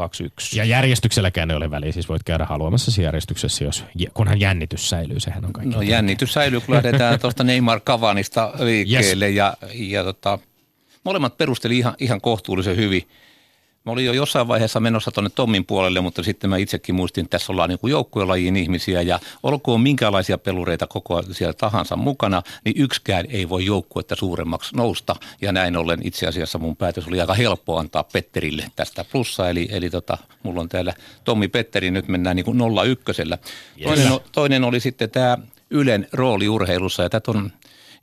Ja 0.55 0.65
järjestykselläkään 0.65 1.51
ei 1.51 1.57
ole 1.57 1.71
väliä, 1.71 1.93
siis 1.93 2.09
voit 2.09 2.23
käydä 2.23 2.45
haluamassa 2.45 3.03
järjestyksessä, 3.03 3.65
jos, 3.65 3.85
kunhan 4.15 4.41
jännitys 4.41 4.89
säilyy, 4.89 5.21
sehän 5.21 5.45
on 5.45 5.53
kaikki. 5.53 5.75
No 5.75 5.83
jännitys 5.83 6.33
säilyy, 6.33 6.61
kun 6.61 6.75
lähdetään 6.75 7.19
tuosta 7.21 7.45
Neymar 7.45 7.81
Kavanista 7.81 8.53
liikkeelle 8.59 9.27
yes. 9.27 9.37
ja, 9.37 9.55
ja 9.75 10.05
tota, 10.05 10.39
molemmat 11.05 11.39
perusteli 11.39 11.79
ihan, 11.79 11.95
ihan 11.99 12.21
kohtuullisen 12.21 12.77
hyvin. 12.77 13.09
Mä 13.87 13.93
olin 13.93 14.07
jo 14.07 14.13
jossain 14.13 14.49
vaiheessa 14.49 14.81
menossa 14.81 15.11
tuonne 15.11 15.31
Tommin 15.35 15.67
puolelle, 15.67 16.01
mutta 16.01 16.23
sitten 16.23 16.51
mä 16.51 16.57
itsekin 16.57 16.95
muistin, 16.95 17.25
että 17.25 17.39
tässä 17.39 17.53
ollaan 17.53 17.69
niin 17.69 17.79
kuin 17.79 17.91
joukkuelajien 17.91 18.57
ihmisiä 18.57 19.03
ja 19.03 19.19
olkoon 19.43 19.81
minkälaisia 19.81 20.39
pelureita 20.39 20.87
koko 20.87 21.23
siellä 21.23 21.53
tahansa 21.53 21.97
mukana, 21.97 22.43
niin 22.65 22.83
yksikään 22.83 23.27
ei 23.29 23.49
voi 23.49 23.67
joukkuetta 23.67 24.17
suuremmaksi 24.17 24.77
nousta. 24.77 25.17
Ja 25.41 25.53
näin 25.53 25.77
ollen 25.77 26.01
itse 26.03 26.27
asiassa 26.27 26.59
mun 26.59 26.77
päätös 26.77 27.09
oli 27.09 27.21
aika 27.21 27.35
helppo 27.35 27.79
antaa 27.79 28.05
Petterille 28.05 28.67
tästä 28.77 29.05
plussa, 29.13 29.51
eli, 29.51 29.69
eli 29.71 29.91
tota, 29.91 30.19
mulla 30.43 30.61
on 30.61 30.69
täällä 30.69 30.95
Tommi 31.25 31.49
Petteri, 31.49 31.91
nyt 31.91 32.09
mennään 32.09 32.37
niin 32.37 32.45
kuin 32.45 32.59
nolla 32.59 32.85
ykkösellä. 32.85 33.39
Yes. 33.81 33.85
Toinen, 33.85 34.21
toinen 34.33 34.65
oli 34.65 34.81
sitten 34.81 35.11
tämä 35.11 35.39
Ylen 35.71 36.09
rooli 36.13 36.49
urheilussa 36.49 37.03
ja 37.03 37.11
tätä 37.11 37.31
on 37.31 37.53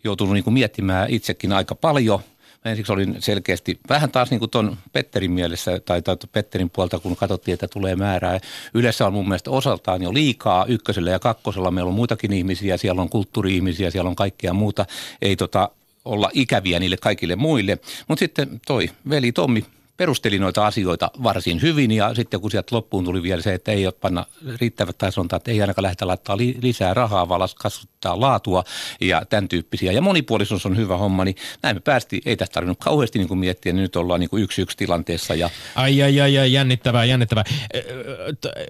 joutunut 0.03 0.33
niin 0.33 0.43
kuin 0.43 0.53
miettimään 0.53 1.09
itsekin 1.09 1.51
aika 1.51 1.75
paljon– 1.75 2.19
ensiksi 2.67 2.93
olin 2.93 3.15
selkeästi 3.19 3.79
vähän 3.89 4.11
taas 4.11 4.31
niin 4.31 4.39
kuin 4.39 4.51
tuon 4.51 4.77
Petterin 4.93 5.31
mielessä 5.31 5.79
tai, 5.79 6.01
tai 6.01 6.17
Petterin 6.31 6.69
puolta, 6.69 6.99
kun 6.99 7.15
katsottiin, 7.15 7.53
että 7.53 7.67
tulee 7.67 7.95
määrää. 7.95 8.39
Yleensä 8.73 9.07
on 9.07 9.13
mun 9.13 9.27
mielestä 9.27 9.51
osaltaan 9.51 10.01
jo 10.01 10.13
liikaa 10.13 10.65
ykkösellä 10.65 11.11
ja 11.11 11.19
kakkosella. 11.19 11.71
Meillä 11.71 11.89
on 11.89 11.95
muitakin 11.95 12.33
ihmisiä, 12.33 12.77
siellä 12.77 13.01
on 13.01 13.09
kulttuuri-ihmisiä, 13.09 13.91
siellä 13.91 14.09
on 14.09 14.15
kaikkea 14.15 14.53
muuta. 14.53 14.85
Ei 15.21 15.35
tota, 15.35 15.69
olla 16.05 16.29
ikäviä 16.33 16.79
niille 16.79 16.97
kaikille 16.97 17.35
muille. 17.35 17.77
Mutta 18.07 18.19
sitten 18.19 18.61
toi 18.67 18.89
veli 19.09 19.31
Tommi 19.31 19.65
perusteli 19.97 20.39
noita 20.39 20.67
asioita 20.67 21.11
varsin 21.23 21.61
hyvin 21.61 21.91
ja 21.91 22.15
sitten 22.15 22.41
kun 22.41 22.51
sieltä 22.51 22.75
loppuun 22.75 23.05
tuli 23.05 23.23
vielä 23.23 23.41
se, 23.41 23.53
että 23.53 23.71
ei 23.71 23.85
ole 23.85 23.93
panna 24.01 24.25
riittävät 24.61 24.97
tai 24.97 25.11
sanotaan, 25.11 25.37
että 25.37 25.51
ei 25.51 25.61
ainakaan 25.61 25.83
lähteä 25.83 26.07
laittaa 26.07 26.37
li- 26.37 26.57
lisää 26.61 26.93
rahaa, 26.93 27.29
vaan 27.29 27.49
kasvattaa 27.57 28.19
laatua 28.19 28.63
ja 29.01 29.25
tämän 29.25 29.47
tyyppisiä. 29.47 29.91
Ja 29.91 30.01
monipuolisuus 30.01 30.65
on 30.65 30.77
hyvä 30.77 30.97
homma, 30.97 31.25
niin 31.25 31.35
näin 31.63 31.75
me 31.75 31.79
päästiin, 31.79 32.21
ei 32.25 32.37
tästä 32.37 32.53
tarvinnut 32.53 32.79
kauheasti 32.79 33.19
niin 33.19 33.27
kuin 33.27 33.37
miettiä, 33.37 33.73
niin 33.73 33.81
nyt 33.81 33.95
ollaan 33.95 34.19
niin 34.19 34.29
kuin 34.29 34.43
yksi 34.43 34.61
yksi 34.61 34.77
tilanteessa. 34.77 35.35
Ja... 35.35 35.49
Ai, 35.75 36.01
ai, 36.01 36.21
ai, 36.21 36.37
ai, 36.37 36.53
jännittävää, 36.53 37.05
jännittävää. 37.05 37.43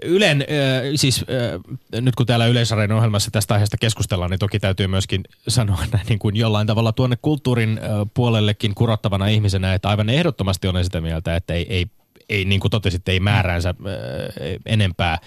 Ylen, 0.02 0.44
siis 0.96 1.24
nyt 2.00 2.14
kun 2.14 2.26
täällä 2.26 2.46
Yleisareen 2.46 2.92
ohjelmassa 2.92 3.30
tästä 3.30 3.54
aiheesta 3.54 3.76
keskustellaan, 3.76 4.30
niin 4.30 4.38
toki 4.38 4.60
täytyy 4.60 4.86
myöskin 4.86 5.24
sanoa 5.48 5.84
näin 5.92 6.06
niin 6.08 6.18
kuin 6.18 6.36
jollain 6.36 6.66
tavalla 6.66 6.92
tuonne 6.92 7.16
kulttuurin 7.22 7.80
puolellekin 8.14 8.74
kurottavana 8.74 9.26
ihmisenä, 9.26 9.74
että 9.74 9.88
aivan 9.88 10.08
ehdottomasti 10.08 10.68
olen 10.68 10.84
sitä 10.84 11.00
mieltä, 11.00 11.17
mieltä, 11.18 11.36
että 11.36 11.54
ei, 11.54 11.66
ei, 11.68 11.86
ei 12.28 12.44
niin 12.44 12.60
kuin 12.60 12.70
totesit, 12.70 13.08
ei 13.08 13.20
määräänsä 13.20 13.68
äh, 13.68 13.74
enempää 14.66 15.18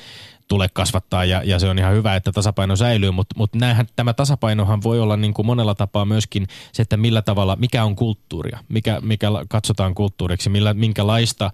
tule 0.51 0.69
kasvattaa 0.73 1.25
ja, 1.25 1.41
ja 1.45 1.59
se 1.59 1.69
on 1.69 1.79
ihan 1.79 1.93
hyvä, 1.93 2.15
että 2.15 2.31
tasapaino 2.31 2.75
säilyy, 2.75 3.11
mutta 3.11 3.35
mut 3.37 3.55
näinhän, 3.55 3.87
tämä 3.95 4.13
tasapainohan 4.13 4.83
voi 4.83 4.99
olla 4.99 5.17
niin 5.17 5.33
kuin 5.33 5.45
monella 5.45 5.75
tapaa 5.75 6.05
myöskin 6.05 6.47
se, 6.73 6.81
että 6.81 6.97
millä 6.97 7.21
tavalla, 7.21 7.55
mikä 7.55 7.83
on 7.83 7.95
kulttuuria, 7.95 8.59
mikä, 8.69 8.99
mikä 9.01 9.27
katsotaan 9.49 9.95
kulttuuriksi, 9.95 10.49
millä, 10.49 10.73
minkälaista 10.73 11.51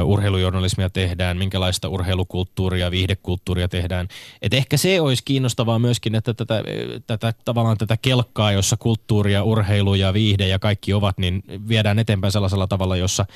ö, 0.00 0.02
urheilujournalismia 0.04 0.90
tehdään, 0.90 1.36
minkälaista 1.36 1.88
urheilukulttuuria, 1.88 2.90
viihdekulttuuria 2.90 3.68
tehdään. 3.68 4.08
Et 4.42 4.54
ehkä 4.54 4.76
se 4.76 5.00
olisi 5.00 5.24
kiinnostavaa 5.24 5.78
myöskin, 5.78 6.14
että 6.14 6.34
tätä, 6.34 6.62
tätä, 7.06 7.34
tavallaan 7.44 7.78
tätä 7.78 7.96
kelkkaa, 7.96 8.52
jossa 8.52 8.76
kulttuuria, 8.76 9.42
urheilu 9.42 9.94
ja 9.94 10.12
viihde 10.12 10.48
ja 10.48 10.58
kaikki 10.58 10.92
ovat, 10.92 11.18
niin 11.18 11.42
viedään 11.68 11.98
eteenpäin 11.98 12.32
sellaisella 12.32 12.66
tavalla, 12.66 12.96
jossa 12.96 13.26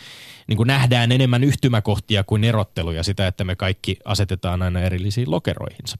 niin 0.46 0.56
kuin 0.56 0.66
nähdään 0.66 1.12
enemmän 1.12 1.44
yhtymäkohtia 1.44 2.24
kuin 2.24 2.44
erotteluja, 2.44 3.02
sitä, 3.02 3.26
että 3.26 3.44
me 3.44 3.56
kaikki 3.56 3.98
asetetaan 4.04 4.62
aina 4.62 4.80
erillisiin 4.80 5.30
lokeroihinsa. 5.30 5.96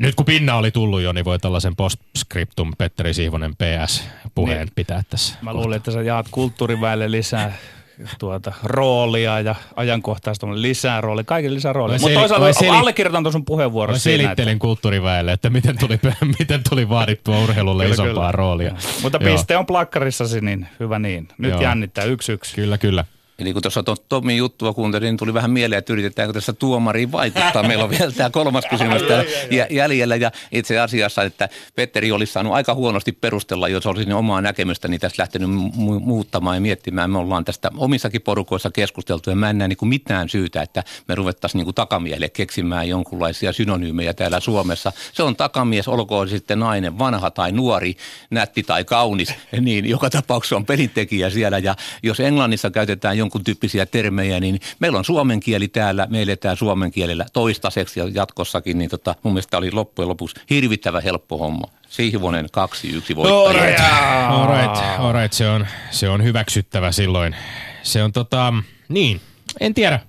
Nyt 0.00 0.14
kun 0.14 0.26
pinna 0.26 0.54
oli 0.54 0.70
tullut 0.70 1.02
jo, 1.02 1.12
niin 1.12 1.24
voi 1.24 1.38
tällaisen 1.38 1.76
postscriptum 1.76 2.72
Petteri 2.78 3.14
Sihvonen 3.14 3.56
PS-puheen 3.56 4.58
niin. 4.58 4.74
pitää 4.74 5.02
tässä. 5.10 5.34
Mä 5.42 5.54
luulin, 5.54 5.76
että 5.76 5.90
sä 5.90 6.02
jaat 6.02 6.26
kulttuuriväelle 6.30 7.10
lisää 7.10 7.52
tuota, 8.18 8.52
roolia 8.64 9.40
ja 9.40 9.54
ajankohtaista 9.76 10.46
lisää 10.54 11.00
roolia, 11.00 11.24
kaikille 11.24 11.54
lisää 11.54 11.72
roolia. 11.72 11.98
Mutta 12.00 12.18
toisaalta 12.18 12.52
seli- 12.52 12.68
allekirjoitan 12.68 13.22
tuon 13.22 13.32
sun 13.32 13.44
puheenvuoron. 13.44 13.94
Mä 13.94 13.98
selittelin 13.98 14.52
että... 14.52 14.60
kulttuuriväelle, 14.60 15.32
että 15.32 15.50
miten 15.50 15.78
tuli, 15.78 16.00
miten 16.38 16.60
tuli 16.70 16.88
vaadittua 16.88 17.38
urheilulle 17.38 17.82
kyllä, 17.82 17.94
isompaa 17.94 18.14
kyllä. 18.14 18.32
roolia. 18.32 18.74
Mutta 19.02 19.18
piste 19.18 19.56
on 19.56 19.66
plakkarissasi, 19.66 20.40
niin 20.40 20.66
hyvä 20.80 20.98
niin. 20.98 21.28
Nyt 21.38 21.50
Joo. 21.50 21.62
jännittää 21.62 22.04
yksi 22.04 22.32
yksi. 22.32 22.54
Kyllä, 22.54 22.78
kyllä. 22.78 23.04
Eli 23.40 23.52
kun 23.52 23.62
tuossa 23.62 23.84
Tommin 24.08 24.36
juttua 24.36 24.74
kuuntelin, 24.74 25.06
niin 25.06 25.16
tuli 25.16 25.34
vähän 25.34 25.50
mieleen, 25.50 25.78
että 25.78 25.92
yritetäänkö 25.92 26.32
tässä 26.32 26.52
tuomariin 26.52 27.12
vaikuttaa. 27.12 27.62
Meillä 27.62 27.84
on 27.84 27.90
vielä 27.90 28.12
tämä 28.12 28.30
kolmas 28.30 28.64
kysymys 28.70 29.02
täällä 29.02 29.24
jäljellä. 29.70 30.16
Ja 30.16 30.30
itse 30.52 30.78
asiassa, 30.78 31.22
että 31.22 31.48
Petteri 31.74 32.12
olisi 32.12 32.32
saanut 32.32 32.52
aika 32.52 32.74
huonosti 32.74 33.12
perustella, 33.12 33.68
jos 33.68 33.86
olisi 33.86 34.04
niin 34.04 34.16
omaa 34.16 34.40
näkemystä, 34.40 34.88
niin 34.88 35.00
tästä 35.00 35.22
lähtenyt 35.22 35.48
mu- 35.48 36.00
muuttamaan 36.00 36.56
ja 36.56 36.60
miettimään. 36.60 37.10
Me 37.10 37.18
ollaan 37.18 37.44
tästä 37.44 37.70
omissakin 37.76 38.22
porukoissa 38.22 38.70
keskusteltu 38.70 39.30
ja 39.30 39.36
mä 39.36 39.50
en 39.50 39.58
näe 39.58 39.68
niin 39.68 39.76
kuin 39.76 39.88
mitään 39.88 40.28
syytä, 40.28 40.62
että 40.62 40.84
me 41.08 41.14
ruvettaisiin 41.14 41.58
niin 41.58 41.66
kuin 41.66 41.74
takamielle 41.74 42.28
keksimään 42.28 42.88
jonkunlaisia 42.88 43.52
synonyymejä 43.52 44.14
täällä 44.14 44.40
Suomessa. 44.40 44.92
Se 45.12 45.22
on 45.22 45.36
takamies, 45.36 45.88
olkoon 45.88 46.28
sitten 46.28 46.58
nainen, 46.58 46.98
vanha 46.98 47.30
tai 47.30 47.52
nuori, 47.52 47.96
nätti 48.30 48.62
tai 48.62 48.84
kaunis, 48.84 49.34
niin 49.60 49.88
joka 49.88 50.10
tapauksessa 50.10 50.56
on 50.56 50.66
pelintekijä 50.66 51.30
siellä. 51.30 51.58
Ja 51.58 51.76
jos 52.02 52.20
Englannissa 52.20 52.70
käytetään 52.70 53.18
jonkun 53.18 53.29
jonkun 53.30 53.44
tyyppisiä 53.44 53.86
termejä, 53.86 54.40
niin 54.40 54.60
meillä 54.78 54.98
on 54.98 55.04
suomen 55.04 55.40
kieli 55.40 55.68
täällä, 55.68 56.06
me 56.10 56.22
eletään 56.22 56.56
suomen 56.56 56.90
kielellä 56.90 57.26
toistaiseksi 57.32 58.00
ja 58.00 58.08
jatkossakin, 58.14 58.78
niin 58.78 58.90
tota, 58.90 59.14
mun 59.22 59.32
mielestä 59.32 59.58
oli 59.58 59.72
loppujen 59.72 60.08
lopuksi 60.08 60.40
hirvittävä 60.50 61.00
helppo 61.00 61.38
homma. 61.38 61.66
Sihvonen 61.88 62.44
2-1 62.44 63.16
voittaja. 63.16 63.38
All 63.38 63.52
right. 63.52 63.80
All 64.30 64.46
right. 64.46 64.98
All 64.98 65.12
right. 65.12 65.32
Se, 65.32 65.48
on, 65.48 65.66
se 65.90 66.08
on 66.08 66.24
hyväksyttävä 66.24 66.92
silloin. 66.92 67.36
Se 67.82 68.02
on 68.02 68.12
tota, 68.12 68.54
niin, 68.88 69.20
en 69.60 69.74
tiedä. 69.74 70.00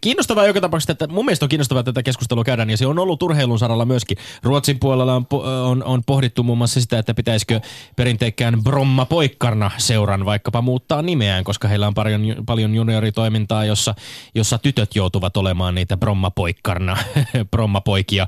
Kiinnostavaa 0.00 0.46
joka 0.46 0.60
tapauksessa, 0.60 0.92
että 0.92 1.06
mun 1.06 1.24
mielestä 1.24 1.44
on 1.44 1.48
kiinnostavaa 1.48 1.80
että 1.80 1.92
tätä 1.92 2.02
keskustelua 2.02 2.44
käydään, 2.44 2.70
ja 2.70 2.76
se 2.76 2.86
on 2.86 2.98
ollut 2.98 3.22
urheilun 3.22 3.58
saralla 3.58 3.84
myöskin. 3.84 4.18
Ruotsin 4.42 4.78
puolella 4.78 5.14
on, 5.14 5.26
on, 5.64 5.84
on 5.84 6.02
pohdittu 6.06 6.42
muun 6.42 6.58
muassa 6.58 6.80
sitä, 6.80 6.98
että 6.98 7.14
pitäisikö 7.14 7.60
perinteikkään 7.96 8.62
Bromma 8.64 9.04
Poikkarna 9.04 9.70
seuran 9.78 10.24
vaikkapa 10.24 10.62
muuttaa 10.62 11.02
nimeään, 11.02 11.44
koska 11.44 11.68
heillä 11.68 11.86
on 11.86 11.94
paljon, 11.94 12.36
paljon 12.46 12.74
junioritoimintaa, 12.74 13.64
jossa, 13.64 13.94
jossa 14.34 14.58
tytöt 14.58 14.96
joutuvat 14.96 15.36
olemaan 15.36 15.74
niitä 15.74 15.96
Bromma 15.96 16.30
Poikkarna, 16.30 16.96
Bromma 17.50 17.80
Poikia. 17.80 18.26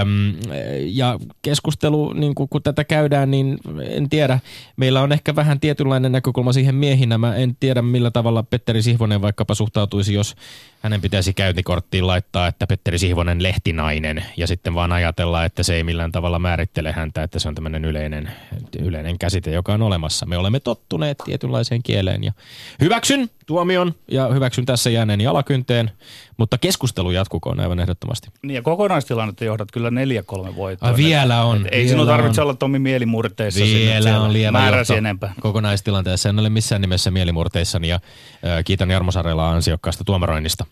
Öm, 0.00 0.34
ja 0.80 1.18
keskustelu, 1.42 2.12
niin 2.12 2.34
kun, 2.34 2.48
kun 2.48 2.62
tätä 2.62 2.84
käydään, 2.84 3.30
niin 3.30 3.58
en 3.88 4.08
tiedä. 4.08 4.40
Meillä 4.76 5.00
on 5.00 5.12
ehkä 5.12 5.36
vähän 5.36 5.60
tietynlainen 5.60 6.12
näkökulma 6.12 6.52
siihen 6.52 6.74
miehinä. 6.74 7.18
Mä 7.18 7.34
en 7.34 7.56
tiedä, 7.60 7.82
millä 7.82 8.10
tavalla 8.10 8.42
Petteri 8.42 8.82
Sihvonen 8.82 9.22
vaikkapa 9.22 9.54
suhtautuu 9.54 9.87
suhtautuisi, 9.88 10.14
jos 10.14 10.36
hänen 10.82 11.00
pitäisi 11.00 11.34
käyntikorttiin 11.34 12.06
laittaa, 12.06 12.46
että 12.46 12.66
Petteri 12.66 12.98
Sihvonen 12.98 13.42
lehtinainen 13.42 14.24
ja 14.36 14.46
sitten 14.46 14.74
vaan 14.74 14.92
ajatella, 14.92 15.44
että 15.44 15.62
se 15.62 15.74
ei 15.74 15.84
millään 15.84 16.12
tavalla 16.12 16.38
määrittele 16.38 16.92
häntä, 16.92 17.22
että 17.22 17.38
se 17.38 17.48
on 17.48 17.54
tämmöinen 17.54 17.84
yleinen, 17.84 18.30
yleinen 18.78 19.18
käsite, 19.18 19.50
joka 19.50 19.72
on 19.72 19.82
olemassa. 19.82 20.26
Me 20.26 20.36
olemme 20.36 20.60
tottuneet 20.60 21.18
tietynlaiseen 21.24 21.82
kieleen 21.82 22.24
ja 22.24 22.32
hyväksyn 22.80 23.30
tuomion 23.46 23.94
ja 24.10 24.28
hyväksyn 24.28 24.66
tässä 24.66 24.90
jääneen 24.90 25.28
alakynteen, 25.28 25.90
mutta 26.36 26.58
keskustelu 26.58 27.10
jatkukoon 27.10 27.60
aivan 27.60 27.80
ehdottomasti. 27.80 28.28
Niin 28.42 28.54
ja 28.54 28.62
kokonaistilannetta 28.62 29.44
johdat 29.44 29.68
kyllä 29.72 29.90
4-3 29.90 30.56
voittoa. 30.56 30.88
Ah, 30.88 30.96
vielä 30.96 31.44
on. 31.44 31.66
Et 31.66 31.72
ei 31.72 31.78
vielä 31.78 31.88
sinun 31.88 32.06
tarvitse 32.06 32.40
on. 32.40 32.44
olla 32.44 32.54
Tommi 32.54 32.78
mielimurteissa. 32.78 33.64
Vielä 33.64 34.20
on 34.20 34.32
lievä 34.32 34.70
johto 34.76 34.94
enempää. 34.94 35.34
kokonaistilanteessa. 35.40 36.28
En 36.28 36.38
ole 36.38 36.50
missään 36.50 36.80
nimessä 36.80 37.10
mielimurteissani 37.10 37.88
ja 37.88 37.94
äh, 37.94 38.64
kiitän 38.64 38.90
Jarmo 38.90 39.12
Sarelaa 39.12 39.50
ansiokkaasta 39.78 40.04
tuomaroinnista. 40.04 40.64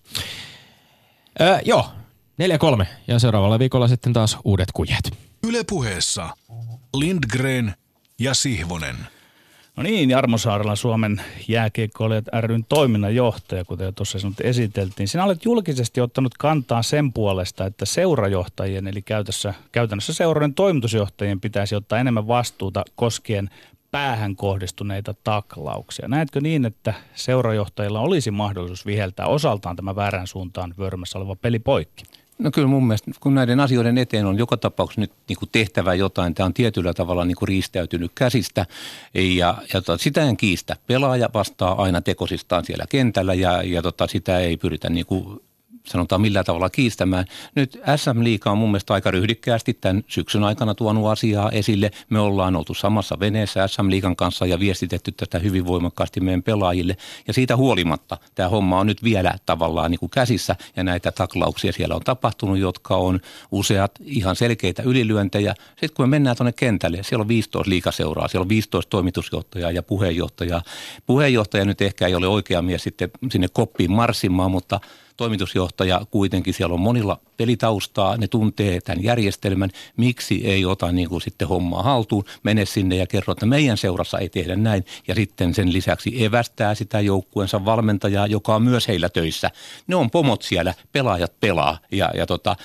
Öö, 1.41 1.59
joo, 1.65 1.87
4-3 2.83 2.87
ja 3.09 3.19
seuraavalla 3.19 3.59
viikolla 3.59 3.89
sitten 3.89 4.13
taas 4.13 4.39
uudet 4.45 4.69
kujet. 4.75 5.13
Ylepuheessa 5.43 6.29
Lindgren 6.97 7.75
ja 8.19 8.35
Sihvonen. 8.35 8.97
No 9.77 9.83
niin, 9.83 10.11
Jarmo 10.11 10.39
Saarella, 10.39 10.77
Suomen 10.77 11.21
jääkiekkoilijat 11.49 12.25
ryn 12.41 12.65
toiminnanjohtaja, 12.69 13.65
kuten 13.65 13.85
jo 13.85 13.93
tuossa 13.93 14.19
sinut 14.19 14.41
esiteltiin. 14.41 15.09
Sinä 15.09 15.25
olet 15.25 15.45
julkisesti 15.45 16.01
ottanut 16.01 16.35
kantaa 16.39 16.83
sen 16.83 17.13
puolesta, 17.13 17.67
että 17.67 17.85
seurajohtajien, 17.85 18.87
eli 18.87 19.03
käytössä, 19.03 19.55
käytännössä 19.73 20.13
seurojen 20.13 20.55
toimitusjohtajien 20.55 21.41
pitäisi 21.41 21.75
ottaa 21.75 21.99
enemmän 21.99 22.29
vastuuta 22.29 22.85
koskien 22.95 23.51
päähän 23.91 24.37
kohdistuneita 24.37 25.15
taklauksia. 25.25 26.09
Näetkö 26.09 26.41
niin, 26.41 26.65
että 26.65 26.95
seurajohtajilla 27.15 28.01
olisi 28.01 28.31
mahdollisuus 28.31 28.87
viheltää 28.87 29.27
osaltaan 29.27 29.77
tämä 29.77 29.97
väärän 29.97 30.27
suuntaan 30.27 30.75
vyörymässä 30.79 31.19
oleva 31.19 31.37
peli 31.37 31.59
poikki? 31.59 32.05
No 32.39 32.51
kyllä 32.51 32.69
mun 32.69 32.87
mielestä, 32.87 33.11
kun 33.21 33.35
näiden 33.35 33.61
asioiden 33.61 33.99
eteen 33.99 34.27
on 34.27 34.39
joka 34.39 34.57
tapauksessa 34.57 35.01
nyt 35.01 35.13
niin 35.29 35.37
kuin 35.39 35.49
tehtävä 35.53 35.95
jotain, 35.95 36.35
tämä 36.35 36.45
on 36.45 36.55
tietyllä 36.55 36.95
tavalla 36.95 37.25
niin 37.25 37.37
kuin 37.37 37.49
riistäytynyt 37.49 38.13
käsistä 38.15 38.67
ja, 39.15 39.55
ja 39.75 39.81
tota, 39.83 39.99
sitä 39.99 40.23
en 40.23 40.37
kiistä. 40.37 40.77
Pelaaja 40.87 41.29
vastaa 41.35 41.83
aina 41.83 42.01
tekosistaan 42.01 42.65
siellä 42.65 42.85
kentällä 42.89 43.35
ja, 43.35 43.63
ja 43.63 43.83
tota, 43.83 44.07
sitä 44.07 44.39
ei 44.39 44.57
pyritä 44.57 44.91
niin 44.91 45.07
kuin 45.07 45.41
sanotaan 45.87 46.21
millä 46.21 46.45
tavalla 46.45 46.71
kiistämään. 46.71 47.25
Nyt 47.55 47.81
SM 47.97 48.25
Liiga 48.25 48.51
on 48.51 48.59
mun 48.59 48.71
mielestä 48.71 48.95
aika 48.95 49.11
ryhdikkäästi 49.11 49.75
tämän 49.75 50.05
syksyn 50.09 50.45
aikana 50.45 50.75
tuonut 50.75 51.07
asiaa 51.07 51.51
esille. 51.51 51.91
Me 52.11 52.21
ollaan 52.21 52.57
oltu 52.57 52.75
samassa 52.75 53.21
veneessä 53.21 53.69
SM 53.69 53.91
Liigan 53.91 54.17
kanssa 54.17 54.47
ja 54.47 54.61
viestitetty 54.61 55.13
tätä 55.13 55.39
hyvin 55.39 55.67
voimakkaasti 55.67 56.21
meidän 56.21 56.43
pelaajille. 56.43 56.97
Ja 57.27 57.33
siitä 57.33 57.57
huolimatta 57.57 58.19
tämä 58.35 58.49
homma 58.49 58.81
on 58.81 58.87
nyt 58.87 59.05
vielä 59.05 59.35
tavallaan 59.47 59.91
niin 59.91 59.99
kuin 59.99 60.11
käsissä 60.11 60.57
ja 60.77 60.85
näitä 60.85 61.13
taklauksia 61.13 61.73
siellä 61.73 61.95
on 61.95 62.03
tapahtunut, 62.05 62.59
jotka 62.59 62.97
on 62.97 63.21
useat 63.51 63.93
ihan 64.05 64.37
selkeitä 64.37 64.83
ylilyöntejä. 64.83 65.55
Sitten 65.69 65.95
kun 65.97 66.09
me 66.09 66.11
mennään 66.11 66.37
tuonne 66.37 66.53
kentälle, 66.53 67.03
siellä 67.03 67.23
on 67.23 67.29
15 67.29 67.71
liikaseuraa, 67.71 68.29
siellä 68.29 68.43
on 68.43 68.49
15 68.49 68.91
toimitusjohtajaa 68.91 69.71
ja 69.71 69.83
puheenjohtajaa. 69.83 70.63
Puheenjohtaja 71.07 71.65
nyt 71.65 71.81
ehkä 71.81 72.07
ei 72.07 72.15
ole 72.15 72.29
oikea 72.29 72.63
mies 72.63 72.83
sitten 72.83 73.11
sinne 73.31 73.49
koppiin 73.53 73.93
marssimaan, 73.93 74.51
mutta– 74.51 74.81
toimitusjohtaja 75.17 76.01
kuitenkin, 76.11 76.55
siellä 76.55 76.75
on 76.75 76.81
monilla 76.81 77.21
pelitaustaa, 77.37 78.17
ne 78.17 78.29
tuntee 78.29 78.81
tämän 78.81 79.05
järjestelmän, 79.05 79.71
miksi 79.97 80.47
ei 80.47 80.65
ota 80.65 80.93
niin 80.93 81.09
kuin 81.09 81.23
sitten 81.23 81.49
hommaa 81.49 81.83
haltuun, 81.83 82.25
mene 82.43 82.65
sinne 82.65 82.97
ja 82.97 83.07
kerro, 83.07 83.33
että 83.33 83.47
meidän 83.47 83.77
seurassa 83.77 84.19
ei 84.19 84.29
tehdä 84.29 84.57
näin 84.57 84.85
ja 85.09 85.15
sitten 85.15 85.55
sen 85.55 85.73
lisäksi 85.73 86.25
evästää 86.25 86.75
sitä 86.75 87.01
joukkueensa 87.01 87.65
valmentajaa, 87.65 88.27
joka 88.27 88.55
on 88.55 88.63
myös 88.63 88.89
heillä 88.89 89.09
töissä. 89.09 89.51
Ne 89.87 89.97
on 89.97 90.11
pomot 90.11 90.43
siellä, 90.43 90.75
pelaajat 90.93 91.41
pelaa 91.41 91.79
ja, 91.93 92.11
ja 92.15 92.27
tota, 92.27 92.57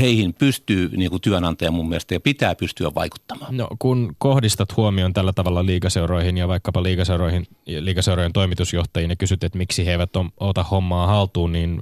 heihin 0.00 0.34
pystyy 0.34 0.88
niin 0.96 1.10
kuin 1.10 1.20
työnantaja 1.22 1.70
mun 1.70 1.88
mielestä 1.88 2.14
ja 2.14 2.20
pitää 2.20 2.54
pystyä 2.54 2.90
vaikuttamaan. 2.94 3.56
No 3.56 3.68
kun 3.78 4.16
kohdistat 4.18 4.76
huomioon 4.76 5.12
tällä 5.12 5.32
tavalla 5.32 5.66
liikaseuroihin 5.66 6.36
ja 6.36 6.48
vaikkapa 6.48 6.82
liikaseuroihin, 6.82 7.46
liikaseurojen 7.66 8.32
toimitusjohtajiin 8.32 9.10
ja 9.10 9.16
kysyt, 9.16 9.44
että 9.44 9.58
miksi 9.58 9.86
he 9.86 9.90
eivät 9.90 10.10
ota 10.40 10.62
hommaa 10.62 11.06
haltuun, 11.06 11.52
niin 11.52 11.80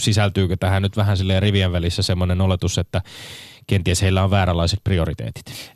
sisältyykö 0.00 0.56
tähän 0.56 0.82
nyt 0.82 0.96
vähän 0.96 1.16
silleen 1.16 1.42
rivien 1.42 1.72
välissä 1.72 2.02
semmoinen 2.02 2.40
oletus, 2.40 2.78
että 2.78 3.02
kenties 3.66 4.02
heillä 4.02 4.24
on 4.24 4.30
vääränlaiset 4.30 4.80
prioriteetit? 4.84 5.74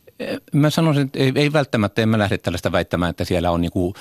Mä 0.53 0.71
sanoisin, 0.71 1.03
että 1.03 1.19
ei, 1.19 1.33
ei 1.35 1.53
välttämättä, 1.53 2.03
en 2.03 2.09
mä 2.09 2.19
lähde 2.19 2.39
tällaista 2.39 2.73
väittämään, 2.73 3.11
että 3.11 3.25
siellä 3.25 3.51
on 3.51 3.61
niin 3.61 3.71
kuin, 3.71 3.95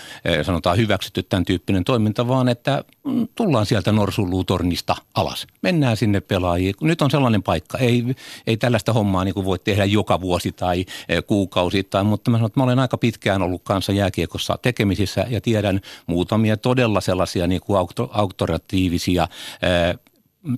sanotaan 0.43 0.77
hyväksytty 0.77 1.23
tämän 1.23 1.45
tyyppinen 1.45 1.83
toiminta, 1.83 2.27
vaan 2.27 2.49
että 2.49 2.83
mm, 3.03 3.27
tullaan 3.35 3.65
sieltä 3.65 3.91
norsulluutornista 3.91 4.95
alas. 5.13 5.47
Mennään 5.61 5.97
sinne 5.97 6.21
pelaajiin. 6.21 6.75
Nyt 6.81 7.01
on 7.01 7.11
sellainen 7.11 7.43
paikka. 7.43 7.77
Ei, 7.77 8.15
ei 8.47 8.57
tällaista 8.57 8.93
hommaa 8.93 9.23
niin 9.23 9.33
kuin 9.33 9.45
voi 9.45 9.59
tehdä 9.59 9.85
joka 9.85 10.21
vuosi 10.21 10.51
tai 10.51 10.85
kuukausittain, 11.27 12.05
mutta 12.05 12.31
mä 12.31 12.37
sanon, 12.37 12.47
että 12.47 12.59
mä 12.59 12.63
olen 12.63 12.79
aika 12.79 12.97
pitkään 12.97 13.41
ollut 13.41 13.61
kanssa 13.63 13.91
jääkiekossa 13.91 14.59
tekemisissä 14.61 15.25
ja 15.29 15.41
tiedän 15.41 15.81
muutamia 16.07 16.57
todella 16.57 17.01
sellaisia 17.01 17.47
niin 17.47 17.61
kuin 17.61 17.79
auktoratiivisia 18.11 19.27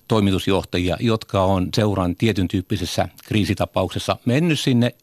toimitusjohtajia, 0.08 0.98
jotka 1.00 1.44
on 1.44 1.70
seuran 1.76 2.16
tietyn 2.16 2.48
tyyppisessä 2.48 3.10
kriisitapauksessa 3.26 4.18
mennyt 4.26 4.60
sinne 4.60 4.96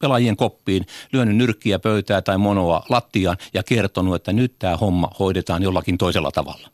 pelaajien 0.00 0.36
koppiin, 0.36 0.86
lyönyt 1.12 1.36
nyrkkiä 1.36 1.78
pöytää 1.78 2.22
tai 2.22 2.38
monoa 2.38 2.84
lattiaan 2.88 3.36
ja 3.54 3.62
kertonut, 3.62 4.14
että 4.14 4.32
nyt 4.32 4.54
tämä 4.58 4.76
homma 4.76 5.10
hoidetaan 5.18 5.62
jollakin 5.62 5.98
toisella 5.98 6.30
tavalla. 6.30 6.68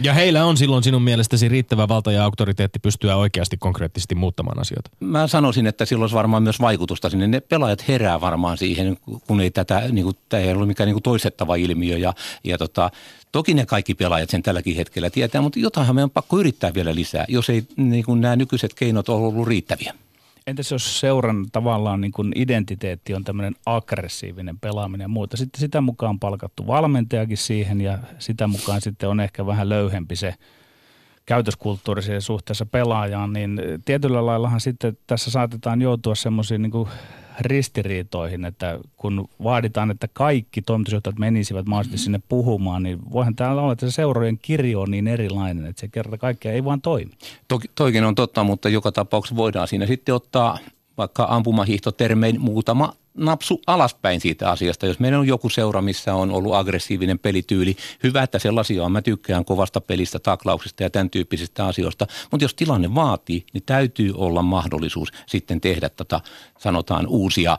Ja 0.00 0.12
heillä 0.12 0.44
on 0.44 0.56
silloin 0.56 0.82
sinun 0.82 1.02
mielestäsi 1.02 1.48
riittävä 1.48 1.88
valta 1.88 2.12
ja 2.12 2.24
auktoriteetti 2.24 2.78
pystyä 2.78 3.16
oikeasti 3.16 3.56
konkreettisesti 3.56 4.14
muuttamaan 4.14 4.58
asioita? 4.58 4.90
Mä 5.00 5.26
sanoisin, 5.26 5.66
että 5.66 5.84
silloin 5.84 6.02
olisi 6.02 6.14
varmaan 6.14 6.42
myös 6.42 6.60
vaikutusta 6.60 7.10
sinne. 7.10 7.26
Ne 7.26 7.40
pelaajat 7.40 7.88
herää 7.88 8.20
varmaan 8.20 8.58
siihen, 8.58 8.96
kun 9.26 9.40
ei 9.40 9.50
tätä, 9.50 9.82
niin 9.90 10.04
kuin, 10.04 10.16
tämä 10.28 10.42
ei 10.42 10.52
ole 10.52 10.66
mikään 10.66 10.86
niin 10.86 10.94
kuin 10.94 11.02
toistettava 11.02 11.56
ilmiö. 11.56 11.98
Ja, 11.98 12.14
ja 12.44 12.58
tota, 12.58 12.90
toki 13.32 13.54
ne 13.54 13.66
kaikki 13.66 13.94
pelaajat 13.94 14.30
sen 14.30 14.42
tälläkin 14.42 14.76
hetkellä 14.76 15.10
tietää, 15.10 15.40
mutta 15.40 15.58
jotainhan 15.58 15.94
meidän 15.96 16.06
on 16.06 16.10
pakko 16.10 16.38
yrittää 16.38 16.74
vielä 16.74 16.94
lisää, 16.94 17.24
jos 17.28 17.50
ei 17.50 17.62
niin 17.76 18.04
kuin 18.04 18.20
nämä 18.20 18.36
nykyiset 18.36 18.74
keinot 18.74 19.08
ole 19.08 19.26
ollut 19.26 19.48
riittäviä. 19.48 19.94
Entäs 20.46 20.72
jos 20.72 21.00
seuran 21.00 21.46
tavallaan 21.52 22.00
niin 22.00 22.12
kuin 22.12 22.32
identiteetti 22.34 23.14
on 23.14 23.24
tämmöinen 23.24 23.54
aggressiivinen 23.66 24.58
pelaaminen 24.58 25.04
ja 25.04 25.08
muuta. 25.08 25.36
Sitten 25.36 25.60
sitä 25.60 25.80
mukaan 25.80 26.18
palkattu 26.18 26.66
valmentajakin 26.66 27.36
siihen 27.36 27.80
ja 27.80 27.98
sitä 28.18 28.46
mukaan 28.46 28.80
sitten 28.80 29.08
on 29.08 29.20
ehkä 29.20 29.46
vähän 29.46 29.68
löyhempi 29.68 30.16
se 30.16 30.34
käytöskulttuuri 31.26 32.02
suhteessa 32.18 32.66
pelaajaan, 32.66 33.32
niin 33.32 33.60
tietyllä 33.84 34.26
laillahan 34.26 34.60
sitten 34.60 34.98
tässä 35.06 35.30
saatetaan 35.30 35.82
joutua 35.82 36.14
semmoisiin 36.14 36.62
niin 36.62 36.88
ristiriitoihin, 37.40 38.44
että 38.44 38.78
kun 38.96 39.28
vaaditaan, 39.42 39.90
että 39.90 40.08
kaikki 40.12 40.62
toimitusjohtajat 40.62 41.18
menisivät 41.18 41.66
mahdollisesti 41.66 41.98
sinne 42.04 42.20
puhumaan, 42.28 42.82
niin 42.82 42.98
voihan 43.12 43.36
täällä 43.36 43.62
olla, 43.62 43.72
että 43.72 43.86
se 43.86 43.94
seurojen 43.94 44.38
kirjo 44.38 44.80
on 44.80 44.90
niin 44.90 45.08
erilainen, 45.08 45.66
että 45.66 45.80
se 45.80 45.88
kerta 45.88 46.18
kaikkea 46.18 46.52
ei 46.52 46.64
vaan 46.64 46.80
toimi. 46.80 47.12
Toki, 47.48 47.70
toikin 47.74 48.04
on 48.04 48.14
totta, 48.14 48.44
mutta 48.44 48.68
joka 48.68 48.92
tapauksessa 48.92 49.36
voidaan 49.36 49.68
siinä 49.68 49.86
sitten 49.86 50.14
ottaa 50.14 50.58
vaikka 50.98 51.26
ampumahiihtotermein 51.30 52.40
muutama 52.40 52.92
napsu 53.16 53.62
alaspäin 53.66 54.20
siitä 54.20 54.50
asiasta. 54.50 54.86
Jos 54.86 54.98
meillä 54.98 55.18
on 55.18 55.26
joku 55.26 55.48
seura, 55.48 55.82
missä 55.82 56.14
on 56.14 56.30
ollut 56.30 56.54
aggressiivinen 56.54 57.18
pelityyli, 57.18 57.76
hyvä, 58.02 58.22
että 58.22 58.38
sellaisia 58.38 58.84
on. 58.84 58.92
Mä 58.92 59.02
tykkään 59.02 59.44
kovasta 59.44 59.80
pelistä, 59.80 60.18
taklauksista 60.18 60.82
ja 60.82 60.90
tämän 60.90 61.10
tyyppisistä 61.10 61.66
asioista. 61.66 62.06
Mutta 62.30 62.44
jos 62.44 62.54
tilanne 62.54 62.94
vaatii, 62.94 63.46
niin 63.52 63.62
täytyy 63.66 64.12
olla 64.16 64.42
mahdollisuus 64.42 65.12
sitten 65.26 65.60
tehdä 65.60 65.88
tätä, 65.88 66.20
sanotaan 66.58 67.06
uusia, 67.06 67.58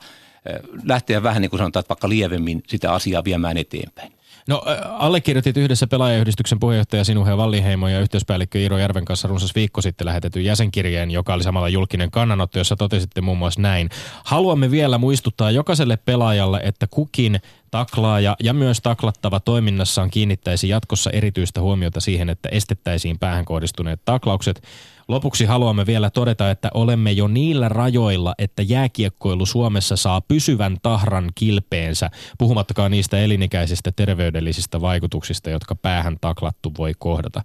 lähteä 0.83 1.23
vähän 1.23 1.41
niin 1.41 1.49
kuin 1.49 1.57
sanotaan, 1.57 1.81
että 1.81 1.89
vaikka 1.89 2.09
lievemmin 2.09 2.63
sitä 2.67 2.93
asiaa 2.93 3.23
viemään 3.23 3.57
eteenpäin. 3.57 4.16
No 4.47 4.61
allekirjoitit 4.97 5.57
yhdessä 5.57 5.87
pelaajayhdistyksen 5.87 6.59
puheenjohtaja 6.59 7.03
Sinuhe 7.03 7.37
Valliheimo 7.37 7.87
ja 7.87 7.99
yhteyspäällikkö 7.99 8.59
Iiro 8.59 8.77
Järven 8.77 9.05
kanssa 9.05 9.27
runsas 9.27 9.55
viikko 9.55 9.81
sitten 9.81 10.07
lähetetyn 10.07 10.45
jäsenkirjeen, 10.45 11.11
joka 11.11 11.33
oli 11.33 11.43
samalla 11.43 11.69
julkinen 11.69 12.11
kannanotto, 12.11 12.57
jossa 12.59 12.75
totesitte 12.75 13.21
muun 13.21 13.37
muassa 13.37 13.61
näin. 13.61 13.89
Haluamme 14.23 14.71
vielä 14.71 14.97
muistuttaa 14.97 15.51
jokaiselle 15.51 15.97
pelaajalle, 15.97 16.61
että 16.63 16.87
kukin 16.87 17.39
taklaaja 17.71 18.35
ja 18.43 18.53
myös 18.53 18.81
taklattava 18.81 19.39
toiminnassaan 19.39 20.09
kiinnittäisi 20.09 20.69
jatkossa 20.69 21.09
erityistä 21.09 21.61
huomiota 21.61 22.01
siihen, 22.01 22.29
että 22.29 22.49
estettäisiin 22.49 23.19
päähän 23.19 23.45
kohdistuneet 23.45 24.01
taklaukset. 24.05 24.63
Lopuksi 25.07 25.45
haluamme 25.45 25.85
vielä 25.85 26.09
todeta, 26.09 26.51
että 26.51 26.69
olemme 26.73 27.11
jo 27.11 27.27
niillä 27.27 27.69
rajoilla, 27.69 28.33
että 28.37 28.61
jääkiekkoilu 28.61 29.45
Suomessa 29.45 29.95
saa 29.95 30.21
pysyvän 30.21 30.77
tahran 30.81 31.29
kilpeensä, 31.35 32.09
puhumattakaan 32.37 32.91
niistä 32.91 33.19
elinikäisistä 33.19 33.91
terveydellisistä 33.95 34.81
vaikutuksista, 34.81 35.49
jotka 35.49 35.75
päähän 35.75 36.17
taklattu 36.21 36.71
voi 36.77 36.91
kohdata. 36.99 37.41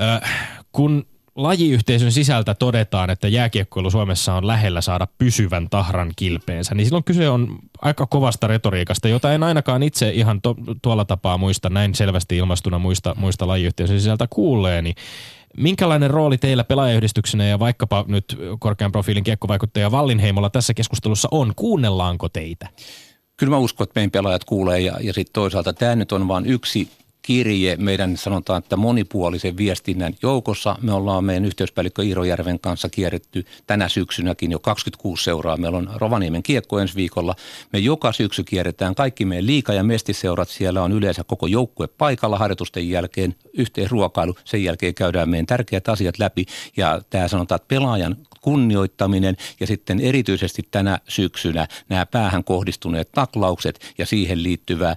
Ö, 0.00 0.26
kun 0.72 1.06
lajiyhteisön 1.36 2.12
sisältä 2.12 2.54
todetaan, 2.54 3.10
että 3.10 3.28
jääkiekkoilu 3.28 3.90
Suomessa 3.90 4.34
on 4.34 4.46
lähellä 4.46 4.80
saada 4.80 5.08
pysyvän 5.18 5.70
tahran 5.70 6.12
kilpeensä, 6.16 6.74
niin 6.74 6.86
silloin 6.86 7.04
kyse 7.04 7.28
on 7.28 7.58
aika 7.82 8.06
kovasta 8.06 8.46
retoriikasta, 8.46 9.08
jota 9.08 9.32
en 9.32 9.42
ainakaan 9.42 9.82
itse 9.82 10.10
ihan 10.10 10.40
to, 10.42 10.56
tuolla 10.82 11.04
tapaa 11.04 11.38
muista, 11.38 11.70
näin 11.70 11.94
selvästi 11.94 12.36
ilmastuna 12.36 12.78
muista, 12.78 13.14
muista 13.18 13.46
lajiyhteisön 13.46 14.00
sisältä 14.00 14.26
kuulleeni. 14.30 14.94
Minkälainen 15.56 16.10
rooli 16.10 16.38
teillä 16.38 16.64
pelaajayhdistyksenä 16.64 17.44
ja 17.44 17.58
vaikkapa 17.58 18.04
nyt 18.08 18.38
korkean 18.58 18.92
profiilin 18.92 19.24
kiekkovaikuttaja 19.24 19.90
Vallinheimolla 19.90 20.50
tässä 20.50 20.74
keskustelussa 20.74 21.28
on? 21.30 21.52
Kuunnellaanko 21.56 22.28
teitä? 22.28 22.68
Kyllä 23.36 23.50
mä 23.50 23.58
uskon, 23.58 23.84
että 23.84 24.00
meidän 24.00 24.10
pelaajat 24.10 24.44
kuulee 24.44 24.80
ja, 24.80 24.96
ja 25.00 25.12
sitten 25.12 25.32
toisaalta 25.32 25.72
tämä 25.72 25.96
nyt 25.96 26.12
on 26.12 26.28
vain 26.28 26.46
yksi 26.46 26.88
kirje 27.24 27.76
meidän 27.76 28.16
sanotaan, 28.16 28.58
että 28.58 28.76
monipuolisen 28.76 29.56
viestinnän 29.56 30.14
joukossa. 30.22 30.76
Me 30.82 30.92
ollaan 30.92 31.24
meidän 31.24 31.44
yhteyspäällikkö 31.44 32.02
Iirojärven 32.02 32.60
kanssa 32.60 32.88
kierretty 32.88 33.44
tänä 33.66 33.88
syksynäkin 33.88 34.52
jo 34.52 34.58
26 34.58 35.24
seuraa. 35.24 35.56
Meillä 35.56 35.78
on 35.78 35.90
Rovaniemen 35.94 36.42
kiekko 36.42 36.78
ensi 36.78 36.94
viikolla. 36.94 37.34
Me 37.72 37.78
joka 37.78 38.12
syksy 38.12 38.44
kierretään 38.44 38.94
kaikki 38.94 39.24
meidän 39.24 39.46
liika- 39.46 39.72
ja 39.72 39.84
mestiseurat. 39.84 40.48
Siellä 40.48 40.82
on 40.82 40.92
yleensä 40.92 41.24
koko 41.24 41.46
joukkue 41.46 41.86
paikalla 41.86 42.38
harjoitusten 42.38 42.88
jälkeen, 42.88 43.34
yhteen 43.52 43.90
ruokailu. 43.90 44.34
Sen 44.44 44.64
jälkeen 44.64 44.94
käydään 44.94 45.28
meidän 45.28 45.46
tärkeät 45.46 45.88
asiat 45.88 46.18
läpi 46.18 46.46
ja 46.76 47.00
tämä 47.10 47.28
sanotaan, 47.28 47.56
että 47.56 47.68
pelaajan 47.68 48.16
kunnioittaminen 48.44 49.36
ja 49.60 49.66
sitten 49.66 50.00
erityisesti 50.00 50.62
tänä 50.70 50.98
syksynä 51.08 51.66
nämä 51.88 52.06
päähän 52.06 52.44
kohdistuneet 52.44 53.12
taklaukset 53.12 53.94
ja 53.98 54.06
siihen 54.06 54.42
liittyvä 54.42 54.96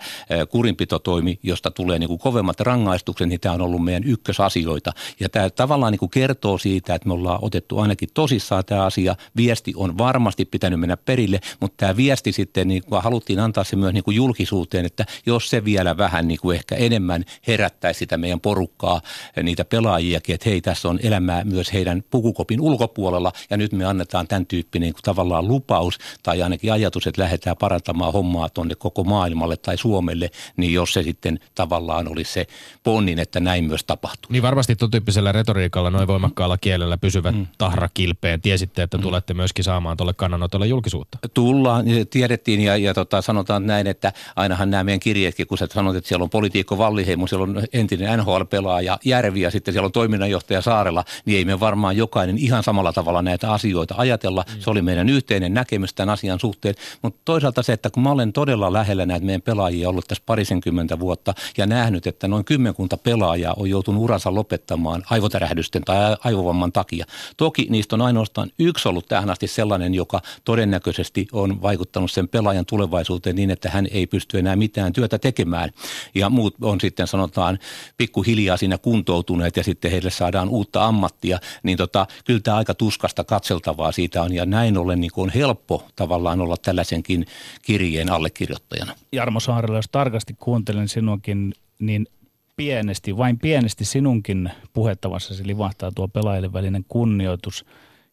kurinpitotoimi, 0.49 1.39
josta 1.43 1.71
tulee 1.71 1.99
niin 1.99 2.07
kuin 2.07 2.19
kovemmat 2.19 2.59
rangaistukset, 2.59 3.29
niin 3.29 3.39
tämä 3.39 3.55
on 3.55 3.61
ollut 3.61 3.83
meidän 3.83 4.03
ykkösasioita. 4.03 4.91
Ja 5.19 5.29
tämä 5.29 5.49
tavallaan 5.49 5.91
niin 5.91 5.99
kuin 5.99 6.09
kertoo 6.09 6.57
siitä, 6.57 6.95
että 6.95 7.07
me 7.07 7.13
ollaan 7.13 7.39
otettu 7.41 7.79
ainakin 7.79 8.09
tosissaan 8.13 8.65
tämä 8.65 8.85
asia. 8.85 9.15
Viesti 9.37 9.73
on 9.75 9.97
varmasti 9.97 10.45
pitänyt 10.45 10.79
mennä 10.79 10.97
perille, 10.97 11.39
mutta 11.59 11.77
tämä 11.77 11.97
viesti 11.97 12.31
sitten 12.31 12.67
niin 12.67 12.83
kuin 12.83 13.03
haluttiin 13.03 13.39
antaa 13.39 13.63
se 13.63 13.75
myös 13.75 13.93
niin 13.93 14.03
kuin 14.03 14.17
julkisuuteen, 14.17 14.85
että 14.85 15.05
jos 15.25 15.49
se 15.49 15.65
vielä 15.65 15.97
vähän 15.97 16.27
niin 16.27 16.39
kuin 16.41 16.57
ehkä 16.57 16.75
enemmän 16.75 17.25
herättäisi 17.47 17.97
sitä 17.97 18.17
meidän 18.17 18.39
porukkaa, 18.39 19.01
niitä 19.43 19.65
pelaajiakin, 19.65 20.35
että 20.35 20.49
hei, 20.49 20.61
tässä 20.61 20.89
on 20.89 20.99
elämää 21.03 21.43
myös 21.43 21.73
heidän 21.73 22.03
pukukopin 22.11 22.61
ulkopuolella, 22.61 23.33
ja 23.49 23.57
nyt 23.57 23.71
me 23.71 23.85
annetaan 23.85 24.27
tämän 24.27 24.45
tyyppinen 24.45 24.87
niin 24.87 24.93
kuin 24.93 25.03
tavallaan 25.03 25.47
lupaus 25.47 25.97
tai 26.23 26.41
ainakin 26.41 26.73
ajatus, 26.73 27.07
että 27.07 27.21
lähdetään 27.21 27.57
parantamaan 27.57 28.13
hommaa 28.13 28.49
tuonne 28.49 28.75
koko 28.75 29.03
maailmalle 29.03 29.57
tai 29.57 29.77
Suomelle, 29.77 30.31
niin 30.57 30.73
jos 30.73 30.93
se 30.93 31.03
sitten 31.03 31.39
tavallaan 31.55 32.11
olisi 32.11 32.33
se 32.33 32.47
ponnin, 32.83 33.19
että 33.19 33.39
näin 33.39 33.63
myös 33.63 33.83
tapahtuu. 33.83 34.31
Niin 34.31 34.43
varmasti 34.43 34.75
tuon 34.75 34.91
tyyppisellä 34.91 35.31
retoriikalla, 35.31 35.89
noin 35.89 36.07
voimakkaalla 36.07 36.57
kielellä 36.57 36.97
pysyvät 36.97 37.35
mm. 37.35 37.47
tahra 37.57 37.89
kilpeen. 37.93 38.41
Tiesitte, 38.41 38.83
että 38.83 38.97
mm. 38.97 39.01
tulette 39.01 39.33
myöskin 39.33 39.63
saamaan 39.63 39.97
tuolle 39.97 40.13
kannanotolle 40.13 40.67
julkisuutta. 40.67 41.17
Tullaan, 41.33 41.85
tiedettiin 42.09 42.61
ja, 42.61 42.77
ja 42.77 42.93
tota, 42.93 43.21
sanotaan 43.21 43.67
näin, 43.67 43.87
että 43.87 44.13
ainahan 44.35 44.69
nämä 44.71 44.83
meidän 44.83 44.99
kirjeetkin, 44.99 45.47
kun 45.47 45.57
sä 45.57 45.67
sanot, 45.73 45.95
että 45.95 46.07
siellä 46.07 46.23
on 46.23 46.29
politiikko 46.29 46.77
Valliheimo, 46.77 47.27
siellä 47.27 47.43
on 47.43 47.63
entinen 47.73 48.19
NHL-pelaaja 48.19 48.97
Järvi 49.05 49.41
ja 49.41 49.51
sitten 49.51 49.73
siellä 49.73 49.85
on 49.85 49.91
toiminnanjohtaja 49.91 50.61
Saarella, 50.61 51.03
niin 51.25 51.37
ei 51.37 51.45
me 51.45 51.59
varmaan 51.59 51.97
jokainen 51.97 52.37
ihan 52.37 52.63
samalla 52.63 52.93
tavalla 52.93 53.21
näitä 53.27 53.53
asioita 53.53 53.95
ajatella. 53.97 54.45
Mm. 54.55 54.61
Se 54.61 54.69
oli 54.69 54.81
meidän 54.81 55.09
yhteinen 55.09 55.53
näkemys 55.53 55.93
tämän 55.93 56.13
asian 56.13 56.39
suhteen. 56.39 56.75
Mutta 57.01 57.21
toisaalta 57.25 57.63
se, 57.63 57.73
että 57.73 57.89
kun 57.89 58.03
mä 58.03 58.11
olen 58.11 58.33
todella 58.33 58.73
lähellä 58.73 59.05
näitä 59.05 59.25
meidän 59.25 59.41
pelaajia 59.41 59.89
ollut 59.89 60.07
tässä 60.07 60.23
parisenkymmentä 60.25 60.99
vuotta 60.99 61.33
ja 61.57 61.65
nähnyt, 61.65 62.07
että 62.07 62.27
noin 62.27 62.45
kymmenkunta 62.45 62.97
pelaajaa 62.97 63.53
on 63.57 63.69
joutunut 63.69 64.03
uransa 64.03 64.35
lopettamaan 64.35 65.03
aivotärähdysten 65.09 65.83
tai 65.83 66.15
aivovamman 66.23 66.71
takia. 66.71 67.05
Toki 67.37 67.67
niistä 67.69 67.95
on 67.95 68.01
ainoastaan 68.01 68.51
yksi 68.59 68.89
ollut 68.89 69.05
tähän 69.07 69.29
asti 69.29 69.47
sellainen, 69.47 69.93
joka 69.93 70.21
todennäköisesti 70.45 71.27
on 71.31 71.61
vaikuttanut 71.61 72.11
sen 72.11 72.27
pelaajan 72.27 72.65
tulevaisuuteen 72.65 73.35
niin, 73.35 73.51
että 73.51 73.69
hän 73.69 73.87
ei 73.91 74.07
pysty 74.07 74.39
enää 74.39 74.55
mitään 74.55 74.93
työtä 74.93 75.19
tekemään. 75.19 75.69
Ja 76.15 76.29
muut 76.29 76.55
on 76.61 76.81
sitten 76.81 77.07
sanotaan 77.07 77.59
pikkuhiljaa 77.97 78.57
siinä 78.57 78.77
kuntoutuneet 78.77 79.57
ja 79.57 79.63
sitten 79.63 79.91
heille 79.91 80.09
saadaan 80.09 80.49
uutta 80.49 80.85
ammattia. 80.85 81.39
Niin 81.63 81.77
tota, 81.77 82.07
kyllä 82.25 82.39
tämä 82.39 82.57
aika 82.57 82.73
tuskasta 82.73 83.16
sellaista 83.17 83.35
katseltavaa 83.35 83.91
siitä 83.91 84.21
on 84.21 84.33
ja 84.33 84.45
näin 84.45 84.77
ollen 84.77 84.99
niin 84.99 85.11
on 85.17 85.29
helppo 85.29 85.83
tavallaan 85.95 86.41
olla 86.41 86.57
tällaisenkin 86.57 87.25
kirjeen 87.61 88.11
allekirjoittajana. 88.11 88.93
Jarmo 89.11 89.39
Saarella, 89.39 89.77
jos 89.77 89.89
tarkasti 89.91 90.35
kuuntelen 90.39 90.87
sinunkin, 90.87 91.53
niin 91.79 92.07
pienesti, 92.55 93.17
vain 93.17 93.39
pienesti 93.39 93.85
sinunkin 93.85 94.49
puhettavassasi 94.73 95.47
livahtaa 95.47 95.91
tuo 95.91 96.07
pelaajille 96.07 96.53
välinen 96.53 96.85
kunnioitus– 96.87 97.65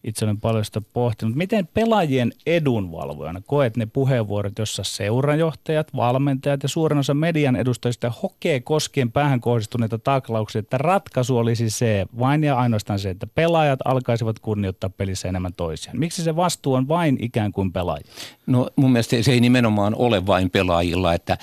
itse 0.04 0.24
olen 0.24 0.40
paljon 0.40 0.64
sitä 0.64 0.80
pohtinut. 0.92 1.34
Miten 1.34 1.68
pelaajien 1.74 2.32
edunvalvojana 2.46 3.42
koet 3.46 3.76
ne 3.76 3.86
puheenvuorot, 3.86 4.58
jossa 4.58 4.82
seurajohtajat, 4.84 5.96
valmentajat 5.96 6.62
ja 6.62 6.68
suurin 6.68 6.98
osa 6.98 7.14
median 7.14 7.56
edustajista 7.56 8.12
hokee 8.22 8.60
koskien 8.60 9.12
päähän 9.12 9.40
kohdistuneita 9.40 9.98
taklauksia, 9.98 10.58
että 10.58 10.78
ratkaisu 10.78 11.36
olisi 11.36 11.70
se, 11.70 12.06
vain 12.18 12.44
ja 12.44 12.58
ainoastaan 12.58 12.98
se, 12.98 13.10
että 13.10 13.26
pelaajat 13.26 13.80
alkaisivat 13.84 14.38
kunnioittaa 14.38 14.90
pelissä 14.90 15.28
enemmän 15.28 15.52
toisiaan. 15.56 15.98
Miksi 15.98 16.22
se 16.22 16.36
vastuu 16.36 16.74
on 16.74 16.88
vain 16.88 17.16
ikään 17.20 17.52
kuin 17.52 17.72
pelaajia? 17.72 18.12
No 18.46 18.70
mun 18.76 18.92
mielestä 18.92 19.22
se 19.22 19.32
ei 19.32 19.40
nimenomaan 19.40 19.94
ole 19.94 20.26
vain 20.26 20.50
pelaajilla, 20.50 21.14
että 21.14 21.38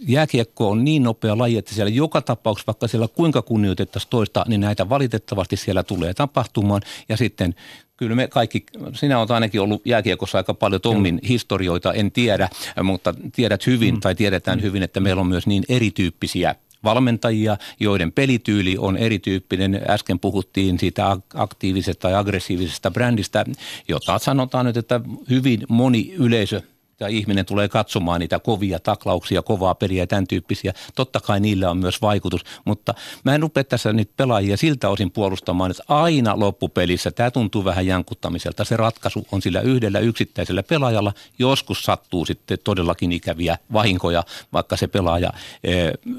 jääkiekko 0.00 0.70
on 0.70 0.84
niin 0.84 1.02
nopea 1.02 1.38
laji, 1.38 1.58
että 1.58 1.74
siellä 1.74 1.90
joka 1.90 2.22
tapauksessa, 2.22 2.66
vaikka 2.66 2.88
siellä 2.88 3.08
kuinka 3.08 3.42
kunnioitettaisiin 3.42 4.10
toista, 4.10 4.44
niin 4.48 4.60
näitä 4.60 4.88
valitettavasti 4.88 5.56
siellä 5.56 5.82
tulee 5.82 6.14
tapahtumaan. 6.14 6.82
Ja 7.08 7.16
sitten 7.16 7.54
kyllä 7.96 8.16
me 8.16 8.28
kaikki, 8.28 8.64
sinä 8.92 9.18
olet 9.18 9.30
ainakin 9.30 9.60
ollut 9.60 9.82
jääkiekossa 9.84 10.38
aika 10.38 10.54
paljon 10.54 10.80
Tommin 10.80 11.16
Kyllä. 11.16 11.28
historioita, 11.28 11.92
en 11.92 12.12
tiedä, 12.12 12.48
mutta 12.82 13.14
tiedät 13.34 13.66
hyvin 13.66 13.94
mm. 13.94 14.00
tai 14.00 14.14
tiedetään 14.14 14.58
mm. 14.58 14.62
hyvin, 14.62 14.82
että 14.82 15.00
meillä 15.00 15.20
on 15.20 15.26
myös 15.26 15.46
niin 15.46 15.64
erityyppisiä 15.68 16.54
valmentajia, 16.84 17.56
joiden 17.80 18.12
pelityyli 18.12 18.78
on 18.78 18.96
erityyppinen. 18.96 19.80
Äsken 19.88 20.18
puhuttiin 20.18 20.78
siitä 20.78 21.16
aktiivisesta 21.34 22.00
tai 22.00 22.14
aggressiivisesta 22.14 22.90
brändistä, 22.90 23.44
jota 23.88 24.18
sanotaan 24.18 24.66
nyt, 24.66 24.76
että 24.76 25.00
hyvin 25.30 25.60
moni 25.68 26.12
yleisö 26.18 26.62
ja 27.00 27.08
ihminen 27.08 27.46
tulee 27.46 27.68
katsomaan 27.68 28.20
niitä 28.20 28.38
kovia 28.38 28.78
taklauksia, 28.78 29.42
kovaa 29.42 29.74
peliä 29.74 30.02
ja 30.02 30.06
tämän 30.06 30.26
tyyppisiä. 30.26 30.72
Totta 30.94 31.20
kai 31.20 31.40
niillä 31.40 31.70
on 31.70 31.78
myös 31.78 32.02
vaikutus, 32.02 32.44
mutta 32.64 32.94
mä 33.24 33.34
en 33.34 33.42
rupea 33.42 33.64
tässä 33.64 33.92
nyt 33.92 34.10
pelaajia 34.16 34.56
siltä 34.56 34.88
osin 34.88 35.10
puolustamaan, 35.10 35.70
että 35.70 35.82
aina 35.88 36.38
loppupelissä 36.38 37.10
tämä 37.10 37.30
tuntuu 37.30 37.64
vähän 37.64 37.86
jankuttamiselta. 37.86 38.64
Se 38.64 38.76
ratkaisu 38.76 39.26
on 39.32 39.42
sillä 39.42 39.60
yhdellä 39.60 39.98
yksittäisellä 39.98 40.62
pelaajalla. 40.62 41.12
Joskus 41.38 41.82
sattuu 41.82 42.24
sitten 42.26 42.58
todellakin 42.64 43.12
ikäviä 43.12 43.58
vahinkoja, 43.72 44.24
vaikka 44.52 44.76
se 44.76 44.86
pelaaja 44.86 45.32
e, 45.64 45.72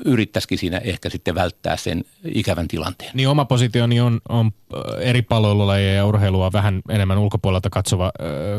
yrittäisikin 0.06 0.58
siinä 0.58 0.78
ehkä 0.78 1.10
sitten 1.10 1.36
välttää 1.36 1.78
sen 1.78 2.06
ikävän 2.24 2.68
tilanteen. 2.68 3.12
Niin 3.14 3.30
oma 3.30 3.46
positioni 3.46 4.02
on, 4.02 4.22
on 4.30 4.52
eri 5.00 5.22
palvelulajeja 5.22 5.94
ja 5.94 6.06
urheilua 6.06 6.52
vähän 6.54 6.82
enemmän 6.90 7.18
ulkopuolelta 7.18 7.70
katsova, 7.70 8.12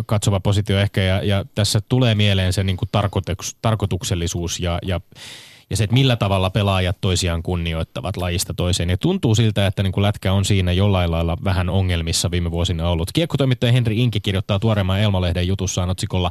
katsova 0.06 0.40
positio 0.40 0.78
ehkä 0.78 1.00
ja, 1.00 1.24
ja 1.24 1.44
tässä 1.54 1.80
tulee 1.88 2.14
mieleen 2.14 2.52
se 2.52 2.64
niin 2.64 2.76
kuin 2.76 2.88
tarkoituks, 2.92 3.56
tarkoituksellisuus 3.62 4.60
ja, 4.60 4.78
ja 4.82 5.00
ja 5.70 5.76
se, 5.76 5.84
että 5.84 5.94
millä 5.94 6.16
tavalla 6.16 6.50
pelaajat 6.50 6.96
toisiaan 7.00 7.42
kunnioittavat 7.42 8.16
lajista 8.16 8.54
toiseen. 8.54 8.90
Ja 8.90 8.98
tuntuu 8.98 9.34
siltä, 9.34 9.66
että 9.66 9.82
niin 9.82 9.92
kuin 9.92 10.02
lätkä 10.02 10.32
on 10.32 10.44
siinä 10.44 10.72
jollain 10.72 11.10
lailla 11.10 11.36
vähän 11.44 11.68
ongelmissa 11.68 12.30
viime 12.30 12.50
vuosina 12.50 12.88
ollut. 12.88 13.12
Kiekkotoimittaja 13.12 13.72
Henri 13.72 14.02
Inki 14.02 14.20
kirjoittaa 14.20 14.58
tuoreemman 14.58 15.00
Elmalehden 15.00 15.46
jutussaan 15.46 15.90
otsikolla 15.90 16.30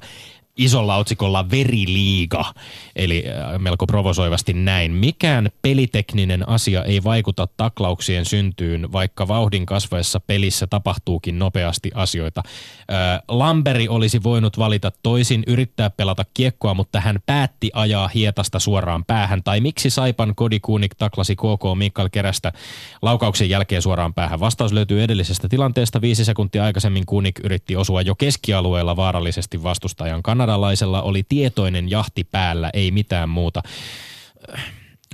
isolla 0.58 0.96
otsikolla 0.96 1.50
veriliiga, 1.52 2.54
eli 2.96 3.24
äh, 3.28 3.60
melko 3.60 3.88
provosoivasti 3.88 4.54
näin. 4.54 4.92
Mikään 4.92 5.50
pelitekninen 5.62 6.50
asia 6.50 6.84
ei 6.84 7.04
vaikuta 7.04 7.48
taklauksien 7.58 8.26
syntyyn, 8.26 8.92
vaikka 8.92 9.28
vauhdin 9.28 9.66
kasvaessa 9.66 10.20
pelissä 10.20 10.68
tapahtuukin 10.68 11.40
nopeasti 11.40 11.92
asioita. 11.94 12.42
Äh, 12.46 13.22
Lamberi 13.28 13.88
olisi 13.88 14.24
voinut 14.24 14.58
valita 14.58 14.92
toisin, 15.04 15.44
yrittää 15.48 15.90
pelata 15.90 16.26
kiekkoa, 16.34 16.74
mutta 16.74 17.00
hän 17.00 17.20
päätti 17.26 17.70
ajaa 17.74 18.08
hietasta 18.08 18.60
suoraan 18.60 19.06
päähän. 19.06 19.44
Tai 19.44 19.60
miksi 19.60 19.90
Saipan 19.90 20.36
Kodikuunik 20.36 20.96
taklasi 20.96 21.36
KK 21.36 21.78
Mikael 21.78 22.10
Kerästä 22.12 22.54
laukauksen 23.02 23.50
jälkeen 23.50 23.82
suoraan 23.82 24.14
päähän? 24.14 24.40
Vastaus 24.40 24.74
löytyy 24.74 25.04
edellisestä 25.04 25.50
tilanteesta. 25.50 26.02
Viisi 26.02 26.26
sekuntia 26.26 26.64
aikaisemmin 26.64 27.06
Kuunik 27.06 27.40
yritti 27.44 27.76
osua 27.76 28.02
jo 28.02 28.16
keskialueella 28.16 28.96
vaarallisesti 28.96 29.64
vastustajan 29.64 30.24
kannalta 30.24 30.41
kanadalaisella 30.42 31.02
oli 31.02 31.24
tietoinen 31.30 31.90
jahti 31.90 32.24
päällä, 32.24 32.70
ei 32.74 32.92
mitään 32.92 33.30
muuta. 33.30 33.62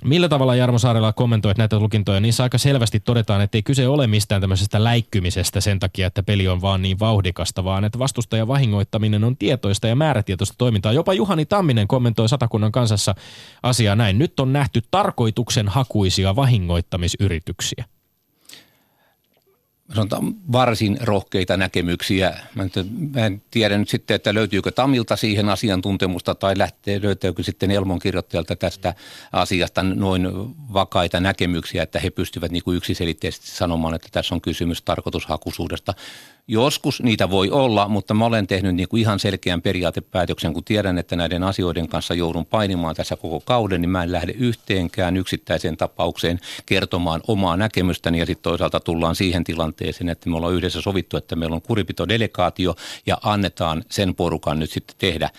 Millä 0.03 0.29
tavalla 0.29 0.55
Jarmo 0.55 0.79
Saarella 0.79 1.13
kommentoit 1.13 1.57
näitä 1.57 1.79
lukintoja? 1.79 2.19
Niissä 2.19 2.43
aika 2.43 2.57
selvästi 2.57 2.99
todetaan, 2.99 3.41
että 3.41 3.57
ei 3.57 3.63
kyse 3.63 3.87
ole 3.87 4.07
mistään 4.07 4.41
tämmöisestä 4.41 4.83
läikkymisestä 4.83 5.61
sen 5.61 5.79
takia, 5.79 6.07
että 6.07 6.23
peli 6.23 6.47
on 6.47 6.61
vaan 6.61 6.81
niin 6.81 6.99
vauhdikasta, 6.99 7.63
vaan 7.63 7.85
että 7.85 7.99
vastustajan 7.99 8.47
vahingoittaminen 8.47 9.23
on 9.23 9.37
tietoista 9.37 9.87
ja 9.87 9.95
määrätietoista 9.95 10.55
toimintaa. 10.57 10.93
Jopa 10.93 11.13
Juhani 11.13 11.45
Tamminen 11.45 11.87
kommentoi 11.87 12.29
Satakunnan 12.29 12.71
kansassa 12.71 13.15
asiaa 13.63 13.95
näin. 13.95 14.19
Nyt 14.19 14.39
on 14.39 14.53
nähty 14.53 14.81
tarkoituksen 14.91 15.67
hakuisia 15.67 16.35
vahingoittamisyrityksiä. 16.35 17.85
Sanotaan, 19.95 20.35
varsin 20.51 20.97
rohkeita 21.01 21.57
näkemyksiä. 21.57 22.39
Mä, 22.55 22.63
nyt, 22.63 22.73
mä 23.13 23.25
en 23.25 23.41
tiedä 23.51 23.77
nyt 23.77 23.89
sitten, 23.89 24.15
että 24.15 24.33
löytyykö 24.33 24.71
Tamilta 24.71 25.15
siihen 25.15 25.49
asiantuntemusta 25.49 26.35
tai 26.35 26.57
lähtee, 26.57 27.01
löytyykö 27.01 27.43
sitten 27.43 27.71
Elmon 27.71 27.99
kirjoittajalta 27.99 28.55
tästä 28.55 28.93
asiasta 29.31 29.83
noin 29.83 30.27
vakaita 30.73 31.19
näkemyksiä, 31.19 31.83
että 31.83 31.99
he 31.99 32.09
pystyvät 32.09 32.51
niin 32.51 32.63
kuin 32.63 32.77
yksiselitteisesti 32.77 33.47
sanomaan, 33.47 33.93
että 33.93 34.07
tässä 34.11 34.35
on 34.35 34.41
kysymys 34.41 34.81
tarkoitushakuisuudesta. 34.81 35.93
Joskus 36.49 37.01
niitä 37.01 37.29
voi 37.29 37.49
olla, 37.49 37.87
mutta 37.87 38.13
mä 38.13 38.25
olen 38.25 38.47
tehnyt 38.47 38.75
niin 38.75 38.87
kuin 38.89 39.01
ihan 39.01 39.19
selkeän 39.19 39.61
periaatepäätöksen, 39.61 40.53
kun 40.53 40.63
tiedän, 40.63 40.97
että 40.97 41.15
näiden 41.15 41.43
asioiden 41.43 41.87
kanssa 41.87 42.13
joudun 42.13 42.45
painimaan 42.45 42.95
tässä 42.95 43.15
koko 43.15 43.39
kauden, 43.39 43.81
niin 43.81 43.89
mä 43.89 44.03
en 44.03 44.11
lähde 44.11 44.31
yhteenkään 44.31 45.17
yksittäiseen 45.17 45.77
tapaukseen 45.77 46.39
kertomaan 46.65 47.21
omaa 47.27 47.57
näkemystäni. 47.57 48.19
Ja 48.19 48.25
sitten 48.25 48.43
toisaalta 48.43 48.79
tullaan 48.79 49.15
siihen 49.15 49.43
tilanteeseen, 49.43 50.09
että 50.09 50.29
me 50.29 50.37
ollaan 50.37 50.53
yhdessä 50.53 50.81
sovittu, 50.81 51.17
että 51.17 51.35
meillä 51.35 51.55
on 51.55 51.61
kuripitodelegaatio 51.61 52.75
ja 53.05 53.17
annetaan 53.21 53.83
sen 53.89 54.15
porukan 54.15 54.59
nyt 54.59 54.71
sitten 54.71 54.95
tehdä 54.99 55.29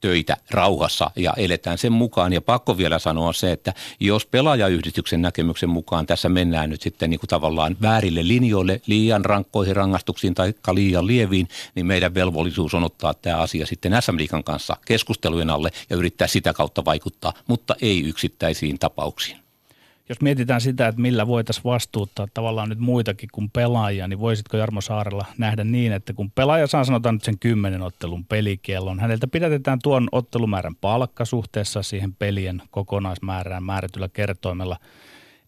töitä 0.00 0.36
rauhassa 0.50 1.10
ja 1.16 1.34
eletään 1.36 1.78
sen 1.78 1.92
mukaan. 1.92 2.32
Ja 2.32 2.40
pakko 2.40 2.78
vielä 2.78 2.98
sanoa 2.98 3.32
se, 3.32 3.52
että 3.52 3.74
jos 4.00 4.26
pelaajayhdistyksen 4.26 5.22
näkemyksen 5.22 5.68
mukaan 5.68 6.06
tässä 6.06 6.28
mennään 6.28 6.70
nyt 6.70 6.82
sitten 6.82 7.10
niin 7.10 7.20
kuin 7.20 7.28
tavallaan 7.28 7.76
väärille 7.82 8.28
linjoille, 8.28 8.80
liian 8.86 9.24
rankkoihin 9.24 9.76
rangaistuksiin 9.76 10.34
tai 10.34 10.54
liian 10.72 11.06
lieviin, 11.06 11.48
niin 11.74 11.86
meidän 11.86 12.14
velvollisuus 12.14 12.74
on 12.74 12.84
ottaa 12.84 13.14
tämä 13.14 13.36
asia 13.36 13.66
sitten 13.66 14.02
SM 14.02 14.16
Liikan 14.16 14.44
kanssa 14.44 14.76
keskustelujen 14.86 15.50
alle 15.50 15.70
ja 15.90 15.96
yrittää 15.96 16.28
sitä 16.28 16.52
kautta 16.52 16.84
vaikuttaa, 16.84 17.32
mutta 17.46 17.74
ei 17.82 18.08
yksittäisiin 18.08 18.78
tapauksiin 18.78 19.47
jos 20.08 20.20
mietitään 20.20 20.60
sitä, 20.60 20.88
että 20.88 21.00
millä 21.00 21.26
voitaisiin 21.26 21.64
vastuuttaa 21.64 22.26
tavallaan 22.34 22.68
nyt 22.68 22.78
muitakin 22.78 23.28
kuin 23.32 23.50
pelaajia, 23.50 24.08
niin 24.08 24.20
voisitko 24.20 24.56
Jarmo 24.56 24.80
Saarella 24.80 25.24
nähdä 25.38 25.64
niin, 25.64 25.92
että 25.92 26.12
kun 26.12 26.30
pelaaja 26.30 26.66
saa 26.66 26.84
sanotaan 26.84 27.14
nyt 27.14 27.24
sen 27.24 27.38
kymmenen 27.38 27.82
ottelun 27.82 28.24
pelikiellon, 28.24 29.00
häneltä 29.00 29.26
pidätetään 29.26 29.78
tuon 29.82 30.08
ottelumäärän 30.12 30.74
palkka 30.74 31.24
suhteessa 31.24 31.82
siihen 31.82 32.14
pelien 32.14 32.62
kokonaismäärään 32.70 33.62
määrätyllä 33.62 34.08
kertoimella, 34.08 34.76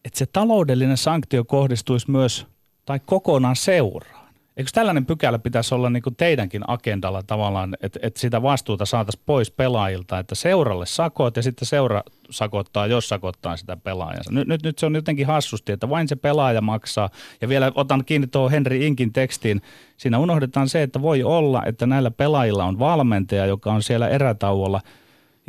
että 0.04 0.18
se 0.18 0.26
taloudellinen 0.26 0.96
sanktio 0.96 1.44
kohdistuisi 1.44 2.10
myös 2.10 2.46
tai 2.84 3.00
kokonaan 3.06 3.56
seuraan. 3.56 4.19
Eikö 4.60 4.70
tällainen 4.74 5.06
pykälä 5.06 5.38
pitäisi 5.38 5.74
olla 5.74 5.90
niin 5.90 6.02
kuin 6.02 6.16
teidänkin 6.16 6.62
agendalla 6.66 7.22
tavallaan, 7.22 7.76
että, 7.82 8.00
että 8.02 8.20
sitä 8.20 8.42
vastuuta 8.42 8.86
saataisiin 8.86 9.22
pois 9.26 9.50
pelaajilta, 9.50 10.18
että 10.18 10.34
seuralle 10.34 10.86
sakot 10.86 11.36
ja 11.36 11.42
sitten 11.42 11.66
seura 11.68 12.02
sakottaa, 12.30 12.86
jos 12.86 13.08
sakottaa 13.08 13.56
sitä 13.56 13.76
pelaajansa. 13.76 14.32
Nyt, 14.32 14.48
nyt, 14.48 14.62
nyt 14.62 14.78
se 14.78 14.86
on 14.86 14.94
jotenkin 14.94 15.26
hassusti, 15.26 15.72
että 15.72 15.88
vain 15.88 16.08
se 16.08 16.16
pelaaja 16.16 16.60
maksaa. 16.60 17.08
Ja 17.40 17.48
vielä 17.48 17.72
otan 17.74 18.04
kiinni 18.04 18.26
tuohon 18.26 18.50
Henri 18.50 18.86
Inkin 18.86 19.12
tekstiin. 19.12 19.62
Siinä 19.96 20.18
unohdetaan 20.18 20.68
se, 20.68 20.82
että 20.82 21.02
voi 21.02 21.22
olla, 21.22 21.62
että 21.66 21.86
näillä 21.86 22.10
pelaajilla 22.10 22.64
on 22.64 22.78
valmentaja, 22.78 23.46
joka 23.46 23.72
on 23.72 23.82
siellä 23.82 24.08
erätauolla– 24.08 24.80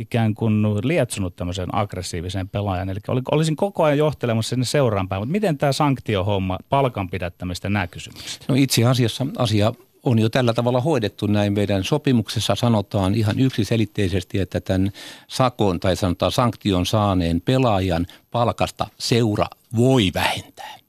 ikään 0.01 0.33
kuin 0.33 0.63
lietsonut 0.83 1.35
tämmöisen 1.35 1.75
aggressiivisen 1.75 2.49
pelaajan. 2.49 2.89
Eli 2.89 2.99
olisin 3.31 3.55
koko 3.55 3.83
ajan 3.83 3.97
johtelemassa 3.97 4.49
sinne 4.49 4.65
seuraan 4.65 5.09
päin, 5.09 5.21
mutta 5.21 5.31
miten 5.31 5.57
tämä 5.57 5.71
sanktiohomma, 5.71 6.57
palkan 6.69 7.09
pidättämistä, 7.09 7.69
nämä 7.69 7.87
kysymykset? 7.87 8.45
No 8.47 8.55
itse 8.55 8.85
asiassa 8.85 9.25
asia 9.37 9.73
on 10.03 10.19
jo 10.19 10.29
tällä 10.29 10.53
tavalla 10.53 10.81
hoidettu 10.81 11.27
näin. 11.27 11.53
Meidän 11.53 11.83
sopimuksessa 11.83 12.55
sanotaan 12.55 13.15
ihan 13.15 13.39
yksiselitteisesti, 13.39 14.39
että 14.39 14.61
tämän 14.61 14.91
sakon 15.27 15.79
tai 15.79 15.95
sanotaan 15.95 16.31
sanktion 16.31 16.85
saaneen 16.85 17.41
pelaajan 17.41 18.07
palkasta 18.31 18.87
seura 18.97 19.45
voi 19.75 20.11
vähentää. 20.13 20.80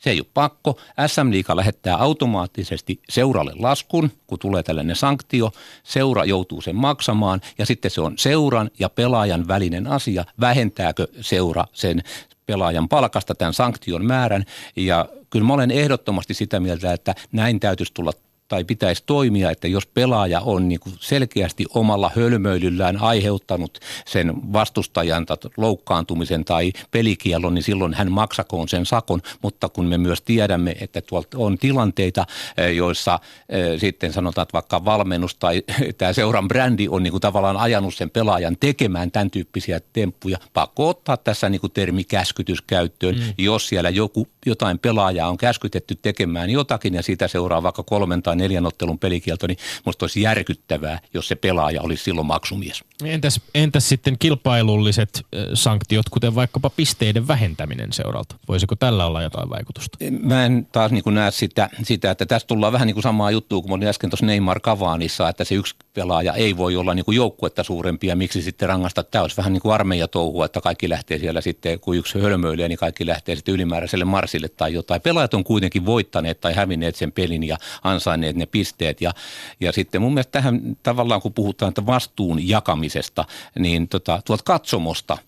Se 0.00 0.10
ei 0.10 0.20
ole 0.20 0.26
pakko. 0.34 0.80
SM 1.06 1.30
Liiga 1.30 1.56
lähettää 1.56 1.96
automaattisesti 1.96 3.00
seuralle 3.08 3.52
laskun, 3.58 4.10
kun 4.26 4.38
tulee 4.38 4.62
tällainen 4.62 4.96
sanktio. 4.96 5.52
Seura 5.82 6.24
joutuu 6.24 6.60
sen 6.60 6.76
maksamaan 6.76 7.40
ja 7.58 7.66
sitten 7.66 7.90
se 7.90 8.00
on 8.00 8.14
seuran 8.18 8.70
ja 8.78 8.88
pelaajan 8.88 9.48
välinen 9.48 9.86
asia. 9.86 10.24
Vähentääkö 10.40 11.06
seura 11.20 11.64
sen 11.72 12.02
pelaajan 12.46 12.88
palkasta 12.88 13.34
tämän 13.34 13.54
sanktion 13.54 14.04
määrän. 14.04 14.44
Ja 14.76 15.08
kyllä 15.30 15.46
mä 15.46 15.54
olen 15.54 15.70
ehdottomasti 15.70 16.34
sitä 16.34 16.60
mieltä, 16.60 16.92
että 16.92 17.14
näin 17.32 17.60
täytyisi 17.60 17.94
tulla 17.94 18.12
tai 18.50 18.64
pitäisi 18.64 19.02
toimia, 19.06 19.50
että 19.50 19.68
jos 19.68 19.86
pelaaja 19.86 20.40
on 20.40 20.68
niin 20.68 20.80
kuin 20.80 20.94
selkeästi 21.00 21.66
omalla 21.74 22.10
hölmöilyllään 22.16 22.96
aiheuttanut 23.02 23.78
sen 24.06 24.52
vastustajan 24.52 25.26
tai 25.26 25.36
loukkaantumisen 25.56 26.44
tai 26.44 26.72
pelikielon, 26.90 27.54
niin 27.54 27.62
silloin 27.62 27.94
hän 27.94 28.12
maksakoon 28.12 28.68
sen 28.68 28.86
sakon, 28.86 29.20
mutta 29.42 29.68
kun 29.68 29.84
me 29.84 29.98
myös 29.98 30.22
tiedämme, 30.22 30.76
että 30.80 31.00
tuolta 31.00 31.38
on 31.38 31.58
tilanteita, 31.58 32.26
eh, 32.56 32.76
joissa 32.76 33.18
eh, 33.48 33.80
sitten 33.80 34.12
sanotaan, 34.12 34.42
että 34.42 34.52
vaikka 34.52 34.84
valmennus 34.84 35.34
tai 35.34 35.62
tämä 35.98 36.12
seuran 36.12 36.48
brändi 36.48 36.88
on 36.88 37.02
niin 37.02 37.10
kuin 37.10 37.20
tavallaan 37.20 37.56
ajanut 37.56 37.94
sen 37.94 38.10
pelaajan 38.10 38.56
tekemään 38.60 39.10
tämän 39.10 39.30
tyyppisiä 39.30 39.80
temppuja, 39.92 40.38
pakko 40.52 40.88
ottaa 40.88 41.16
tässä 41.16 41.48
niin 41.48 41.60
kuin 41.60 41.72
termi 41.72 42.04
käskytys 42.04 42.62
käyttöön, 42.62 43.14
mm. 43.14 43.34
jos 43.38 43.68
siellä 43.68 43.90
joku, 43.90 44.28
jotain 44.46 44.78
pelaajaa 44.78 45.28
on 45.28 45.38
käskytetty 45.38 45.94
tekemään 46.02 46.50
jotakin 46.50 46.94
ja 46.94 47.02
siitä 47.02 47.28
seuraa 47.28 47.62
vaikka 47.62 47.82
kolmen 47.82 48.22
tai 48.22 48.39
neljän 48.40 48.66
ottelun 48.66 48.98
pelikielto, 48.98 49.46
niin 49.46 49.58
musta 49.84 50.04
olisi 50.04 50.22
järkyttävää, 50.22 51.00
jos 51.14 51.28
se 51.28 51.34
pelaaja 51.34 51.82
olisi 51.82 52.04
silloin 52.04 52.26
maksumies. 52.26 52.84
Entäs, 53.04 53.40
entäs 53.54 53.88
sitten 53.88 54.16
kilpailulliset 54.18 55.26
sanktiot, 55.54 56.08
kuten 56.08 56.34
vaikkapa 56.34 56.70
pisteiden 56.70 57.28
vähentäminen 57.28 57.92
seuralta? 57.92 58.36
Voisiko 58.48 58.76
tällä 58.76 59.06
olla 59.06 59.22
jotain 59.22 59.50
vaikutusta? 59.50 59.98
Mä 60.22 60.46
en 60.46 60.68
taas 60.72 60.92
niin 60.92 61.02
näe 61.06 61.30
sitä, 61.30 61.70
sitä, 61.82 62.10
että 62.10 62.26
tässä 62.26 62.48
tullaan 62.48 62.72
vähän 62.72 62.86
niin 62.86 62.94
kuin 62.94 63.02
samaa 63.02 63.30
juttua 63.30 63.60
kuin 63.60 63.72
olin 63.72 63.88
äsken 63.88 64.10
tuossa 64.10 64.26
Neymar 64.26 64.60
Kavaanissa, 64.60 65.28
että 65.28 65.44
se 65.44 65.54
yksi 65.54 65.74
pelaaja 65.94 66.34
ei 66.34 66.56
voi 66.56 66.76
olla 66.76 66.94
niin 66.94 67.04
kuin 67.04 67.16
joukkuetta 67.16 67.64
suurempi 67.64 68.06
ja 68.06 68.16
miksi 68.16 68.42
sitten 68.42 68.68
rangaista. 68.68 69.02
Tämä 69.02 69.22
olisi 69.22 69.36
vähän 69.36 69.52
niin 69.52 69.60
kuin 69.60 69.74
armeijatouhua, 69.74 70.44
että 70.44 70.60
kaikki 70.60 70.88
lähtee 70.88 71.18
siellä 71.18 71.40
sitten, 71.40 71.80
kun 71.80 71.96
yksi 71.96 72.20
hölmöilee, 72.20 72.68
niin 72.68 72.78
kaikki 72.78 73.06
lähtee 73.06 73.36
sitten 73.36 73.54
ylimääräiselle 73.54 74.04
marsille 74.04 74.48
tai 74.48 74.72
jotain. 74.72 75.00
Pelaajat 75.00 75.34
on 75.34 75.44
kuitenkin 75.44 75.86
voittaneet 75.86 76.40
tai 76.40 76.54
hävinneet 76.54 76.96
sen 76.96 77.12
pelin 77.12 77.44
ja 77.44 77.56
ansainneet 77.82 78.29
ne 78.38 78.46
pisteet. 78.46 79.00
Ja, 79.00 79.12
ja 79.60 79.72
sitten 79.72 80.02
mun 80.02 80.14
mielestä 80.14 80.32
tähän 80.32 80.76
tavallaan, 80.82 81.22
kun 81.22 81.32
puhutaan 81.32 81.68
että 81.68 81.86
vastuun 81.86 82.48
jakamisesta, 82.48 83.24
niin 83.58 83.88
tota, 83.88 84.22
tuolta 84.24 84.44
katsomosta 84.44 85.18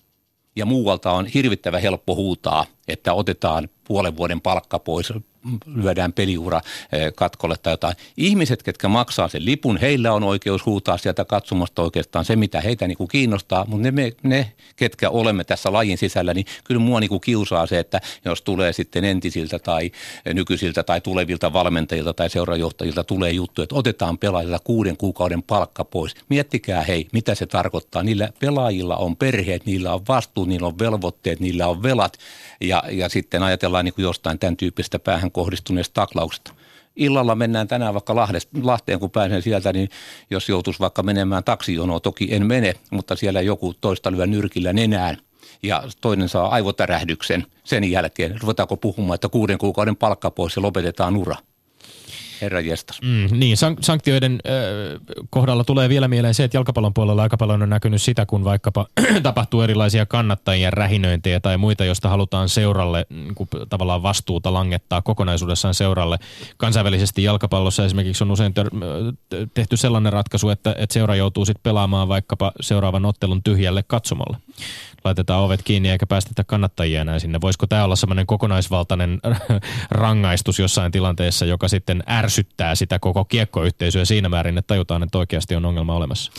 ja 0.57 0.67
muualta 0.67 1.13
on 1.13 1.27
hirvittävä 1.27 1.79
helppo 1.79 2.15
huutaa, 2.15 2.67
että 2.89 3.15
otetaan 3.15 3.69
puolen 3.85 4.17
vuoden 4.17 4.41
palkka 4.41 4.79
pois, 4.79 5.13
lyödään 5.67 6.13
peliura 6.13 6.61
eh, 6.93 7.13
katkolle 7.15 7.57
tai 7.63 7.73
jotain. 7.73 7.97
Ihmiset, 8.17 8.63
ketkä 8.63 8.89
maksaa 8.89 9.29
sen 9.29 9.45
lipun, 9.45 9.77
heillä 9.77 10.13
on 10.13 10.23
oikeus 10.23 10.67
huutaa 10.67 10.99
sieltä 10.99 11.25
katsomasta 11.25 11.83
oikeastaan 11.83 12.25
se, 12.25 12.37
mitä 12.37 12.61
heitä 12.61 12.89
niin 12.89 12.99
kuin 12.99 13.09
kiinnostaa, 13.09 13.65
mutta 13.69 13.83
ne, 13.83 13.91
me, 13.91 14.13
ne, 14.23 14.53
ketkä 14.77 15.11
olemme 15.11 15.45
tässä 15.45 15.73
lajin 15.73 15.99
sisällä, 15.99 16.35
niin 16.35 16.47
kyllä 16.65 16.81
mua 16.81 17.01
niin 17.01 17.09
kuin 17.09 17.21
kiusaa 17.21 17.67
se, 17.67 17.79
että 17.79 18.01
jos 18.25 18.43
tulee 18.43 18.73
sitten 18.73 19.05
entisiltä 19.05 19.59
tai 19.59 19.91
nykyisiltä 20.35 20.83
tai 20.83 21.01
tulevilta 21.01 21.53
valmentajilta 21.53 22.13
tai 22.15 22.31
seurajohtajilta 22.31 23.05
tulee 23.05 23.31
juttu, 23.31 23.63
että 23.63 23.75
otetaan 23.75 24.19
pelaajilta 24.19 24.59
kuuden 24.65 24.97
kuukauden 24.97 25.43
palkka 25.43 25.85
pois. 25.85 26.15
Miettikää 26.29 26.83
hei, 26.83 27.09
mitä 27.13 27.35
se 27.35 27.47
tarkoittaa. 27.47 28.03
Niillä 28.03 28.29
pelaajilla 28.39 28.97
on 28.97 29.17
perheet, 29.17 29.67
niillä 29.67 29.95
on 29.95 30.01
vastuu, 30.09 30.45
niillä 30.45 30.67
on 30.67 30.79
velvoitteet, 30.79 31.41
niillä 31.41 31.67
on 31.67 31.83
velat 31.83 32.19
ja, 32.61 32.72
ja 32.91 33.09
sitten 33.09 33.43
ajatellaan 33.43 33.85
niin 33.85 33.95
kuin 33.95 34.03
jostain 34.03 34.39
tämän 34.39 34.57
tyyppistä 34.57 34.99
päähän 34.99 35.33
kohdistuneesta 35.33 35.95
taklauksesta. 35.95 36.55
Illalla 36.97 37.35
mennään 37.35 37.69
tänään 37.69 37.95
vaikka 37.95 38.17
Lahteen, 38.63 39.01
kun 39.01 39.11
pääsen 39.11 39.43
sieltä, 39.43 39.73
niin 39.73 39.89
jos 40.31 40.49
joutuisi 40.49 40.81
vaikka 40.81 41.03
menemään 41.03 41.45
taksijonoa, 41.45 42.01
toki 42.01 42.35
en 42.35 42.47
mene, 42.47 42.75
mutta 42.91 43.17
siellä 43.17 43.41
joku 43.41 43.75
toista 43.81 44.13
lyö 44.13 44.27
nyrkillä 44.27 44.73
nenään 44.73 45.17
ja 45.63 45.83
toinen 46.01 46.29
saa 46.29 46.49
aivotärähdyksen. 46.49 47.47
Sen 47.65 47.91
jälkeen 47.91 48.41
ruvetaanko 48.41 48.77
puhumaan, 48.77 49.15
että 49.15 49.29
kuuden 49.29 49.59
kuukauden 49.59 49.97
palkka 49.97 50.31
pois 50.31 50.57
ja 50.57 50.63
lopetetaan 50.63 51.17
ura– 51.17 51.37
herra 52.43 52.61
jestas. 52.61 53.01
Mm, 53.03 53.39
niin, 53.39 53.57
sank- 53.57 53.79
sanktioiden 53.81 54.33
äh, 54.47 55.17
kohdalla 55.31 55.65
tulee 55.65 55.89
vielä 55.89 56.09
mieleen 56.09 56.35
se, 56.35 56.45
että 56.45 56.57
jalkapallon 56.57 56.95
puolella 56.95 57.23
aika 57.23 57.37
paljon 57.37 57.63
on 57.63 57.71
näkynyt 57.71 58.03
sitä, 58.03 58.27
kun 58.27 58.45
vaikkapa 58.45 58.87
tapahtuu 59.23 59.63
erilaisia 59.63 60.07
kannattajien 60.07 60.73
rähinöintejä 60.73 61.41
tai 61.41 61.59
muita, 61.59 61.85
josta 61.85 62.09
halutaan 62.09 62.49
seuralle 62.49 63.07
niin 63.11 63.35
tavallaan 63.69 64.03
vastuuta 64.03 64.53
langettaa 64.53 65.03
kokonaisuudessaan 65.03 65.75
seuralle. 65.75 66.19
Kansainvälisesti 66.57 67.23
jalkapallossa 67.23 67.85
esimerkiksi 67.85 68.25
on 68.25 68.31
usein 68.31 68.55
tör- 68.55 69.47
tehty 69.55 69.77
sellainen 69.77 70.13
ratkaisu, 70.13 70.49
että, 70.49 70.75
että 70.79 70.95
seura 70.95 71.17
joutuu 71.17 71.45
sitten 71.45 71.63
pelaamaan 71.63 72.09
vaikkapa 72.09 72.53
seuraavan 72.61 73.05
ottelun 73.05 73.43
tyhjälle 73.43 73.83
katsomolle 73.83 74.37
laitetaan 75.05 75.43
ovet 75.43 75.63
kiinni 75.63 75.91
eikä 75.91 76.07
päästetä 76.07 76.45
kannattajia 76.45 77.01
enää 77.01 77.19
sinne. 77.19 77.41
Voisiko 77.41 77.67
tämä 77.67 77.85
olla 77.85 77.97
semmoinen 77.97 78.27
kokonaisvaltainen 78.27 79.21
rangaistus 79.91 80.59
jossain 80.59 80.93
tilanteessa, 80.93 81.45
joka 81.45 81.69
sitten 81.69 82.03
ärsyttää 82.09 82.75
sitä 82.75 82.99
koko 82.99 83.25
kiekkoyhteisöä 83.25 84.05
siinä 84.05 84.29
määrin, 84.29 84.59
että 84.59 84.67
tajutaan, 84.67 85.03
että 85.03 85.19
oikeasti 85.19 85.57
on 85.57 85.65
ongelma 85.65 85.95
olemassa? 85.95 86.33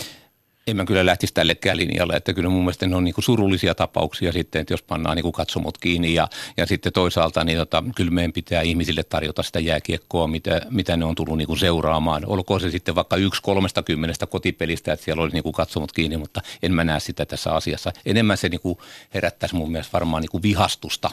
En 0.68 0.76
mä 0.76 0.86
kyllä 0.86 1.06
lähtisi 1.06 1.34
tällekään 1.34 1.78
linjalle, 1.78 2.16
että 2.16 2.34
kyllä 2.34 2.50
mun 2.50 2.62
mielestä 2.62 2.88
ne 2.88 2.96
on 2.96 3.04
niin 3.04 3.14
kuin 3.14 3.26
surullisia 3.26 3.76
tapauksia 3.76 4.32
sitten, 4.32 4.62
että 4.62 4.74
jos 4.74 4.82
pannaan 4.84 5.16
niin 5.16 5.24
kuin 5.24 5.34
katsomot 5.34 5.78
kiinni 5.78 6.14
ja, 6.14 6.28
ja 6.58 6.66
sitten 6.66 6.94
toisaalta 6.94 7.44
niin 7.44 7.58
tota, 7.58 7.84
kyllä 7.96 8.12
meidän 8.12 8.34
pitää 8.34 8.62
ihmisille 8.62 9.04
tarjota 9.04 9.44
sitä 9.44 9.60
jääkiekkoa, 9.60 10.28
mitä, 10.28 10.62
mitä 10.70 10.98
ne 10.98 11.06
on 11.06 11.16
tullut 11.16 11.38
niin 11.38 11.48
kuin 11.48 11.60
seuraamaan. 11.60 12.24
Olkoon 12.26 12.62
se 12.62 12.72
sitten 12.72 12.96
vaikka 12.96 13.16
yksi 13.16 13.42
kolmesta 13.42 13.84
kymmenestä 13.84 14.26
kotipelistä, 14.26 14.94
että 14.94 15.06
siellä 15.06 15.24
olisi 15.24 15.36
niin 15.36 15.44
kuin 15.44 15.54
katsomot 15.54 15.92
kiinni, 15.92 16.18
mutta 16.18 16.42
en 16.64 16.74
mä 16.74 16.84
näe 16.84 17.00
sitä 17.00 17.26
tässä 17.26 17.52
asiassa. 17.52 17.94
Enemmän 18.06 18.38
se 18.38 18.50
niin 18.50 18.62
kuin 18.62 18.78
herättäisi 19.14 19.56
mun 19.56 19.72
mielestä 19.72 19.94
varmaan 19.94 20.22
niin 20.22 20.32
kuin 20.32 20.44
vihastusta 20.44 21.12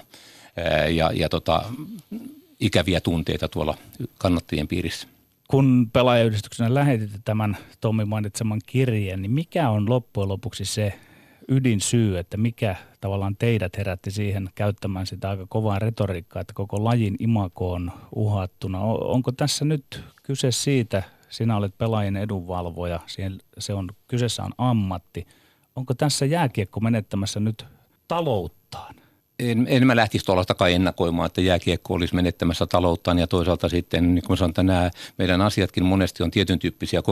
ja, 0.91 1.11
ja 1.15 1.29
tota, 1.29 1.65
ikäviä 2.61 3.01
tunteita 3.01 3.49
tuolla 3.49 3.79
kannattajien 4.19 4.69
piirissä 4.69 5.09
kun 5.51 5.91
pelaajayhdistyksenä 5.93 6.75
lähetitte 6.75 7.19
tämän 7.25 7.57
Tommi 7.81 8.05
mainitseman 8.05 8.61
kirjeen, 8.67 9.23
niin 9.23 9.33
mikä 9.33 9.71
on 9.71 9.91
loppujen 9.91 10.29
lopuksi 10.29 10.65
se 10.65 11.01
ydinsyy, 11.49 12.19
että 12.19 12.37
mikä 12.37 12.77
tavallaan 13.01 13.37
teidät 13.37 13.79
herätti 13.79 14.11
siihen 14.11 14.51
käyttämään 14.55 15.07
sitä 15.07 15.31
aika 15.31 15.47
kovaa 15.49 15.79
retoriikkaa, 15.79 16.41
että 16.41 16.55
koko 16.55 16.85
lajin 16.85 17.17
imako 17.19 17.73
on 17.73 17.93
uhattuna. 18.15 18.81
Onko 18.81 19.33
tässä 19.33 19.65
nyt 19.65 20.05
kyse 20.23 20.51
siitä, 20.51 21.03
sinä 21.29 21.57
olet 21.57 21.79
pelaajien 21.79 22.17
edunvalvoja, 22.17 23.01
se 23.59 23.75
on, 23.75 23.89
kyseessä 24.09 24.43
on 24.43 24.53
ammatti. 24.59 25.27
Onko 25.77 25.95
tässä 25.95 26.27
jääkiekko 26.27 26.81
menettämässä 26.81 27.41
nyt 27.41 27.67
talouttaan? 28.09 28.60
En, 29.41 29.67
en 29.69 29.87
mä 29.87 29.97
lähtisi 29.97 30.25
tuollaistakaan 30.25 30.71
ennakoimaan, 30.71 31.27
että 31.27 31.41
jääkiekko 31.41 31.95
olisi 31.95 32.15
menettämässä 32.15 32.67
talouttaan 32.67 33.19
ja 33.19 33.27
toisaalta 33.27 33.69
sitten, 33.69 34.15
niin 34.15 34.23
kuin 34.27 34.37
sanoin, 34.37 34.51
että 34.51 34.63
nämä 34.63 34.91
meidän 35.19 35.41
asiatkin 35.41 35.85
monesti 35.85 36.23
on 36.23 36.31
tietyn 36.31 36.59
tyyppisiä 36.59 37.03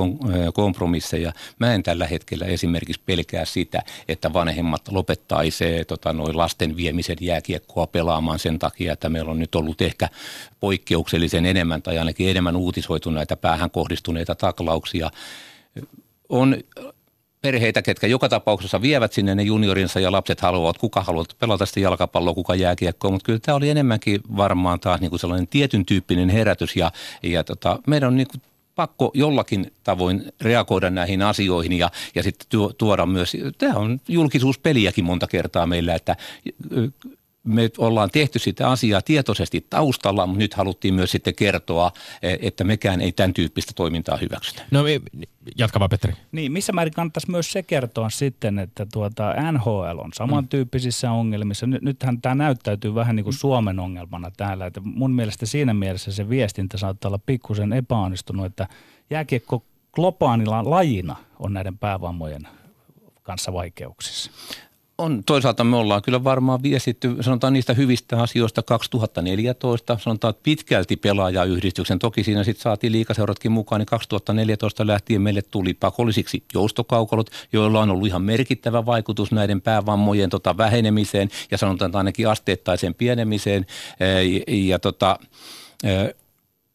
kompromisseja. 0.55 1.33
Mä 1.59 1.74
en 1.74 1.83
tällä 1.83 2.07
hetkellä 2.07 2.47
esimerkiksi 2.47 3.03
pelkää 3.07 3.45
sitä, 3.45 3.83
että 4.09 4.33
vanhemmat 4.33 4.89
lopettaisi 4.89 5.64
tota, 5.87 6.12
noin 6.12 6.37
lasten 6.37 6.76
viemisen 6.76 7.16
jääkiekkoa 7.20 7.87
pelaamaan 7.87 8.39
sen 8.39 8.59
takia, 8.59 8.93
että 8.93 9.09
meillä 9.09 9.31
on 9.31 9.39
nyt 9.39 9.55
ollut 9.55 9.83
ehkä 9.83 10.09
poikkeuksellisen 10.61 11.47
enemmän 11.47 11.83
tai 11.83 11.99
ainakin 11.99 12.31
enemmän 12.31 12.57
uutisoitu 12.57 13.11
näitä 13.11 13.37
päähän 13.37 13.70
kohdistuneita 13.70 14.35
taklauksia 14.35 15.11
on 16.29 16.57
perheitä, 17.41 17.82
ketkä 17.82 18.07
joka 18.07 18.28
tapauksessa 18.28 18.82
vievät 18.82 19.12
sinne 19.12 19.34
ne 19.34 19.43
juniorinsa 19.43 20.01
ja 20.01 20.12
lapset 20.12 20.41
haluavat, 20.41 20.78
kuka 20.78 21.01
haluaa 21.01 21.24
pelata 21.39 21.66
sitä 21.66 21.80
jalkapalloa, 21.80 22.34
kuka 22.34 22.55
jääkiekkoa, 22.55 23.11
mutta 23.11 23.26
kyllä 23.26 23.39
tämä 23.39 23.57
oli 23.57 23.70
enemmänkin 23.70 24.20
varmaan 24.36 24.80
taas 24.80 25.01
niin 25.01 25.11
kuin 25.11 25.20
sellainen 25.20 25.49
tietyn 25.49 25.86
tyyppinen 25.86 26.28
herätys 26.28 26.76
ja, 26.76 26.93
ja 27.22 27.45
tota, 27.45 27.78
meidän 27.86 28.07
on 28.07 28.16
niin 28.16 28.28
kuin 28.28 28.43
pakko 28.74 29.11
jollakin 29.14 29.72
tavoin 29.84 30.32
reagoida 30.41 30.91
näihin 30.91 31.22
asioihin 31.22 31.72
ja, 31.72 31.91
ja 32.14 32.22
sitten 32.22 32.61
tuoda 32.78 33.07
myös, 33.07 33.36
tämä 33.59 33.74
on 33.74 34.01
julkisuuspeliäkin 34.09 35.05
monta 35.05 35.26
kertaa 35.26 35.66
meillä, 35.66 35.95
että 35.95 36.16
me 37.49 37.70
ollaan 37.78 38.11
tehty 38.11 38.38
sitä 38.38 38.70
asiaa 38.70 39.03
tietoisesti 39.03 39.66
taustalla, 39.70 40.26
mutta 40.26 40.38
nyt 40.38 40.55
haluttiin 40.55 40.94
myös 40.94 41.11
sitten 41.11 41.34
kertoa, 41.34 41.92
e, 42.22 42.36
että 42.40 42.64
mekään 42.64 43.01
ei 43.01 43.12
tämän 43.12 43.34
tyyppistä 43.34 43.72
toimintaa 43.76 44.16
hyväksytä. 44.16 44.62
No 44.70 44.84
jatka 45.59 45.80
vaan 45.80 45.90
Petteri. 45.90 46.14
Niin, 46.32 46.53
missä 46.53 46.72
määrin 46.72 46.94
kannattaisi 46.94 47.30
myös 47.30 47.53
se 47.53 47.62
kertoa 47.62 48.11
sitten, 48.11 48.59
että 48.59 48.86
tuota 48.92 49.34
NHL 49.53 49.99
on 49.99 50.11
samantyyppisissä 50.14 51.12
ongelmissa. 51.12 51.66
Nythän 51.66 52.20
tämä 52.20 52.34
näyttäytyy 52.34 52.94
vähän 52.94 53.16
niin 53.16 53.24
kuin 53.24 53.34
Suomen 53.34 53.80
ongelmana 53.80 54.30
täällä. 54.36 54.66
Että 54.66 54.80
mun 54.84 55.11
mielestä 55.11 55.46
siinä 55.46 55.74
mielessä 55.74 56.12
se 56.12 56.28
viestintä 56.28 56.78
saattaa 56.78 57.09
olla 57.09 57.20
pikkusen 57.26 57.72
epäonnistunut, 57.72 58.46
että 58.46 58.68
jääkiekko 59.11 59.64
globaalilla 59.92 60.70
lajina 60.70 61.16
on 61.38 61.53
näiden 61.53 61.78
päävammojen 61.78 62.49
kanssa 63.22 63.53
vaikeuksissa 63.53 64.30
on, 64.99 65.24
toisaalta 65.26 65.64
me 65.64 65.76
ollaan 65.76 66.03
kyllä 66.03 66.24
varmaan 66.24 66.62
viestitty, 66.62 67.16
sanotaan 67.20 67.53
niistä 67.53 67.74
hyvistä 67.74 68.22
asioista 68.22 68.62
2014, 68.62 69.99
sanotaan 70.01 70.30
että 70.30 70.42
pitkälti 70.42 70.96
pelaajayhdistyksen, 70.96 71.99
toki 71.99 72.24
siinä 72.24 72.44
sitten 72.44 72.62
saatiin 72.62 72.92
liikaseuratkin 72.92 73.53
mukaan, 73.53 73.80
niin 73.80 73.86
2014 73.86 74.86
lähtien 74.86 75.22
meille 75.22 75.42
tuli 75.42 75.74
pakollisiksi 75.74 76.44
joustokaukolot, 76.55 77.30
joilla 77.53 77.80
on 77.80 77.90
ollut 77.90 78.07
ihan 78.07 78.22
merkittävä 78.22 78.86
vaikutus 78.86 79.32
näiden 79.32 79.61
päävammojen 79.61 80.30
tota, 80.30 80.57
vähenemiseen 80.57 81.28
ja 81.51 81.59
sanotaan 81.59 81.96
ainakin 81.96 82.28
asteittaiseen 82.28 82.94
pienemiseen. 82.94 83.66
Ja, 84.01 84.55
ja 84.57 84.78
tota, 84.78 85.18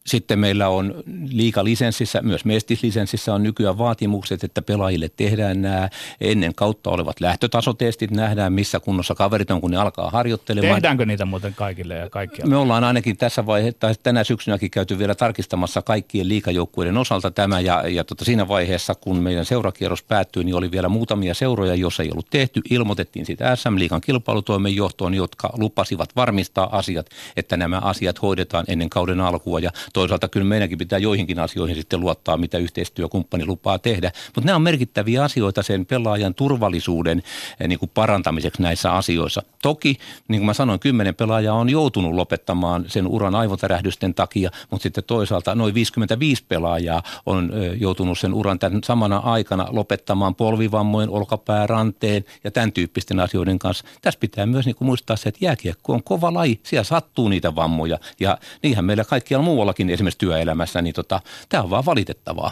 sitten 0.08 0.40
meillä 0.40 0.70
on 0.70 1.04
liikalisenssissä, 1.30 2.22
myös 2.22 2.46
mestislisenssissä 2.46 3.34
on 3.34 3.44
nykyään 3.44 3.78
vaatimukset, 3.78 4.44
että 4.44 4.62
pelaajille 4.62 5.10
tehdään 5.10 5.62
nämä 5.62 5.90
ennen 6.22 6.56
kautta 6.56 6.90
olevat 6.90 7.20
lähtötasotestit, 7.20 8.12
nähdään 8.12 8.54
missä 8.54 8.80
kunnossa 8.80 9.16
kaverit 9.16 9.52
on, 9.52 9.62
kun 9.62 9.72
ne 9.72 9.78
alkaa 9.78 10.10
harjoittelemaan. 10.10 10.76
Tehdäänkö 10.76 11.06
niitä 11.06 11.26
muuten 11.26 11.54
kaikille 11.54 11.96
ja 11.96 12.10
kaikkialla? 12.10 12.50
Me 12.50 12.58
ollaan 12.58 12.84
ainakin 12.84 13.18
tässä 13.18 13.46
vaiheessa, 13.46 13.94
tänä 14.04 14.24
syksynäkin 14.24 14.72
käyty 14.72 15.00
vielä 15.00 15.16
tarkistamassa 15.16 15.82
kaikkien 15.82 16.30
liikajoukkueiden 16.30 16.98
osalta 16.98 17.32
tämä 17.32 17.60
ja, 17.60 17.88
ja 17.88 18.04
tota 18.04 18.26
siinä 18.26 18.48
vaiheessa, 18.48 18.96
kun 18.96 19.18
meidän 19.18 19.46
seurakierros 19.46 20.04
päättyi, 20.04 20.44
niin 20.44 20.56
oli 20.56 20.72
vielä 20.72 20.90
muutamia 20.90 21.34
seuroja, 21.34 21.76
joissa 21.76 22.04
ei 22.04 22.12
ollut 22.12 22.28
tehty. 22.30 22.62
Ilmoitettiin 22.70 23.26
sitä 23.26 23.56
SM-liikan 23.56 24.02
kilpailutoimen 24.02 24.76
johtoon, 24.76 25.14
jotka 25.14 25.50
lupasivat 25.58 26.16
varmistaa 26.16 26.78
asiat, 26.78 27.10
että 27.38 27.58
nämä 27.58 27.80
asiat 27.80 28.22
hoidetaan 28.22 28.66
ennen 28.68 28.90
kauden 28.90 29.22
alkua 29.22 29.60
ja 29.60 29.72
toisaalta 29.94 30.28
kyllä 30.28 30.46
meidänkin 30.46 30.78
pitää 30.78 31.00
joihinkin 31.00 31.40
asioihin 31.40 31.76
sitten 31.76 32.00
luottaa, 32.00 32.38
mitä 32.38 32.58
yhteistyökumppani 32.58 33.46
lupaa 33.46 33.80
tehdä. 33.80 34.12
Mutta 34.36 34.46
nämä 34.46 34.56
on 34.56 34.62
merkittäviä 34.62 35.24
asioita 35.24 35.64
sen 35.64 35.86
pelaajan 35.86 36.36
turvallisuuden 36.36 37.24
eh, 37.60 37.68
niin 37.68 37.80
kuin 37.80 37.92
parantamiseksi 37.94 38.62
näissä 38.62 38.92
asioissa. 38.92 39.42
Toki, 39.62 39.98
niin 40.28 40.40
kuin 40.40 40.46
mä 40.46 40.54
sanoin, 40.54 40.80
kymmenen 40.80 41.16
pelaajaa 41.16 41.56
on 41.56 41.70
joutunut 41.70 42.14
lopettamaan 42.14 42.86
sen 42.88 43.08
uran 43.08 43.36
aivotärähdysten 43.36 44.14
takia, 44.14 44.52
mutta 44.72 44.84
sitten 44.84 45.04
toisaalta 45.04 45.56
noin 45.56 45.74
55 45.74 46.44
pelaajaa 46.48 47.04
on 47.26 47.52
eh, 47.54 47.82
joutunut 47.82 48.20
sen 48.20 48.34
uran 48.34 48.60
tämän 48.60 48.84
samana 48.84 49.18
aikana 49.18 49.68
lopettamaan 49.70 50.36
polvivammojen, 50.36 51.10
olkapääranteen 51.10 52.26
ja 52.44 52.52
tämän 52.52 52.72
tyyppisten 52.72 53.20
asioiden 53.20 53.60
kanssa. 53.60 53.86
Tässä 54.02 54.20
pitää 54.20 54.46
myös 54.46 54.66
niin 54.66 54.76
kuin 54.76 54.86
muistaa 54.86 55.16
se, 55.16 55.30
että 55.30 55.46
jääkiekko 55.46 55.94
on 55.94 56.04
kova 56.04 56.34
laji, 56.34 56.60
siellä 56.64 56.84
sattuu 56.84 57.30
niitä 57.30 57.56
vammoja 57.56 58.00
ja 58.20 58.38
niinhän 58.64 58.86
meillä 58.86 59.04
kaikkialla 59.04 59.46
muuallakin 59.46 59.83
esimerkiksi 59.90 60.20
työelämässä, 60.20 60.82
niin 60.82 60.96
tota, 60.96 61.20
tämä 61.50 61.64
on 61.64 61.70
vaan 61.70 61.86
valitettavaa. 61.86 62.52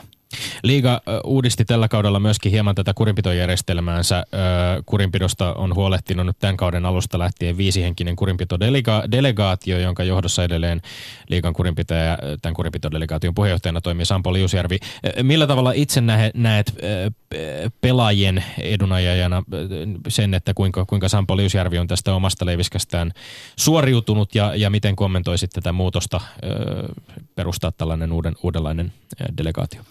Liiga 0.63 1.01
uudisti 1.23 1.65
tällä 1.65 1.87
kaudella 1.87 2.19
myöskin 2.19 2.51
hieman 2.51 2.75
tätä 2.75 2.93
kurinpitojärjestelmäänsä. 2.93 4.25
Kurinpidosta 4.85 5.53
on 5.53 5.75
huolehtinut 5.75 6.25
nyt 6.25 6.39
tämän 6.39 6.57
kauden 6.57 6.85
alusta 6.85 7.19
lähtien 7.19 7.57
viisihenkinen 7.57 8.15
kurinpitodelegaatio, 8.15 9.79
jonka 9.79 10.03
johdossa 10.03 10.43
edelleen 10.43 10.81
liigan 11.29 11.53
kurinpitäjä, 11.53 12.17
tämän 12.41 12.55
kurinpitodelegaation 12.55 13.35
puheenjohtajana 13.35 13.81
toimii 13.81 14.05
Sampo 14.05 14.33
Liusjärvi. 14.33 14.77
Millä 15.23 15.47
tavalla 15.47 15.71
itse 15.71 16.01
näet 16.33 16.75
pelaajien 17.81 18.43
edunajajana 18.61 19.43
sen, 20.07 20.33
että 20.33 20.53
kuinka, 20.53 20.85
kuinka 20.85 21.09
Sampo 21.09 21.37
Liusjärvi 21.37 21.77
on 21.77 21.87
tästä 21.87 22.13
omasta 22.13 22.45
leiviskästään 22.45 23.11
suoriutunut 23.55 24.35
ja, 24.35 24.55
ja 24.55 24.69
miten 24.69 24.95
kommentoisit 24.95 25.49
tätä 25.49 25.71
muutosta 25.71 26.21
perustaa 27.35 27.71
tällainen 27.71 28.11
uuden, 28.11 28.35
uudenlainen 28.43 28.93
delegaatio? 29.37 29.81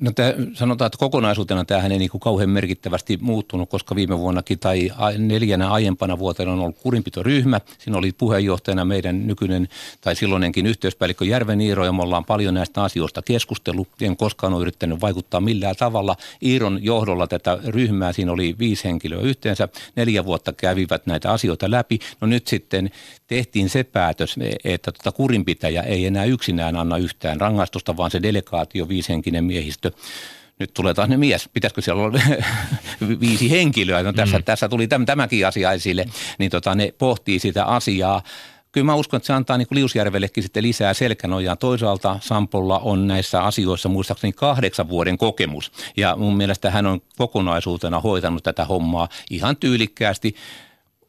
No 0.00 0.12
tämä, 0.12 0.34
sanotaan, 0.54 0.86
että 0.86 0.98
kokonaisuutena 0.98 1.64
tämähän 1.64 1.92
ei 1.92 1.98
niin 1.98 2.10
kuin 2.10 2.20
kauhean 2.20 2.50
merkittävästi 2.50 3.18
muuttunut, 3.20 3.70
koska 3.70 3.94
viime 3.94 4.18
vuonnakin 4.18 4.58
tai 4.58 4.90
neljänä 5.18 5.70
aiempana 5.70 6.18
vuotena 6.18 6.52
on 6.52 6.60
ollut 6.60 6.78
kurinpitoryhmä. 6.78 7.60
Siinä 7.78 7.98
oli 7.98 8.12
puheenjohtajana 8.12 8.84
meidän 8.84 9.26
nykyinen 9.26 9.68
tai 10.00 10.16
silloinenkin 10.16 10.66
yhteyspäällikkö 10.66 11.24
Järven 11.24 11.60
Iiro 11.60 11.84
ja 11.84 11.92
me 11.92 12.02
ollaan 12.02 12.24
paljon 12.24 12.54
näistä 12.54 12.82
asioista 12.82 13.22
keskustellut. 13.22 13.88
En 14.00 14.16
koskaan 14.16 14.54
ole 14.54 14.62
yrittänyt 14.62 15.00
vaikuttaa 15.00 15.40
millään 15.40 15.76
tavalla. 15.76 16.16
Iiron 16.42 16.78
johdolla 16.82 17.26
tätä 17.26 17.58
ryhmää, 17.66 18.12
siinä 18.12 18.32
oli 18.32 18.56
viisi 18.58 18.84
henkilöä 18.84 19.20
yhteensä. 19.20 19.68
Neljä 19.96 20.24
vuotta 20.24 20.52
kävivät 20.52 21.06
näitä 21.06 21.32
asioita 21.32 21.70
läpi. 21.70 21.98
No 22.20 22.26
nyt 22.26 22.46
sitten 22.46 22.90
tehtiin 23.26 23.68
se 23.68 23.84
päätös, 23.84 24.36
että 24.64 24.92
tuota 24.92 25.16
kurinpitäjä 25.16 25.82
ei 25.82 26.06
enää 26.06 26.24
yksinään 26.24 26.76
anna 26.76 26.96
yhtään 26.96 27.40
rangaistusta, 27.40 27.96
vaan 27.96 28.10
se 28.10 28.22
delegaatio 28.22 28.88
viishenkinen 28.88 29.44
miehistö 29.44 29.91
nyt 30.58 30.74
tulee 30.74 30.94
taas 30.94 31.08
ne 31.08 31.16
mies, 31.16 31.48
pitäisikö 31.52 31.80
siellä 31.80 32.02
olla 32.02 32.20
viisi 33.20 33.50
henkilöä, 33.50 34.02
no 34.02 34.12
tässä, 34.12 34.38
mm. 34.38 34.44
tässä 34.44 34.68
tuli 34.68 34.86
täm, 34.86 35.06
tämäkin 35.06 35.46
asia 35.46 35.72
esille, 35.72 36.04
niin 36.38 36.50
tota, 36.50 36.74
ne 36.74 36.94
pohtii 36.98 37.38
sitä 37.38 37.64
asiaa. 37.64 38.22
Kyllä 38.72 38.84
mä 38.84 38.94
uskon, 38.94 39.16
että 39.16 39.26
se 39.26 39.32
antaa 39.32 39.58
niin 39.58 39.68
kuin 39.68 39.76
Liusjärvellekin 39.76 40.42
sitten 40.42 40.62
lisää 40.62 40.94
selkänojaa. 40.94 41.56
Toisaalta 41.56 42.18
Sampolla 42.20 42.78
on 42.78 43.06
näissä 43.06 43.42
asioissa 43.42 43.88
muistaakseni 43.88 44.32
kahdeksan 44.32 44.88
vuoden 44.88 45.18
kokemus 45.18 45.72
ja 45.96 46.16
mun 46.16 46.36
mielestä 46.36 46.70
hän 46.70 46.86
on 46.86 47.00
kokonaisuutena 47.16 48.00
hoitanut 48.00 48.42
tätä 48.42 48.64
hommaa 48.64 49.08
ihan 49.30 49.56
tyylikkäästi. 49.56 50.34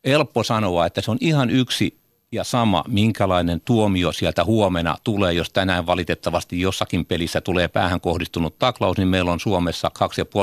Elppo 0.04 0.44
sanoa, 0.44 0.86
että 0.86 1.02
se 1.02 1.12
on 1.12 1.18
ihan 1.22 1.50
yksi 1.50 2.03
ja 2.34 2.44
sama, 2.44 2.84
minkälainen 2.88 3.62
tuomio 3.62 4.12
sieltä 4.12 4.44
huomenna 4.44 4.98
tulee, 5.04 5.34
jos 5.34 5.50
tänään 5.50 5.86
valitettavasti 5.86 6.62
jossakin 6.62 7.06
pelissä 7.06 7.42
tulee 7.42 7.68
päähän 7.68 8.02
kohdistunut 8.02 8.60
taklaus, 8.60 8.98
niin 8.98 9.08
meillä 9.08 9.32
on 9.32 9.40
Suomessa 9.40 9.92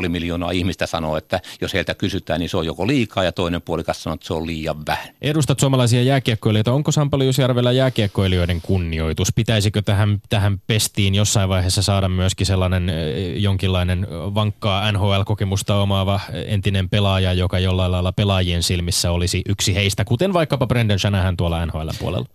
2,5 0.02 0.08
miljoonaa 0.08 0.50
ihmistä 0.50 0.86
sanoo, 0.86 1.16
että 1.16 1.40
jos 1.60 1.74
heiltä 1.74 1.94
kysytään, 1.94 2.40
niin 2.40 2.48
se 2.48 2.56
on 2.56 2.66
joko 2.66 2.86
liikaa 2.86 3.24
ja 3.24 3.32
toinen 3.32 3.62
puolikas 3.62 4.02
sanoo, 4.02 4.14
että 4.14 4.26
se 4.26 4.34
on 4.34 4.46
liian 4.46 4.86
vähän. 4.86 5.08
Edustat 5.22 5.60
suomalaisia 5.60 6.02
jääkiekkoilijoita. 6.02 6.72
Onko 6.72 6.92
Sampali 6.92 7.26
Jusjärvellä 7.26 7.72
jääkiekkoilijoiden 7.72 8.60
kunnioitus? 8.60 9.32
Pitäisikö 9.34 9.82
tähän, 9.82 10.20
tähän 10.28 10.60
pestiin 10.66 11.14
jossain 11.14 11.48
vaiheessa 11.48 11.82
saada 11.82 12.08
myöskin 12.08 12.46
sellainen 12.46 12.88
eh, 12.88 13.36
jonkinlainen 13.36 14.06
vankkaa 14.10 14.92
NHL-kokemusta 14.92 15.74
omaava 15.74 16.20
entinen 16.46 16.88
pelaaja, 16.88 17.32
joka 17.32 17.58
jollain 17.58 17.92
lailla 17.92 18.12
pelaajien 18.12 18.62
silmissä 18.62 19.10
olisi 19.10 19.42
yksi 19.48 19.74
heistä, 19.74 20.04
kuten 20.04 20.32
vaikkapa 20.32 20.66
Brendan 20.66 20.98
Shanahan 20.98 21.36
tuolla 21.36 21.66
NHL 21.66 21.79
puolella? 21.98 22.26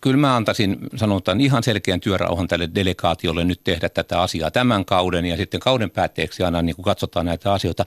Kyllä 0.00 0.16
mä 0.16 0.36
antaisin, 0.36 0.78
sanotaan, 0.96 1.40
ihan 1.40 1.62
selkeän 1.62 2.00
työrauhan 2.00 2.48
tälle 2.48 2.68
delegaatiolle 2.74 3.44
nyt 3.44 3.60
tehdä 3.64 3.88
tätä 3.88 4.20
asiaa 4.20 4.50
tämän 4.50 4.84
kauden 4.84 5.24
ja 5.24 5.36
sitten 5.36 5.60
kauden 5.60 5.90
päätteeksi 5.90 6.42
aina 6.42 6.62
niin 6.62 6.76
kuin 6.76 6.84
katsotaan 6.84 7.26
näitä 7.26 7.52
asioita. 7.52 7.86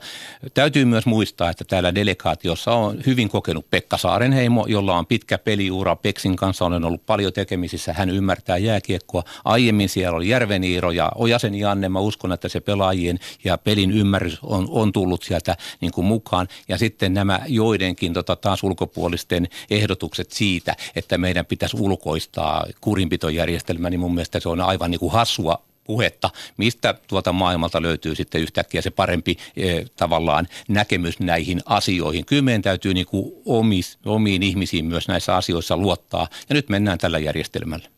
Täytyy 0.54 0.84
myös 0.84 1.06
muistaa, 1.06 1.50
että 1.50 1.64
täällä 1.64 1.94
delegaatiossa 1.94 2.72
on 2.72 2.98
hyvin 3.06 3.28
kokenut 3.28 3.70
Pekka 3.70 3.96
Saarenheimo, 3.96 4.66
jolla 4.68 4.98
on 4.98 5.06
pitkä 5.06 5.38
peliura. 5.38 5.96
Peksin 5.96 6.36
kanssa 6.36 6.64
olen 6.64 6.84
ollut 6.84 7.06
paljon 7.06 7.32
tekemisissä. 7.32 7.92
Hän 7.92 8.10
ymmärtää 8.10 8.58
jääkiekkoa. 8.58 9.22
Aiemmin 9.44 9.88
siellä 9.88 10.16
oli 10.16 10.28
Järveniiro 10.28 10.90
ja 10.90 11.12
Ojasen 11.14 11.54
Janne. 11.54 11.88
Mä 11.88 11.98
uskon, 11.98 12.32
että 12.32 12.48
se 12.48 12.60
pelaajien 12.60 13.18
ja 13.44 13.58
pelin 13.58 13.90
ymmärrys 13.90 14.38
on, 14.42 14.66
on 14.70 14.92
tullut 14.92 15.22
sieltä 15.22 15.56
niin 15.80 15.92
kuin 15.92 16.04
mukaan. 16.04 16.48
Ja 16.68 16.78
sitten 16.78 17.14
nämä 17.14 17.40
joidenkin 17.46 18.12
tota, 18.12 18.36
taas 18.36 18.62
ulkopuolisten 18.62 19.48
ehdotukset 19.70 20.32
siitä, 20.32 20.76
että 20.96 21.18
meidän 21.18 21.46
pitäisi 21.46 21.76
ulkoa 21.80 21.93
ulkoistaa 21.94 22.66
kurinpitojärjestelmä, 22.80 23.90
niin 23.90 24.00
mun 24.00 24.14
mielestä 24.14 24.40
se 24.40 24.48
on 24.48 24.60
aivan 24.60 24.90
niin 24.90 24.98
kuin 24.98 25.12
hassua 25.12 25.62
puhetta, 25.84 26.30
mistä 26.56 26.94
tuota 27.08 27.32
maailmalta 27.32 27.82
löytyy 27.82 28.14
sitten 28.14 28.40
yhtäkkiä 28.40 28.82
se 28.82 28.90
parempi 28.90 29.36
eh, 29.56 29.84
tavallaan 29.96 30.48
näkemys 30.68 31.20
näihin 31.20 31.60
asioihin. 31.66 32.24
Kyllä 32.24 32.42
meidän 32.42 32.62
täytyy 32.62 32.94
niin 32.94 33.06
kuin 33.06 33.32
omis, 33.46 33.98
omiin 34.06 34.42
ihmisiin 34.42 34.84
myös 34.84 35.08
näissä 35.08 35.36
asioissa 35.36 35.76
luottaa 35.76 36.28
ja 36.48 36.54
nyt 36.54 36.68
mennään 36.68 36.98
tällä 36.98 37.18
järjestelmällä. 37.18 37.88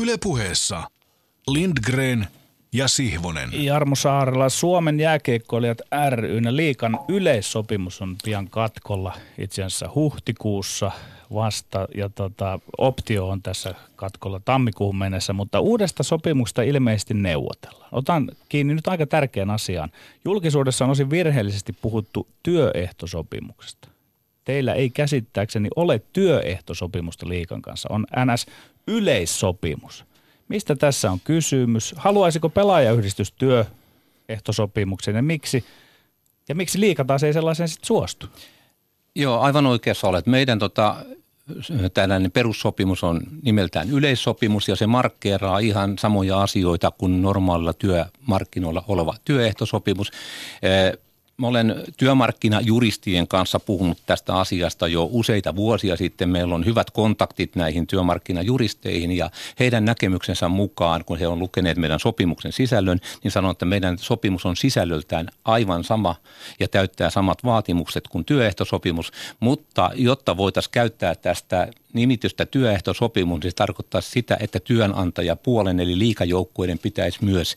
Ylepuheessa 0.00 0.82
Lindgren 1.48 2.26
ja 2.72 2.88
Sihvonen. 2.88 3.64
Jarmo 3.64 3.94
Saarella, 3.94 4.48
Suomen 4.48 5.00
jääkeikkoilijat 5.00 5.78
ryn 6.10 6.56
liikan 6.56 6.98
yleissopimus 7.08 8.02
on 8.02 8.16
pian 8.24 8.48
katkolla 8.50 9.14
itse 9.38 9.62
asiassa 9.62 9.90
huhtikuussa 9.94 10.92
vasta 11.34 11.88
ja 11.94 12.08
tota, 12.08 12.58
optio 12.78 13.28
on 13.28 13.42
tässä 13.42 13.74
katkolla 13.96 14.40
tammikuun 14.44 14.96
mennessä, 14.96 15.32
mutta 15.32 15.60
uudesta 15.60 16.02
sopimuksesta 16.02 16.62
ilmeisesti 16.62 17.14
neuvotellaan. 17.14 17.88
Otan 17.92 18.30
kiinni 18.48 18.74
nyt 18.74 18.88
aika 18.88 19.06
tärkeän 19.06 19.50
asiaan. 19.50 19.90
Julkisuudessa 20.24 20.84
on 20.84 20.90
osin 20.90 21.10
virheellisesti 21.10 21.72
puhuttu 21.72 22.28
työehtosopimuksesta. 22.42 23.88
Teillä 24.44 24.74
ei 24.74 24.90
käsittääkseni 24.90 25.68
ole 25.76 26.02
työehtosopimusta 26.12 27.28
liikan 27.28 27.62
kanssa, 27.62 27.88
on 27.92 28.06
NS 28.24 28.46
yleissopimus. 28.86 30.04
Mistä 30.48 30.76
tässä 30.76 31.10
on 31.10 31.20
kysymys? 31.24 31.94
Haluaisiko 31.96 32.48
pelaajayhdistys 32.48 33.32
työehtosopimuksen 33.32 35.16
ja 35.16 35.22
miksi? 35.22 35.64
Ja 36.48 36.54
miksi 36.54 36.80
liika 36.80 37.04
taas 37.04 37.22
ei 37.22 37.32
sellaisen 37.32 37.68
sitten 37.68 37.86
suostu? 37.86 38.26
Joo, 39.14 39.40
aivan 39.40 39.66
oikeassa 39.66 40.08
olet. 40.08 40.26
Meidän 40.26 40.58
tota, 40.58 40.96
tällainen 41.94 42.32
perussopimus 42.32 43.04
on 43.04 43.20
nimeltään 43.42 43.90
yleissopimus 43.90 44.68
ja 44.68 44.76
se 44.76 44.86
markkeeraa 44.86 45.58
ihan 45.58 45.98
samoja 45.98 46.42
asioita 46.42 46.90
kuin 46.90 47.22
normaalilla 47.22 47.72
työmarkkinoilla 47.72 48.84
oleva 48.88 49.14
työehtosopimus. 49.24 50.10
Mä 51.38 51.46
olen 51.46 51.74
työmarkkinajuristien 51.96 53.28
kanssa 53.28 53.60
puhunut 53.60 53.98
tästä 54.06 54.34
asiasta 54.34 54.88
jo 54.88 55.08
useita 55.12 55.56
vuosia 55.56 55.96
sitten. 55.96 56.28
Meillä 56.28 56.54
on 56.54 56.64
hyvät 56.64 56.90
kontaktit 56.90 57.56
näihin 57.56 57.86
työmarkkinajuristeihin 57.86 59.12
ja 59.12 59.30
heidän 59.58 59.84
näkemyksensä 59.84 60.48
mukaan, 60.48 61.04
kun 61.04 61.18
he 61.18 61.26
on 61.26 61.38
lukeneet 61.38 61.76
meidän 61.76 62.00
sopimuksen 62.00 62.52
sisällön, 62.52 63.00
niin 63.24 63.30
sanon, 63.30 63.50
että 63.50 63.64
meidän 63.64 63.98
sopimus 63.98 64.46
on 64.46 64.56
sisällöltään 64.56 65.28
aivan 65.44 65.84
sama 65.84 66.14
ja 66.60 66.68
täyttää 66.68 67.10
samat 67.10 67.44
vaatimukset 67.44 68.08
kuin 68.08 68.24
työehtosopimus. 68.24 69.12
Mutta 69.40 69.90
jotta 69.94 70.36
voitaisiin 70.36 70.72
käyttää 70.72 71.14
tästä 71.14 71.68
nimitystä 71.96 72.46
työehtosopimus, 72.46 73.40
niin 73.40 73.50
se 73.50 73.54
tarkoittaa 73.54 74.00
sitä, 74.00 74.36
että 74.40 74.60
työnantajapuolen 74.60 75.80
eli 75.80 75.98
liikajoukkueiden 75.98 76.78
pitäisi 76.78 77.24
myös 77.24 77.56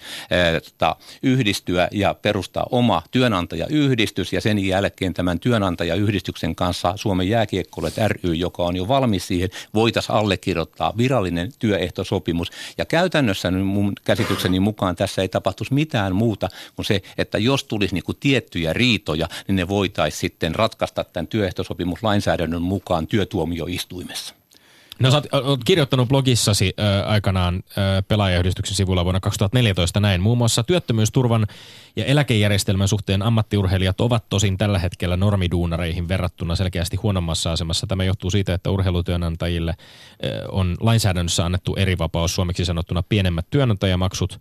tota, 0.63 0.95
yhdistyä 1.23 1.87
ja 1.91 2.13
perustaa 2.13 2.65
oma 2.71 3.01
työnantajayhdistys 3.11 4.33
ja 4.33 4.41
sen 4.41 4.59
jälkeen 4.59 5.13
tämän 5.13 5.39
työnantajayhdistyksen 5.39 6.55
kanssa 6.55 6.93
Suomen 6.95 7.29
jääkiekkoilijat 7.29 7.97
ry, 8.07 8.33
joka 8.33 8.63
on 8.63 8.75
jo 8.75 8.87
valmis 8.87 9.27
siihen, 9.27 9.49
voitaisiin 9.73 10.15
allekirjoittaa 10.15 10.93
virallinen 10.97 11.51
työehtosopimus. 11.59 12.51
Ja 12.77 12.85
käytännössä 12.85 13.51
mun 13.51 13.93
käsitykseni 14.03 14.59
mukaan 14.59 14.95
tässä 14.95 15.21
ei 15.21 15.29
tapahtuisi 15.29 15.73
mitään 15.73 16.15
muuta 16.15 16.49
kuin 16.75 16.85
se, 16.85 17.01
että 17.17 17.37
jos 17.37 17.63
tulisi 17.63 17.93
niin 17.93 18.03
kuin 18.03 18.17
tiettyjä 18.19 18.73
riitoja, 18.73 19.27
niin 19.47 19.55
ne 19.55 19.67
voitaisiin 19.67 20.19
sitten 20.19 20.55
ratkaista 20.55 21.03
tämän 21.03 21.27
työehtosopimuslainsäädännön 21.27 22.61
mukaan 22.61 23.07
työtuomioistuimessa. 23.07 24.28
No 24.99 25.11
sä 25.11 25.17
oot, 25.17 25.45
oot 25.45 25.63
kirjoittanut 25.63 26.09
blogissasi 26.09 26.73
äh, 26.79 27.11
aikanaan 27.11 27.55
äh, 27.55 27.83
pelaajayhdistyksen 28.07 28.75
sivulla 28.75 29.03
vuonna 29.03 29.19
2014 29.19 29.99
näin. 29.99 30.21
Muun 30.21 30.37
muassa 30.37 30.63
työttömyysturvan 30.63 31.47
ja 31.95 32.05
eläkejärjestelmän 32.05 32.87
suhteen 32.87 33.21
ammattiurheilijat 33.21 34.01
ovat 34.01 34.29
tosin 34.29 34.57
tällä 34.57 34.79
hetkellä 34.79 35.17
normiduunareihin 35.17 36.07
verrattuna 36.07 36.55
selkeästi 36.55 36.97
huonommassa 36.97 37.51
asemassa. 37.51 37.87
Tämä 37.87 38.03
johtuu 38.03 38.29
siitä, 38.29 38.53
että 38.53 38.69
urheilutyönantajille 38.69 39.71
äh, 39.71 40.31
on 40.51 40.77
lainsäädännössä 40.79 41.45
annettu 41.45 41.75
eri 41.75 41.97
vapaus, 41.97 42.35
suomeksi 42.35 42.65
sanottuna 42.65 43.03
pienemmät 43.09 43.45
työnantajamaksut 43.49 44.39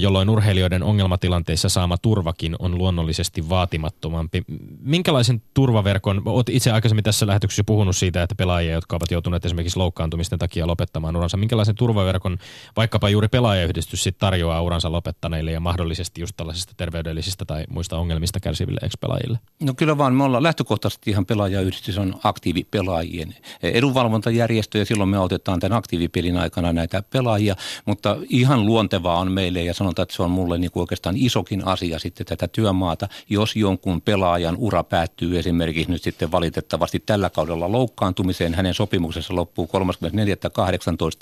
jolloin 0.00 0.30
urheilijoiden 0.30 0.82
ongelmatilanteissa 0.82 1.68
saama 1.68 1.98
turvakin 1.98 2.56
on 2.58 2.78
luonnollisesti 2.78 3.48
vaatimattomampi. 3.48 4.42
Minkälaisen 4.80 5.42
turvaverkon, 5.54 6.22
olet 6.24 6.48
itse 6.48 6.70
aikaisemmin 6.70 7.04
tässä 7.04 7.26
lähetyksessä 7.26 7.64
puhunut 7.64 7.96
siitä, 7.96 8.22
että 8.22 8.34
pelaajia, 8.34 8.72
jotka 8.72 8.96
ovat 8.96 9.10
joutuneet 9.10 9.44
esimerkiksi 9.44 9.78
loukkaantumisten 9.78 10.38
takia 10.38 10.66
lopettamaan 10.66 11.16
uransa, 11.16 11.36
minkälaisen 11.36 11.74
turvaverkon 11.74 12.38
vaikkapa 12.76 13.08
juuri 13.08 13.28
pelaajayhdistys 13.28 14.02
sitten 14.02 14.20
tarjoaa 14.20 14.62
uransa 14.62 14.92
lopettaneille 14.92 15.52
ja 15.52 15.60
mahdollisesti 15.60 16.20
just 16.20 16.36
tällaisista 16.36 16.72
terveydellisistä 16.76 17.44
tai 17.44 17.64
muista 17.68 17.98
ongelmista 17.98 18.40
kärsiville 18.40 18.80
ex-pelaajille? 18.82 19.38
No 19.62 19.74
kyllä 19.74 19.98
vaan, 19.98 20.14
me 20.14 20.24
ollaan 20.24 20.42
lähtökohtaisesti 20.42 21.10
ihan 21.10 21.26
pelaajayhdistys 21.26 21.98
on 21.98 22.14
aktiivipelaajien 22.24 23.34
edunvalvontajärjestö 23.62 24.78
ja 24.78 24.84
silloin 24.84 25.10
me 25.10 25.18
otetaan 25.18 25.60
tämän 25.60 25.78
aktiivipelin 25.78 26.36
aikana 26.36 26.72
näitä 26.72 27.02
pelaajia, 27.02 27.56
mutta 27.86 28.16
ihan 28.28 28.66
luontevaa 28.66 29.18
on 29.18 29.32
meille 29.32 29.57
ja 29.64 29.74
sanotaan, 29.74 30.02
että 30.02 30.16
se 30.16 30.22
on 30.22 30.30
mulle 30.30 30.58
niin 30.58 30.70
kuin 30.70 30.80
oikeastaan 30.80 31.16
isokin 31.16 31.66
asia 31.66 31.98
sitten 31.98 32.26
tätä 32.26 32.48
työmaata, 32.48 33.08
jos 33.28 33.56
jonkun 33.56 34.00
pelaajan 34.00 34.56
ura 34.58 34.82
päättyy 34.82 35.38
esimerkiksi 35.38 35.92
nyt 35.92 36.02
sitten 36.02 36.32
valitettavasti 36.32 37.02
tällä 37.06 37.30
kaudella 37.30 37.72
loukkaantumiseen, 37.72 38.54
hänen 38.54 38.74
sopimuksensa 38.74 39.34
loppuu 39.34 39.70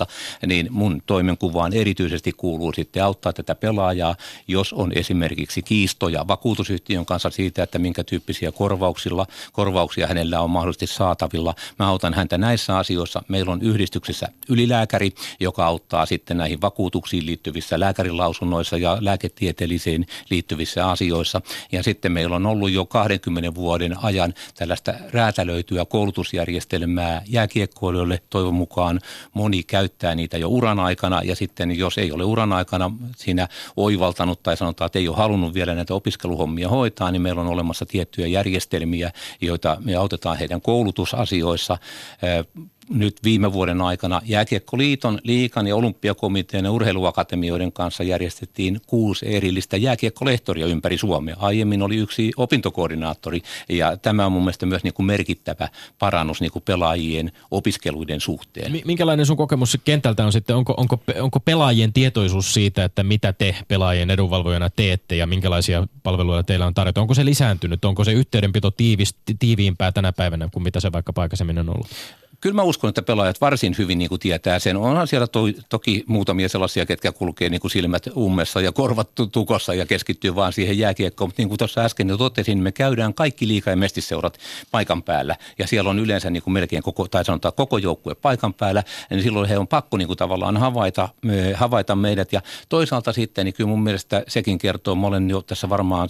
34.18, 0.04 0.06
niin 0.46 0.68
mun 0.70 1.02
toimenkuvaan 1.06 1.72
erityisesti 1.72 2.32
kuuluu 2.32 2.72
sitten 2.72 3.04
auttaa 3.04 3.32
tätä 3.32 3.54
pelaajaa, 3.54 4.16
jos 4.48 4.72
on 4.72 4.92
esimerkiksi 4.94 5.62
kiistoja 5.62 6.28
vakuutusyhtiön 6.28 7.06
kanssa 7.06 7.30
siitä, 7.30 7.62
että 7.62 7.78
minkä 7.78 8.04
tyyppisiä 8.04 8.52
korvauksilla, 8.52 9.26
korvauksia 9.52 10.06
hänellä 10.06 10.40
on 10.40 10.50
mahdollisesti 10.50 10.86
saatavilla. 10.86 11.54
Mä 11.78 11.88
autan 11.88 12.14
häntä 12.14 12.38
näissä 12.38 12.78
asioissa. 12.78 13.22
Meillä 13.28 13.52
on 13.52 13.62
yhdistyksessä 13.62 14.28
ylilääkäri, 14.48 15.12
joka 15.40 15.66
auttaa 15.66 16.06
sitten 16.06 16.36
näihin 16.36 16.60
vakuutuksiin 16.60 17.26
liittyvissä 17.26 17.80
lääkärilausunnoissa 17.80 18.25
lausunnoissa 18.26 18.76
ja 18.76 18.98
lääketieteellisiin 19.00 20.06
liittyvissä 20.30 20.90
asioissa. 20.90 21.40
Ja 21.72 21.82
sitten 21.82 22.12
meillä 22.12 22.36
on 22.36 22.46
ollut 22.46 22.70
jo 22.70 22.84
20 22.84 23.54
vuoden 23.54 23.96
ajan 24.02 24.34
tällaista 24.54 24.94
räätälöityä 25.10 25.84
koulutusjärjestelmää 25.84 27.22
jääkiekkoilijoille. 27.28 28.22
Toivon 28.30 28.54
mukaan 28.54 29.00
moni 29.34 29.62
käyttää 29.62 30.14
niitä 30.14 30.38
jo 30.38 30.48
uran 30.48 30.80
aikana 30.80 31.22
ja 31.22 31.36
sitten 31.36 31.78
jos 31.78 31.98
ei 31.98 32.12
ole 32.12 32.24
uran 32.24 32.52
aikana 32.52 32.90
siinä 33.16 33.48
oivaltanut 33.76 34.42
tai 34.42 34.56
sanotaan, 34.56 34.86
että 34.86 34.98
ei 34.98 35.08
ole 35.08 35.16
halunnut 35.16 35.54
vielä 35.54 35.74
näitä 35.74 35.94
opiskeluhommia 35.94 36.68
hoitaa, 36.68 37.10
niin 37.10 37.22
meillä 37.22 37.40
on 37.40 37.46
olemassa 37.46 37.86
tiettyjä 37.86 38.26
järjestelmiä, 38.26 39.12
joita 39.40 39.76
me 39.84 39.94
autetaan 39.94 40.38
heidän 40.38 40.60
koulutusasioissa 40.60 41.78
nyt 42.90 43.16
viime 43.24 43.52
vuoden 43.52 43.80
aikana 43.80 44.20
Jääkiekkoliiton, 44.24 45.18
Liikan 45.24 45.66
ja 45.66 45.76
Olympiakomitean 45.76 46.64
ja 46.64 46.72
urheiluakatemioiden 46.72 47.72
kanssa 47.72 48.02
järjestettiin 48.02 48.80
kuusi 48.86 49.34
erillistä 49.34 49.76
jääkiekkolehtoria 49.76 50.66
ympäri 50.66 50.98
Suomea. 50.98 51.36
Aiemmin 51.38 51.82
oli 51.82 51.96
yksi 51.96 52.32
opintokoordinaattori 52.36 53.42
ja 53.68 53.96
tämä 53.96 54.26
on 54.26 54.32
mun 54.32 54.42
mielestä 54.42 54.66
myös 54.66 54.84
niin 54.84 54.94
kuin 54.94 55.06
merkittävä 55.06 55.68
parannus 55.98 56.40
niin 56.40 56.52
kuin 56.52 56.62
pelaajien 56.62 57.32
opiskeluiden 57.50 58.20
suhteen. 58.20 58.80
Minkälainen 58.84 59.26
sun 59.26 59.36
kokemus 59.36 59.78
kentältä 59.84 60.24
on 60.24 60.32
sitten? 60.32 60.56
Onko, 60.56 60.74
onko, 60.76 60.98
onko 61.20 61.40
pelaajien 61.40 61.92
tietoisuus 61.92 62.54
siitä, 62.54 62.84
että 62.84 63.02
mitä 63.02 63.32
te 63.32 63.56
pelaajien 63.68 64.10
edunvalvojana 64.10 64.70
teette 64.70 65.16
ja 65.16 65.26
minkälaisia 65.26 65.86
palveluja 66.02 66.42
teillä 66.42 66.66
on 66.66 66.74
tarjota? 66.74 67.00
Onko 67.00 67.14
se 67.14 67.24
lisääntynyt? 67.24 67.84
Onko 67.84 68.04
se 68.04 68.12
yhteydenpito 68.12 68.70
tiivis, 68.70 69.14
tiiviimpää 69.38 69.92
tänä 69.92 70.12
päivänä 70.12 70.48
kuin 70.52 70.62
mitä 70.62 70.80
se 70.80 70.92
vaikka 70.92 71.12
aikaisemmin 71.16 71.58
on 71.58 71.68
ollut? 71.68 71.86
Kyllä 72.40 72.54
mä 72.54 72.62
uskon, 72.62 72.88
että 72.88 73.02
pelaajat 73.02 73.40
varsin 73.40 73.74
hyvin 73.78 73.98
niin 73.98 74.08
kuin 74.08 74.18
tietää 74.18 74.58
sen. 74.58 74.76
Onhan 74.76 75.08
siellä 75.08 75.26
to, 75.26 75.40
toki 75.68 76.04
muutamia 76.06 76.48
sellaisia, 76.48 76.86
ketkä 76.86 77.12
kulkee 77.12 77.48
niin 77.48 77.60
kuin 77.60 77.70
silmät 77.70 78.06
ummessa 78.16 78.60
ja 78.60 78.72
korvat 78.72 79.10
tukossa 79.32 79.74
ja 79.74 79.86
keskittyy 79.86 80.34
vaan 80.34 80.52
siihen 80.52 80.78
jääkiekkoon. 80.78 81.28
Mutta 81.28 81.42
niin 81.42 81.48
kuin 81.48 81.58
tuossa 81.58 81.80
äsken 81.80 82.08
jo 82.08 82.16
totesin, 82.16 82.58
me 82.58 82.72
käydään 82.72 83.14
kaikki 83.14 83.48
liika- 83.48 83.70
ja 83.70 83.76
mestiseurat 83.76 84.38
paikan 84.70 85.02
päällä. 85.02 85.36
Ja 85.58 85.66
siellä 85.66 85.90
on 85.90 85.98
yleensä 85.98 86.30
niin 86.30 86.42
kuin 86.42 86.54
melkein 86.54 86.82
koko, 86.82 87.08
tai 87.08 87.24
sanotaan 87.24 87.54
koko 87.54 87.78
joukkue 87.78 88.14
paikan 88.14 88.54
päällä. 88.54 88.82
Niin 89.10 89.22
silloin 89.22 89.48
he 89.48 89.58
on 89.58 89.68
pakko 89.68 89.96
niin 89.96 90.06
kuin 90.06 90.16
tavallaan 90.16 90.56
havaita, 90.56 91.08
havaita 91.54 91.96
meidät. 91.96 92.32
Ja 92.32 92.42
toisaalta 92.68 93.12
sitten, 93.12 93.44
niin 93.44 93.54
kyllä 93.54 93.68
mun 93.68 93.82
mielestä 93.82 94.22
sekin 94.28 94.58
kertoo, 94.58 94.94
mä 94.94 95.06
olen 95.06 95.30
jo 95.30 95.42
tässä 95.42 95.68
varmaan 95.68 96.08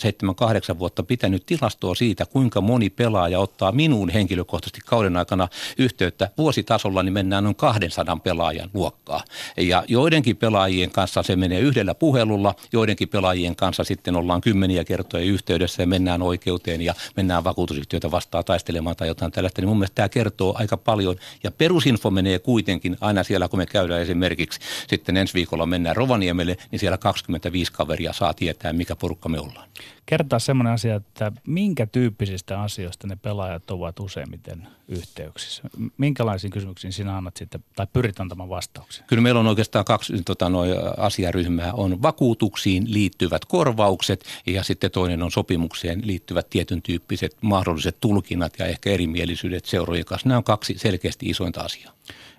7-8 0.74 0.78
vuotta 0.78 1.02
pitänyt 1.02 1.46
tilastoa 1.46 1.94
siitä, 1.94 2.26
kuinka 2.26 2.60
moni 2.60 2.90
pelaaja 2.90 3.38
ottaa 3.38 3.72
minuun 3.72 4.08
henkilökohtaisesti 4.10 4.80
kauden 4.86 5.16
aikana 5.16 5.48
yhteyttä 5.78 6.15
että 6.16 6.30
vuositasolla 6.38 7.02
niin 7.02 7.12
mennään 7.12 7.44
noin 7.44 7.56
200 7.56 8.16
pelaajan 8.16 8.70
luokkaa. 8.74 9.24
Ja 9.56 9.84
joidenkin 9.88 10.36
pelaajien 10.36 10.90
kanssa 10.90 11.22
se 11.22 11.36
menee 11.36 11.60
yhdellä 11.60 11.94
puhelulla, 11.94 12.54
joidenkin 12.72 13.08
pelaajien 13.08 13.56
kanssa 13.56 13.84
sitten 13.84 14.16
ollaan 14.16 14.40
kymmeniä 14.40 14.84
kertoja 14.84 15.24
yhteydessä 15.24 15.82
ja 15.82 15.86
mennään 15.86 16.22
oikeuteen 16.22 16.80
ja 16.82 16.94
mennään 17.16 17.44
vakuutusyhtiötä 17.44 18.10
vastaan 18.10 18.44
taistelemaan 18.44 18.96
tai 18.96 19.08
jotain 19.08 19.32
tällaista. 19.32 19.60
Niin 19.60 19.68
mun 19.68 19.78
mielestä 19.78 19.94
tämä 19.94 20.08
kertoo 20.08 20.54
aika 20.58 20.76
paljon 20.76 21.16
ja 21.44 21.50
perusinfo 21.50 22.10
menee 22.10 22.38
kuitenkin 22.38 22.96
aina 23.00 23.22
siellä, 23.22 23.48
kun 23.48 23.58
me 23.58 23.66
käydään 23.66 24.00
esimerkiksi 24.00 24.60
sitten 24.88 25.16
ensi 25.16 25.34
viikolla 25.34 25.66
mennään 25.66 25.96
Rovaniemelle, 25.96 26.56
niin 26.70 26.80
siellä 26.80 26.98
25 26.98 27.72
kaveria 27.72 28.12
saa 28.12 28.34
tietää, 28.34 28.72
mikä 28.72 28.96
porukka 28.96 29.28
me 29.28 29.40
ollaan 29.40 29.68
kertaa 30.06 30.38
semmoinen 30.38 30.72
asia, 30.72 30.94
että 30.94 31.32
minkä 31.46 31.86
tyyppisistä 31.86 32.60
asioista 32.60 33.06
ne 33.06 33.16
pelaajat 33.16 33.70
ovat 33.70 34.00
useimmiten 34.00 34.68
yhteyksissä? 34.88 35.62
Minkälaisiin 36.06 36.50
kysymyksiin 36.50 36.92
sinä 36.92 37.16
annat 37.16 37.36
sitten, 37.36 37.64
tai 37.76 37.86
pyrit 37.92 38.20
antamaan 38.20 38.48
vastauksia? 38.48 39.04
Kyllä 39.06 39.22
meillä 39.22 39.40
on 39.40 39.46
oikeastaan 39.46 39.84
kaksi 39.84 40.22
tota, 40.22 40.48
noi, 40.48 40.68
asiaryhmää. 40.96 41.72
On 41.72 42.02
vakuutuksiin 42.02 42.84
liittyvät 42.92 43.44
korvaukset 43.44 44.24
ja 44.46 44.62
sitten 44.62 44.90
toinen 44.90 45.22
on 45.22 45.30
sopimukseen 45.30 46.06
liittyvät 46.06 46.50
tietyn 46.50 46.82
tyyppiset 46.82 47.36
mahdolliset 47.40 47.96
tulkinnat 48.00 48.52
ja 48.58 48.66
ehkä 48.66 48.90
erimielisyydet 48.90 49.64
seurojen 49.64 50.04
kanssa. 50.04 50.28
Nämä 50.28 50.38
on 50.38 50.44
kaksi 50.44 50.74
selkeästi 50.78 51.26
isointa 51.26 51.60
asiaa. 51.60 51.92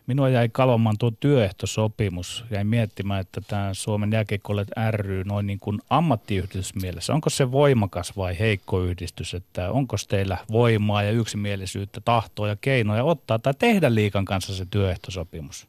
Minua 0.08 0.30
jäi 0.30 0.50
kalomaan 0.50 0.98
tuo 1.00 1.12
työehtosopimus. 1.12 2.46
Jäin 2.52 2.68
miettimään, 2.68 3.22
että 3.22 3.42
tämä 3.42 3.70
Suomen 3.74 4.12
jääkiekkoilijat 4.12 4.68
ry 4.92 5.24
noin 5.24 5.48
niin 5.48 5.60
kuin 5.60 5.80
ammattiyhdistysmielessä, 5.90 7.14
onko 7.14 7.30
se 7.30 7.52
voimakas 7.52 8.18
vai 8.18 8.40
heikko 8.40 8.82
yhdistys, 8.82 9.34
että 9.34 9.72
onko 9.72 9.96
teillä 10.10 10.38
voimaa 10.52 11.04
ja 11.04 11.12
yksimielisyyttä, 11.12 12.02
tahtoa 12.02 12.48
ja 12.48 12.56
keinoja 12.56 13.04
ottaa 13.04 13.40
tai 13.40 13.54
tehdä 13.60 13.96
liikan 13.96 14.26
kanssa 14.26 14.56
se 14.56 14.66
työehtosopimus? 14.66 15.68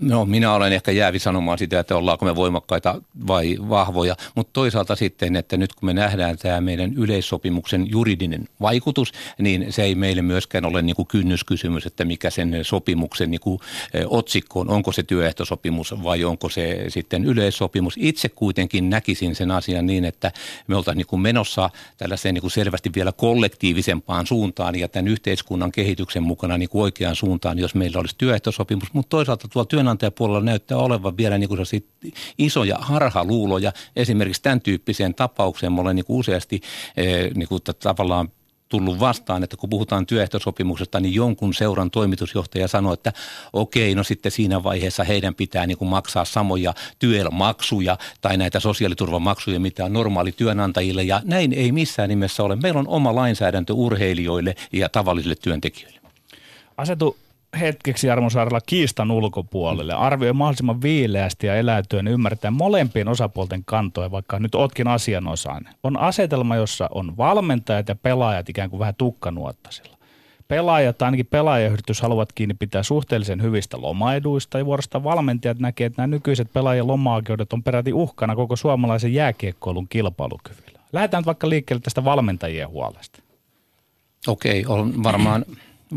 No 0.00 0.24
minä 0.24 0.54
olen 0.54 0.72
ehkä 0.72 0.92
jäävi 0.92 1.18
sanomaan 1.18 1.58
sitä, 1.58 1.80
että 1.80 1.96
ollaanko 1.96 2.24
me 2.24 2.36
voimakkaita 2.36 3.02
vai 3.26 3.56
vahvoja, 3.68 4.16
mutta 4.34 4.52
toisaalta 4.52 4.96
sitten, 4.96 5.36
että 5.36 5.56
nyt 5.56 5.74
kun 5.74 5.86
me 5.86 5.94
nähdään 5.94 6.38
tämä 6.38 6.60
meidän 6.60 6.94
yleissopimuksen 6.94 7.90
juridinen 7.90 8.48
vaikutus, 8.60 9.12
niin 9.38 9.72
se 9.72 9.82
ei 9.82 9.94
meille 9.94 10.22
myöskään 10.22 10.64
ole 10.64 10.82
niin 10.82 10.96
kuin 10.96 11.08
kynnyskysymys, 11.08 11.86
että 11.86 12.04
mikä 12.04 12.30
sen 12.30 12.58
sopimuksen 12.62 13.30
niin 13.30 13.40
kuin 13.40 13.58
otsikko 14.06 14.60
on, 14.60 14.70
onko 14.70 14.92
se 14.92 15.02
työehtosopimus 15.02 16.02
vai 16.02 16.24
onko 16.24 16.48
se 16.48 16.84
sitten 16.88 17.24
yleissopimus. 17.24 17.94
Itse 17.98 18.28
kuitenkin 18.28 18.90
näkisin 18.90 19.34
sen 19.34 19.50
asian 19.50 19.86
niin, 19.86 20.04
että 20.04 20.32
me 20.66 20.76
oltaisiin 20.76 20.98
niin 20.98 21.06
kuin 21.06 21.20
menossa 21.20 21.70
tällaiseen 21.96 22.34
niin 22.34 22.42
kuin 22.42 22.50
selvästi 22.50 22.90
vielä 22.94 23.12
kollektiivisempaan 23.12 24.26
suuntaan 24.26 24.78
ja 24.78 24.88
tämän 24.88 25.08
yhteiskunnan 25.08 25.72
kehityksen 25.72 26.22
mukana 26.22 26.58
niin 26.58 26.68
kuin 26.68 26.82
oikeaan 26.82 27.16
suuntaan, 27.16 27.58
jos 27.58 27.74
meillä 27.74 28.00
olisi 28.00 28.14
työehtosopimus, 28.18 28.92
mutta 28.92 29.10
toisaalta 29.10 29.48
tuolla 29.48 29.66
työn 29.66 29.89
työnantajapuolella 29.90 30.40
näyttää 30.40 30.78
olevan 30.78 31.16
vielä 31.16 31.38
niin 31.38 31.48
kuin 31.48 31.60
isoja 32.38 32.76
harhaluuloja. 32.80 33.72
Esimerkiksi 33.96 34.42
tämän 34.42 34.60
tyyppiseen 34.60 35.14
tapaukseen 35.14 35.72
mä 35.72 35.80
olen 35.80 35.96
niin 35.96 36.04
kuin 36.04 36.18
useasti 36.18 36.60
eh, 36.96 37.30
niin 37.34 37.48
kuin 37.48 37.62
tavallaan 37.82 38.28
tullut 38.68 39.00
vastaan, 39.00 39.42
että 39.42 39.56
kun 39.56 39.70
puhutaan 39.70 40.06
työehtosopimuksesta, 40.06 41.00
niin 41.00 41.14
jonkun 41.14 41.54
seuran 41.54 41.90
toimitusjohtaja 41.90 42.68
sanoi, 42.68 42.94
että 42.94 43.12
okei, 43.52 43.94
no 43.94 44.04
sitten 44.04 44.32
siinä 44.32 44.62
vaiheessa 44.62 45.04
heidän 45.04 45.34
pitää 45.34 45.66
niin 45.66 45.78
kuin 45.78 45.88
maksaa 45.88 46.24
samoja 46.24 46.74
työelmaksuja 46.98 47.98
tai 48.20 48.36
näitä 48.36 48.60
sosiaaliturvamaksuja, 48.60 49.60
mitä 49.60 49.84
on 49.84 49.92
normaali 49.92 50.32
työnantajille, 50.32 51.02
ja 51.02 51.22
näin 51.24 51.52
ei 51.52 51.72
missään 51.72 52.08
nimessä 52.08 52.42
ole. 52.42 52.56
Meillä 52.56 52.80
on 52.80 52.88
oma 52.88 53.14
lainsäädäntö 53.14 53.72
urheilijoille 53.74 54.54
ja 54.72 54.88
tavallisille 54.88 55.36
työntekijöille. 55.36 56.00
Asetu 56.76 57.16
hetkeksi 57.60 58.10
Armo 58.10 58.30
Saarella 58.30 58.60
kiistan 58.66 59.10
ulkopuolelle. 59.10 59.94
Arvioi 59.94 60.32
mahdollisimman 60.32 60.82
viileästi 60.82 61.46
ja 61.46 61.56
eläytyen 61.56 62.08
ymmärtää 62.08 62.50
molempien 62.50 63.08
osapuolten 63.08 63.62
kantoja, 63.64 64.10
vaikka 64.10 64.38
nyt 64.38 64.54
otkin 64.54 64.88
asianosainen. 64.88 65.74
On 65.82 65.98
asetelma, 65.98 66.56
jossa 66.56 66.88
on 66.94 67.16
valmentajat 67.16 67.88
ja 67.88 67.94
pelaajat 67.94 68.48
ikään 68.48 68.70
kuin 68.70 68.80
vähän 68.80 68.94
tukkanuottasilla. 68.98 69.96
Pelaajat 70.48 70.98
tai 70.98 71.06
ainakin 71.06 71.26
pelaajayhdistys 71.26 72.00
haluavat 72.02 72.32
kiinni 72.32 72.54
pitää 72.54 72.82
suhteellisen 72.82 73.42
hyvistä 73.42 73.80
lomaeduista 73.80 74.58
ja 74.58 74.66
vuorosta 74.66 75.04
valmentajat 75.04 75.58
näkee, 75.58 75.86
että 75.86 76.02
nämä 76.02 76.06
nykyiset 76.06 76.52
pelaajien 76.52 76.86
loma-oikeudet 76.86 77.52
on 77.52 77.62
peräti 77.62 77.92
uhkana 77.92 78.36
koko 78.36 78.56
suomalaisen 78.56 79.14
jääkiekkoilun 79.14 79.88
kilpailukyvyllä. 79.88 80.80
Lähdetään 80.92 81.24
vaikka 81.24 81.48
liikkeelle 81.48 81.80
tästä 81.80 82.04
valmentajien 82.04 82.68
huolesta. 82.68 83.22
Okei, 84.26 84.66
on 84.66 85.02
varmaan 85.02 85.44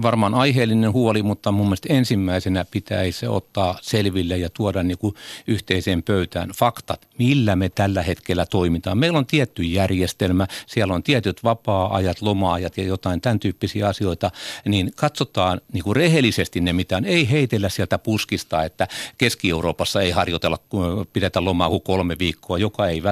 varmaan 0.01 0.33
aiheellinen 0.33 0.93
huoli, 0.93 1.23
mutta 1.23 1.51
mun 1.51 1.65
mielestä 1.65 1.93
ensimmäisenä 1.93 2.65
pitäisi 2.71 3.27
ottaa 3.27 3.77
selville 3.81 4.37
ja 4.37 4.49
tuoda 4.49 4.83
niin 4.83 4.97
kuin 4.97 5.15
yhteiseen 5.47 6.03
pöytään 6.03 6.49
faktat, 6.49 7.07
millä 7.19 7.55
me 7.55 7.69
tällä 7.69 8.03
hetkellä 8.03 8.45
toimitaan. 8.45 8.97
Meillä 8.97 9.17
on 9.17 9.25
tietty 9.25 9.63
järjestelmä, 9.63 10.47
siellä 10.67 10.93
on 10.93 11.03
tietyt 11.03 11.43
vapaa-ajat, 11.43 12.21
loma-ajat 12.21 12.77
ja 12.77 12.83
jotain 12.83 13.21
tämän 13.21 13.39
tyyppisiä 13.39 13.87
asioita, 13.87 14.31
niin 14.65 14.91
katsotaan 14.95 15.61
niin 15.73 15.83
kuin 15.83 15.95
rehellisesti 15.95 16.61
ne 16.61 16.73
mitään. 16.73 17.05
Ei 17.05 17.31
heitellä 17.31 17.69
sieltä 17.69 17.97
puskista, 17.97 18.63
että 18.63 18.87
Keski-Euroopassa 19.17 20.01
ei 20.01 20.11
harjoitella, 20.11 20.57
pidetä 21.13 21.45
lomaa 21.45 21.69
kuin 21.69 21.81
kolme 21.81 22.15
viikkoa, 22.19 22.57
joka 22.57 22.87
ei 22.87 23.03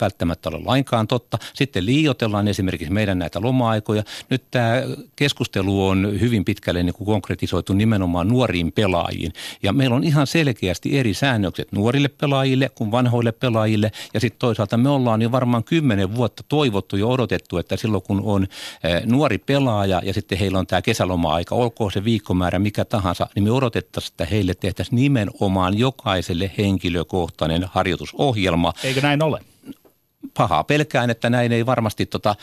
välttämättä 0.00 0.48
ole 0.48 0.60
lainkaan 0.64 1.06
totta. 1.06 1.38
Sitten 1.54 1.86
liioitellaan 1.86 2.48
esimerkiksi 2.48 2.92
meidän 2.92 3.18
näitä 3.18 3.40
loma-aikoja. 3.40 4.02
Nyt 4.30 4.44
tämä 4.50 4.82
keskustelu 5.16 5.86
on 5.86 6.20
hyvin 6.20 6.25
hyvin 6.26 6.44
pitkälle 6.44 6.82
niin 6.82 6.94
kuin 6.94 7.06
konkretisoitu 7.06 7.72
nimenomaan 7.72 8.28
nuoriin 8.28 8.72
pelaajiin. 8.72 9.32
Ja 9.62 9.72
meillä 9.72 9.96
on 9.96 10.04
ihan 10.04 10.26
selkeästi 10.26 10.98
eri 10.98 11.14
säännökset 11.14 11.72
nuorille 11.72 12.08
pelaajille 12.08 12.70
kuin 12.74 12.90
vanhoille 12.90 13.32
pelaajille. 13.32 13.92
Ja 14.14 14.20
sitten 14.20 14.38
toisaalta 14.38 14.76
me 14.76 14.88
ollaan 14.88 15.22
jo 15.22 15.32
varmaan 15.32 15.64
kymmenen 15.64 16.14
vuotta 16.16 16.42
toivottu 16.48 16.96
ja 16.96 17.06
odotettu, 17.06 17.58
että 17.58 17.76
silloin 17.76 18.02
kun 18.02 18.20
on 18.24 18.46
eh, 18.84 19.02
nuori 19.04 19.38
pelaaja 19.38 20.00
ja 20.04 20.14
sitten 20.14 20.38
heillä 20.38 20.58
on 20.58 20.66
tämä 20.66 20.82
kesäloma-aika, 20.82 21.54
olkoon 21.54 21.92
se 21.92 22.04
viikkomäärä 22.04 22.58
mikä 22.58 22.84
tahansa, 22.84 23.26
niin 23.34 23.44
me 23.44 23.50
odotettaisiin, 23.50 24.12
että 24.12 24.24
heille 24.24 24.54
tehtäisiin 24.54 24.96
nimenomaan 24.96 25.78
jokaiselle 25.78 26.50
henkilökohtainen 26.58 27.64
harjoitusohjelma. 27.72 28.72
Eikö 28.84 29.00
näin 29.00 29.22
ole? 29.22 29.40
Pahaa 30.34 30.64
pelkään, 30.64 31.10
että 31.10 31.30
näin 31.30 31.52
ei 31.52 31.66
varmasti 31.66 32.06
tota, 32.06 32.34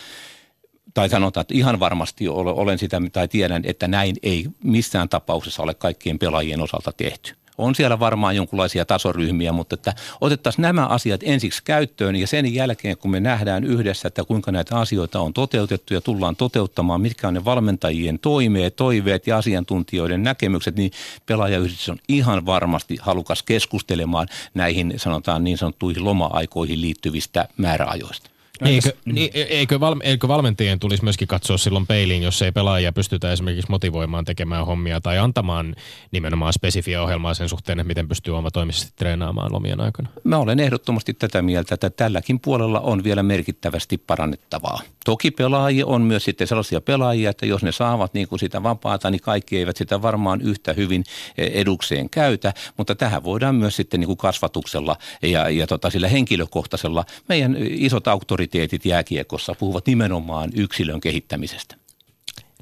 tai 0.93 1.09
sanotaan, 1.09 1.41
että 1.41 1.53
ihan 1.53 1.79
varmasti 1.79 2.27
olen 2.27 2.77
sitä 2.77 3.01
tai 3.11 3.27
tiedän, 3.27 3.61
että 3.65 3.87
näin 3.87 4.15
ei 4.23 4.45
missään 4.63 5.09
tapauksessa 5.09 5.63
ole 5.63 5.73
kaikkien 5.73 6.19
pelaajien 6.19 6.61
osalta 6.61 6.91
tehty. 6.91 7.35
On 7.57 7.75
siellä 7.75 7.99
varmaan 7.99 8.35
jonkinlaisia 8.35 8.85
tasoryhmiä, 8.85 9.51
mutta 9.51 9.73
että 9.73 9.93
otettaisiin 10.21 10.61
nämä 10.61 10.85
asiat 10.85 11.21
ensiksi 11.23 11.63
käyttöön 11.63 12.15
ja 12.15 12.27
sen 12.27 12.53
jälkeen, 12.53 12.97
kun 12.97 13.11
me 13.11 13.19
nähdään 13.19 13.63
yhdessä, 13.63 14.07
että 14.07 14.23
kuinka 14.23 14.51
näitä 14.51 14.79
asioita 14.79 15.19
on 15.19 15.33
toteutettu 15.33 15.93
ja 15.93 16.01
tullaan 16.01 16.35
toteuttamaan, 16.35 17.01
mitkä 17.01 17.27
on 17.27 17.33
ne 17.33 17.45
valmentajien 17.45 18.19
toimeet, 18.19 18.75
toiveet 18.75 19.27
ja 19.27 19.37
asiantuntijoiden 19.37 20.23
näkemykset, 20.23 20.75
niin 20.75 20.91
pelaajayhdistys 21.25 21.89
on 21.89 21.99
ihan 22.07 22.45
varmasti 22.45 22.97
halukas 23.01 23.43
keskustelemaan 23.43 24.27
näihin 24.53 24.93
sanotaan 24.97 25.43
niin 25.43 25.57
sanottuihin 25.57 26.03
loma-aikoihin 26.03 26.81
liittyvistä 26.81 27.47
määräajoista. 27.57 28.32
Eikö, 28.61 28.91
niin, 29.05 29.29
eikö, 29.33 29.79
val, 29.79 29.95
eikö 30.03 30.27
valmentajien 30.27 30.79
tulisi 30.79 31.03
myöskin 31.03 31.27
katsoa 31.27 31.57
silloin 31.57 31.87
peiliin, 31.87 32.23
jos 32.23 32.41
ei 32.41 32.51
pelaajia 32.51 32.93
pystytä 32.93 33.31
esimerkiksi 33.31 33.71
motivoimaan 33.71 34.25
tekemään 34.25 34.65
hommia 34.65 35.01
tai 35.01 35.17
antamaan 35.17 35.75
nimenomaan 36.11 36.53
spesifiä 36.53 37.03
ohjelmaa 37.03 37.33
sen 37.33 37.49
suhteen, 37.49 37.79
että 37.79 37.87
miten 37.87 38.07
pystyy 38.07 38.37
omatoimisesti 38.37 38.91
treenaamaan 38.95 39.53
lomien 39.53 39.79
aikana? 39.79 40.09
Mä 40.23 40.37
olen 40.37 40.59
ehdottomasti 40.59 41.13
tätä 41.13 41.41
mieltä, 41.41 41.73
että 41.75 41.89
tälläkin 41.89 42.39
puolella 42.39 42.79
on 42.79 43.03
vielä 43.03 43.23
merkittävästi 43.23 43.97
parannettavaa. 43.97 44.81
Toki 45.05 45.31
pelaajia 45.31 45.85
on 45.85 46.01
myös 46.01 46.23
sitten 46.23 46.47
sellaisia 46.47 46.81
pelaajia, 46.81 47.29
että 47.29 47.45
jos 47.45 47.63
ne 47.63 47.71
saavat 47.71 48.13
niin 48.13 48.27
kuin 48.27 48.39
sitä 48.39 48.63
vapaata, 48.63 49.09
niin 49.09 49.21
kaikki 49.21 49.57
eivät 49.57 49.77
sitä 49.77 50.01
varmaan 50.01 50.41
yhtä 50.41 50.73
hyvin 50.73 51.03
eh, 51.37 51.51
edukseen 51.53 52.09
käytä, 52.09 52.53
mutta 52.77 52.95
tähän 52.95 53.23
voidaan 53.23 53.55
myös 53.55 53.75
sitten 53.75 53.99
niin 53.99 54.07
kuin 54.07 54.17
kasvatuksella 54.17 54.97
ja, 55.21 55.49
ja 55.49 55.67
tota 55.67 55.89
sillä 55.89 56.07
henkilökohtaisella. 56.07 57.05
Meidän 57.29 57.57
isot 57.59 58.07
auktoriteetit 58.07 58.42
jääkiekossa 58.85 59.55
puhuvat 59.55 59.87
nimenomaan 59.87 60.49
yksilön 60.55 61.01
kehittämisestä. 61.01 61.75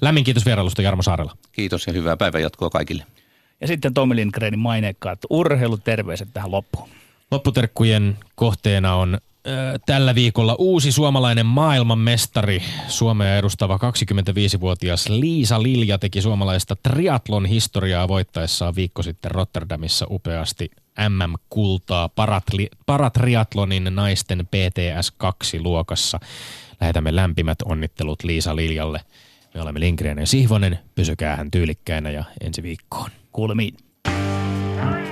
Lämmin 0.02 0.24
kiitos 0.24 0.46
vierailusta 0.46 0.82
Jarmo 0.82 1.02
Saarella. 1.02 1.38
Kiitos 1.52 1.88
ja 1.88 1.94
hyvää 1.94 2.18
päivänjatkoa 2.18 2.70
kaikille. 2.70 3.06
Ja 3.62 3.68
sitten 3.68 3.94
Tomi 3.94 4.16
Lindgrenin 4.16 4.60
maineikkaat 4.60 5.20
urheiluterveiset 5.30 6.30
tähän 6.34 6.52
loppuun. 6.52 6.90
Lopputerkkujen 7.32 8.18
kohteena 8.36 8.96
on 8.96 9.18
tällä 9.86 10.16
viikolla 10.16 10.56
uusi 10.60 10.92
suomalainen 10.92 11.46
maailmanmestari. 11.46 12.64
Suomea 12.88 13.38
edustava 13.38 13.78
25-vuotias 13.78 15.10
Liisa 15.10 15.64
Lilja 15.64 15.98
teki 15.98 16.22
suomalaista 16.22 16.76
triatlon 16.76 17.46
historiaa 17.46 18.08
voittaessaan 18.08 18.76
viikko 18.76 19.04
sitten 19.04 19.32
Rotterdamissa 19.32 20.08
upeasti 20.10 20.72
MM-kultaa 21.10 22.10
paratli, 22.10 22.70
paratriatlonin 22.86 23.96
naisten 23.96 24.40
PTS-2-luokassa. 24.40 26.20
Lähetämme 26.82 27.16
lämpimät 27.16 27.62
onnittelut 27.66 28.24
Liisa 28.24 28.56
Liljalle. 28.56 29.02
Me 29.54 29.62
olemme 29.62 29.80
Lindgren 29.80 30.18
ja 30.18 30.28
Sihvonen. 30.28 30.80
Pysykää 30.96 31.36
hän 31.36 31.52
tyylikkäinä 31.52 32.10
ja 32.10 32.24
ensi 32.42 32.64
viikkoon. 32.64 33.10
Kuulemiin. 33.32 33.78
Yle 34.08 35.11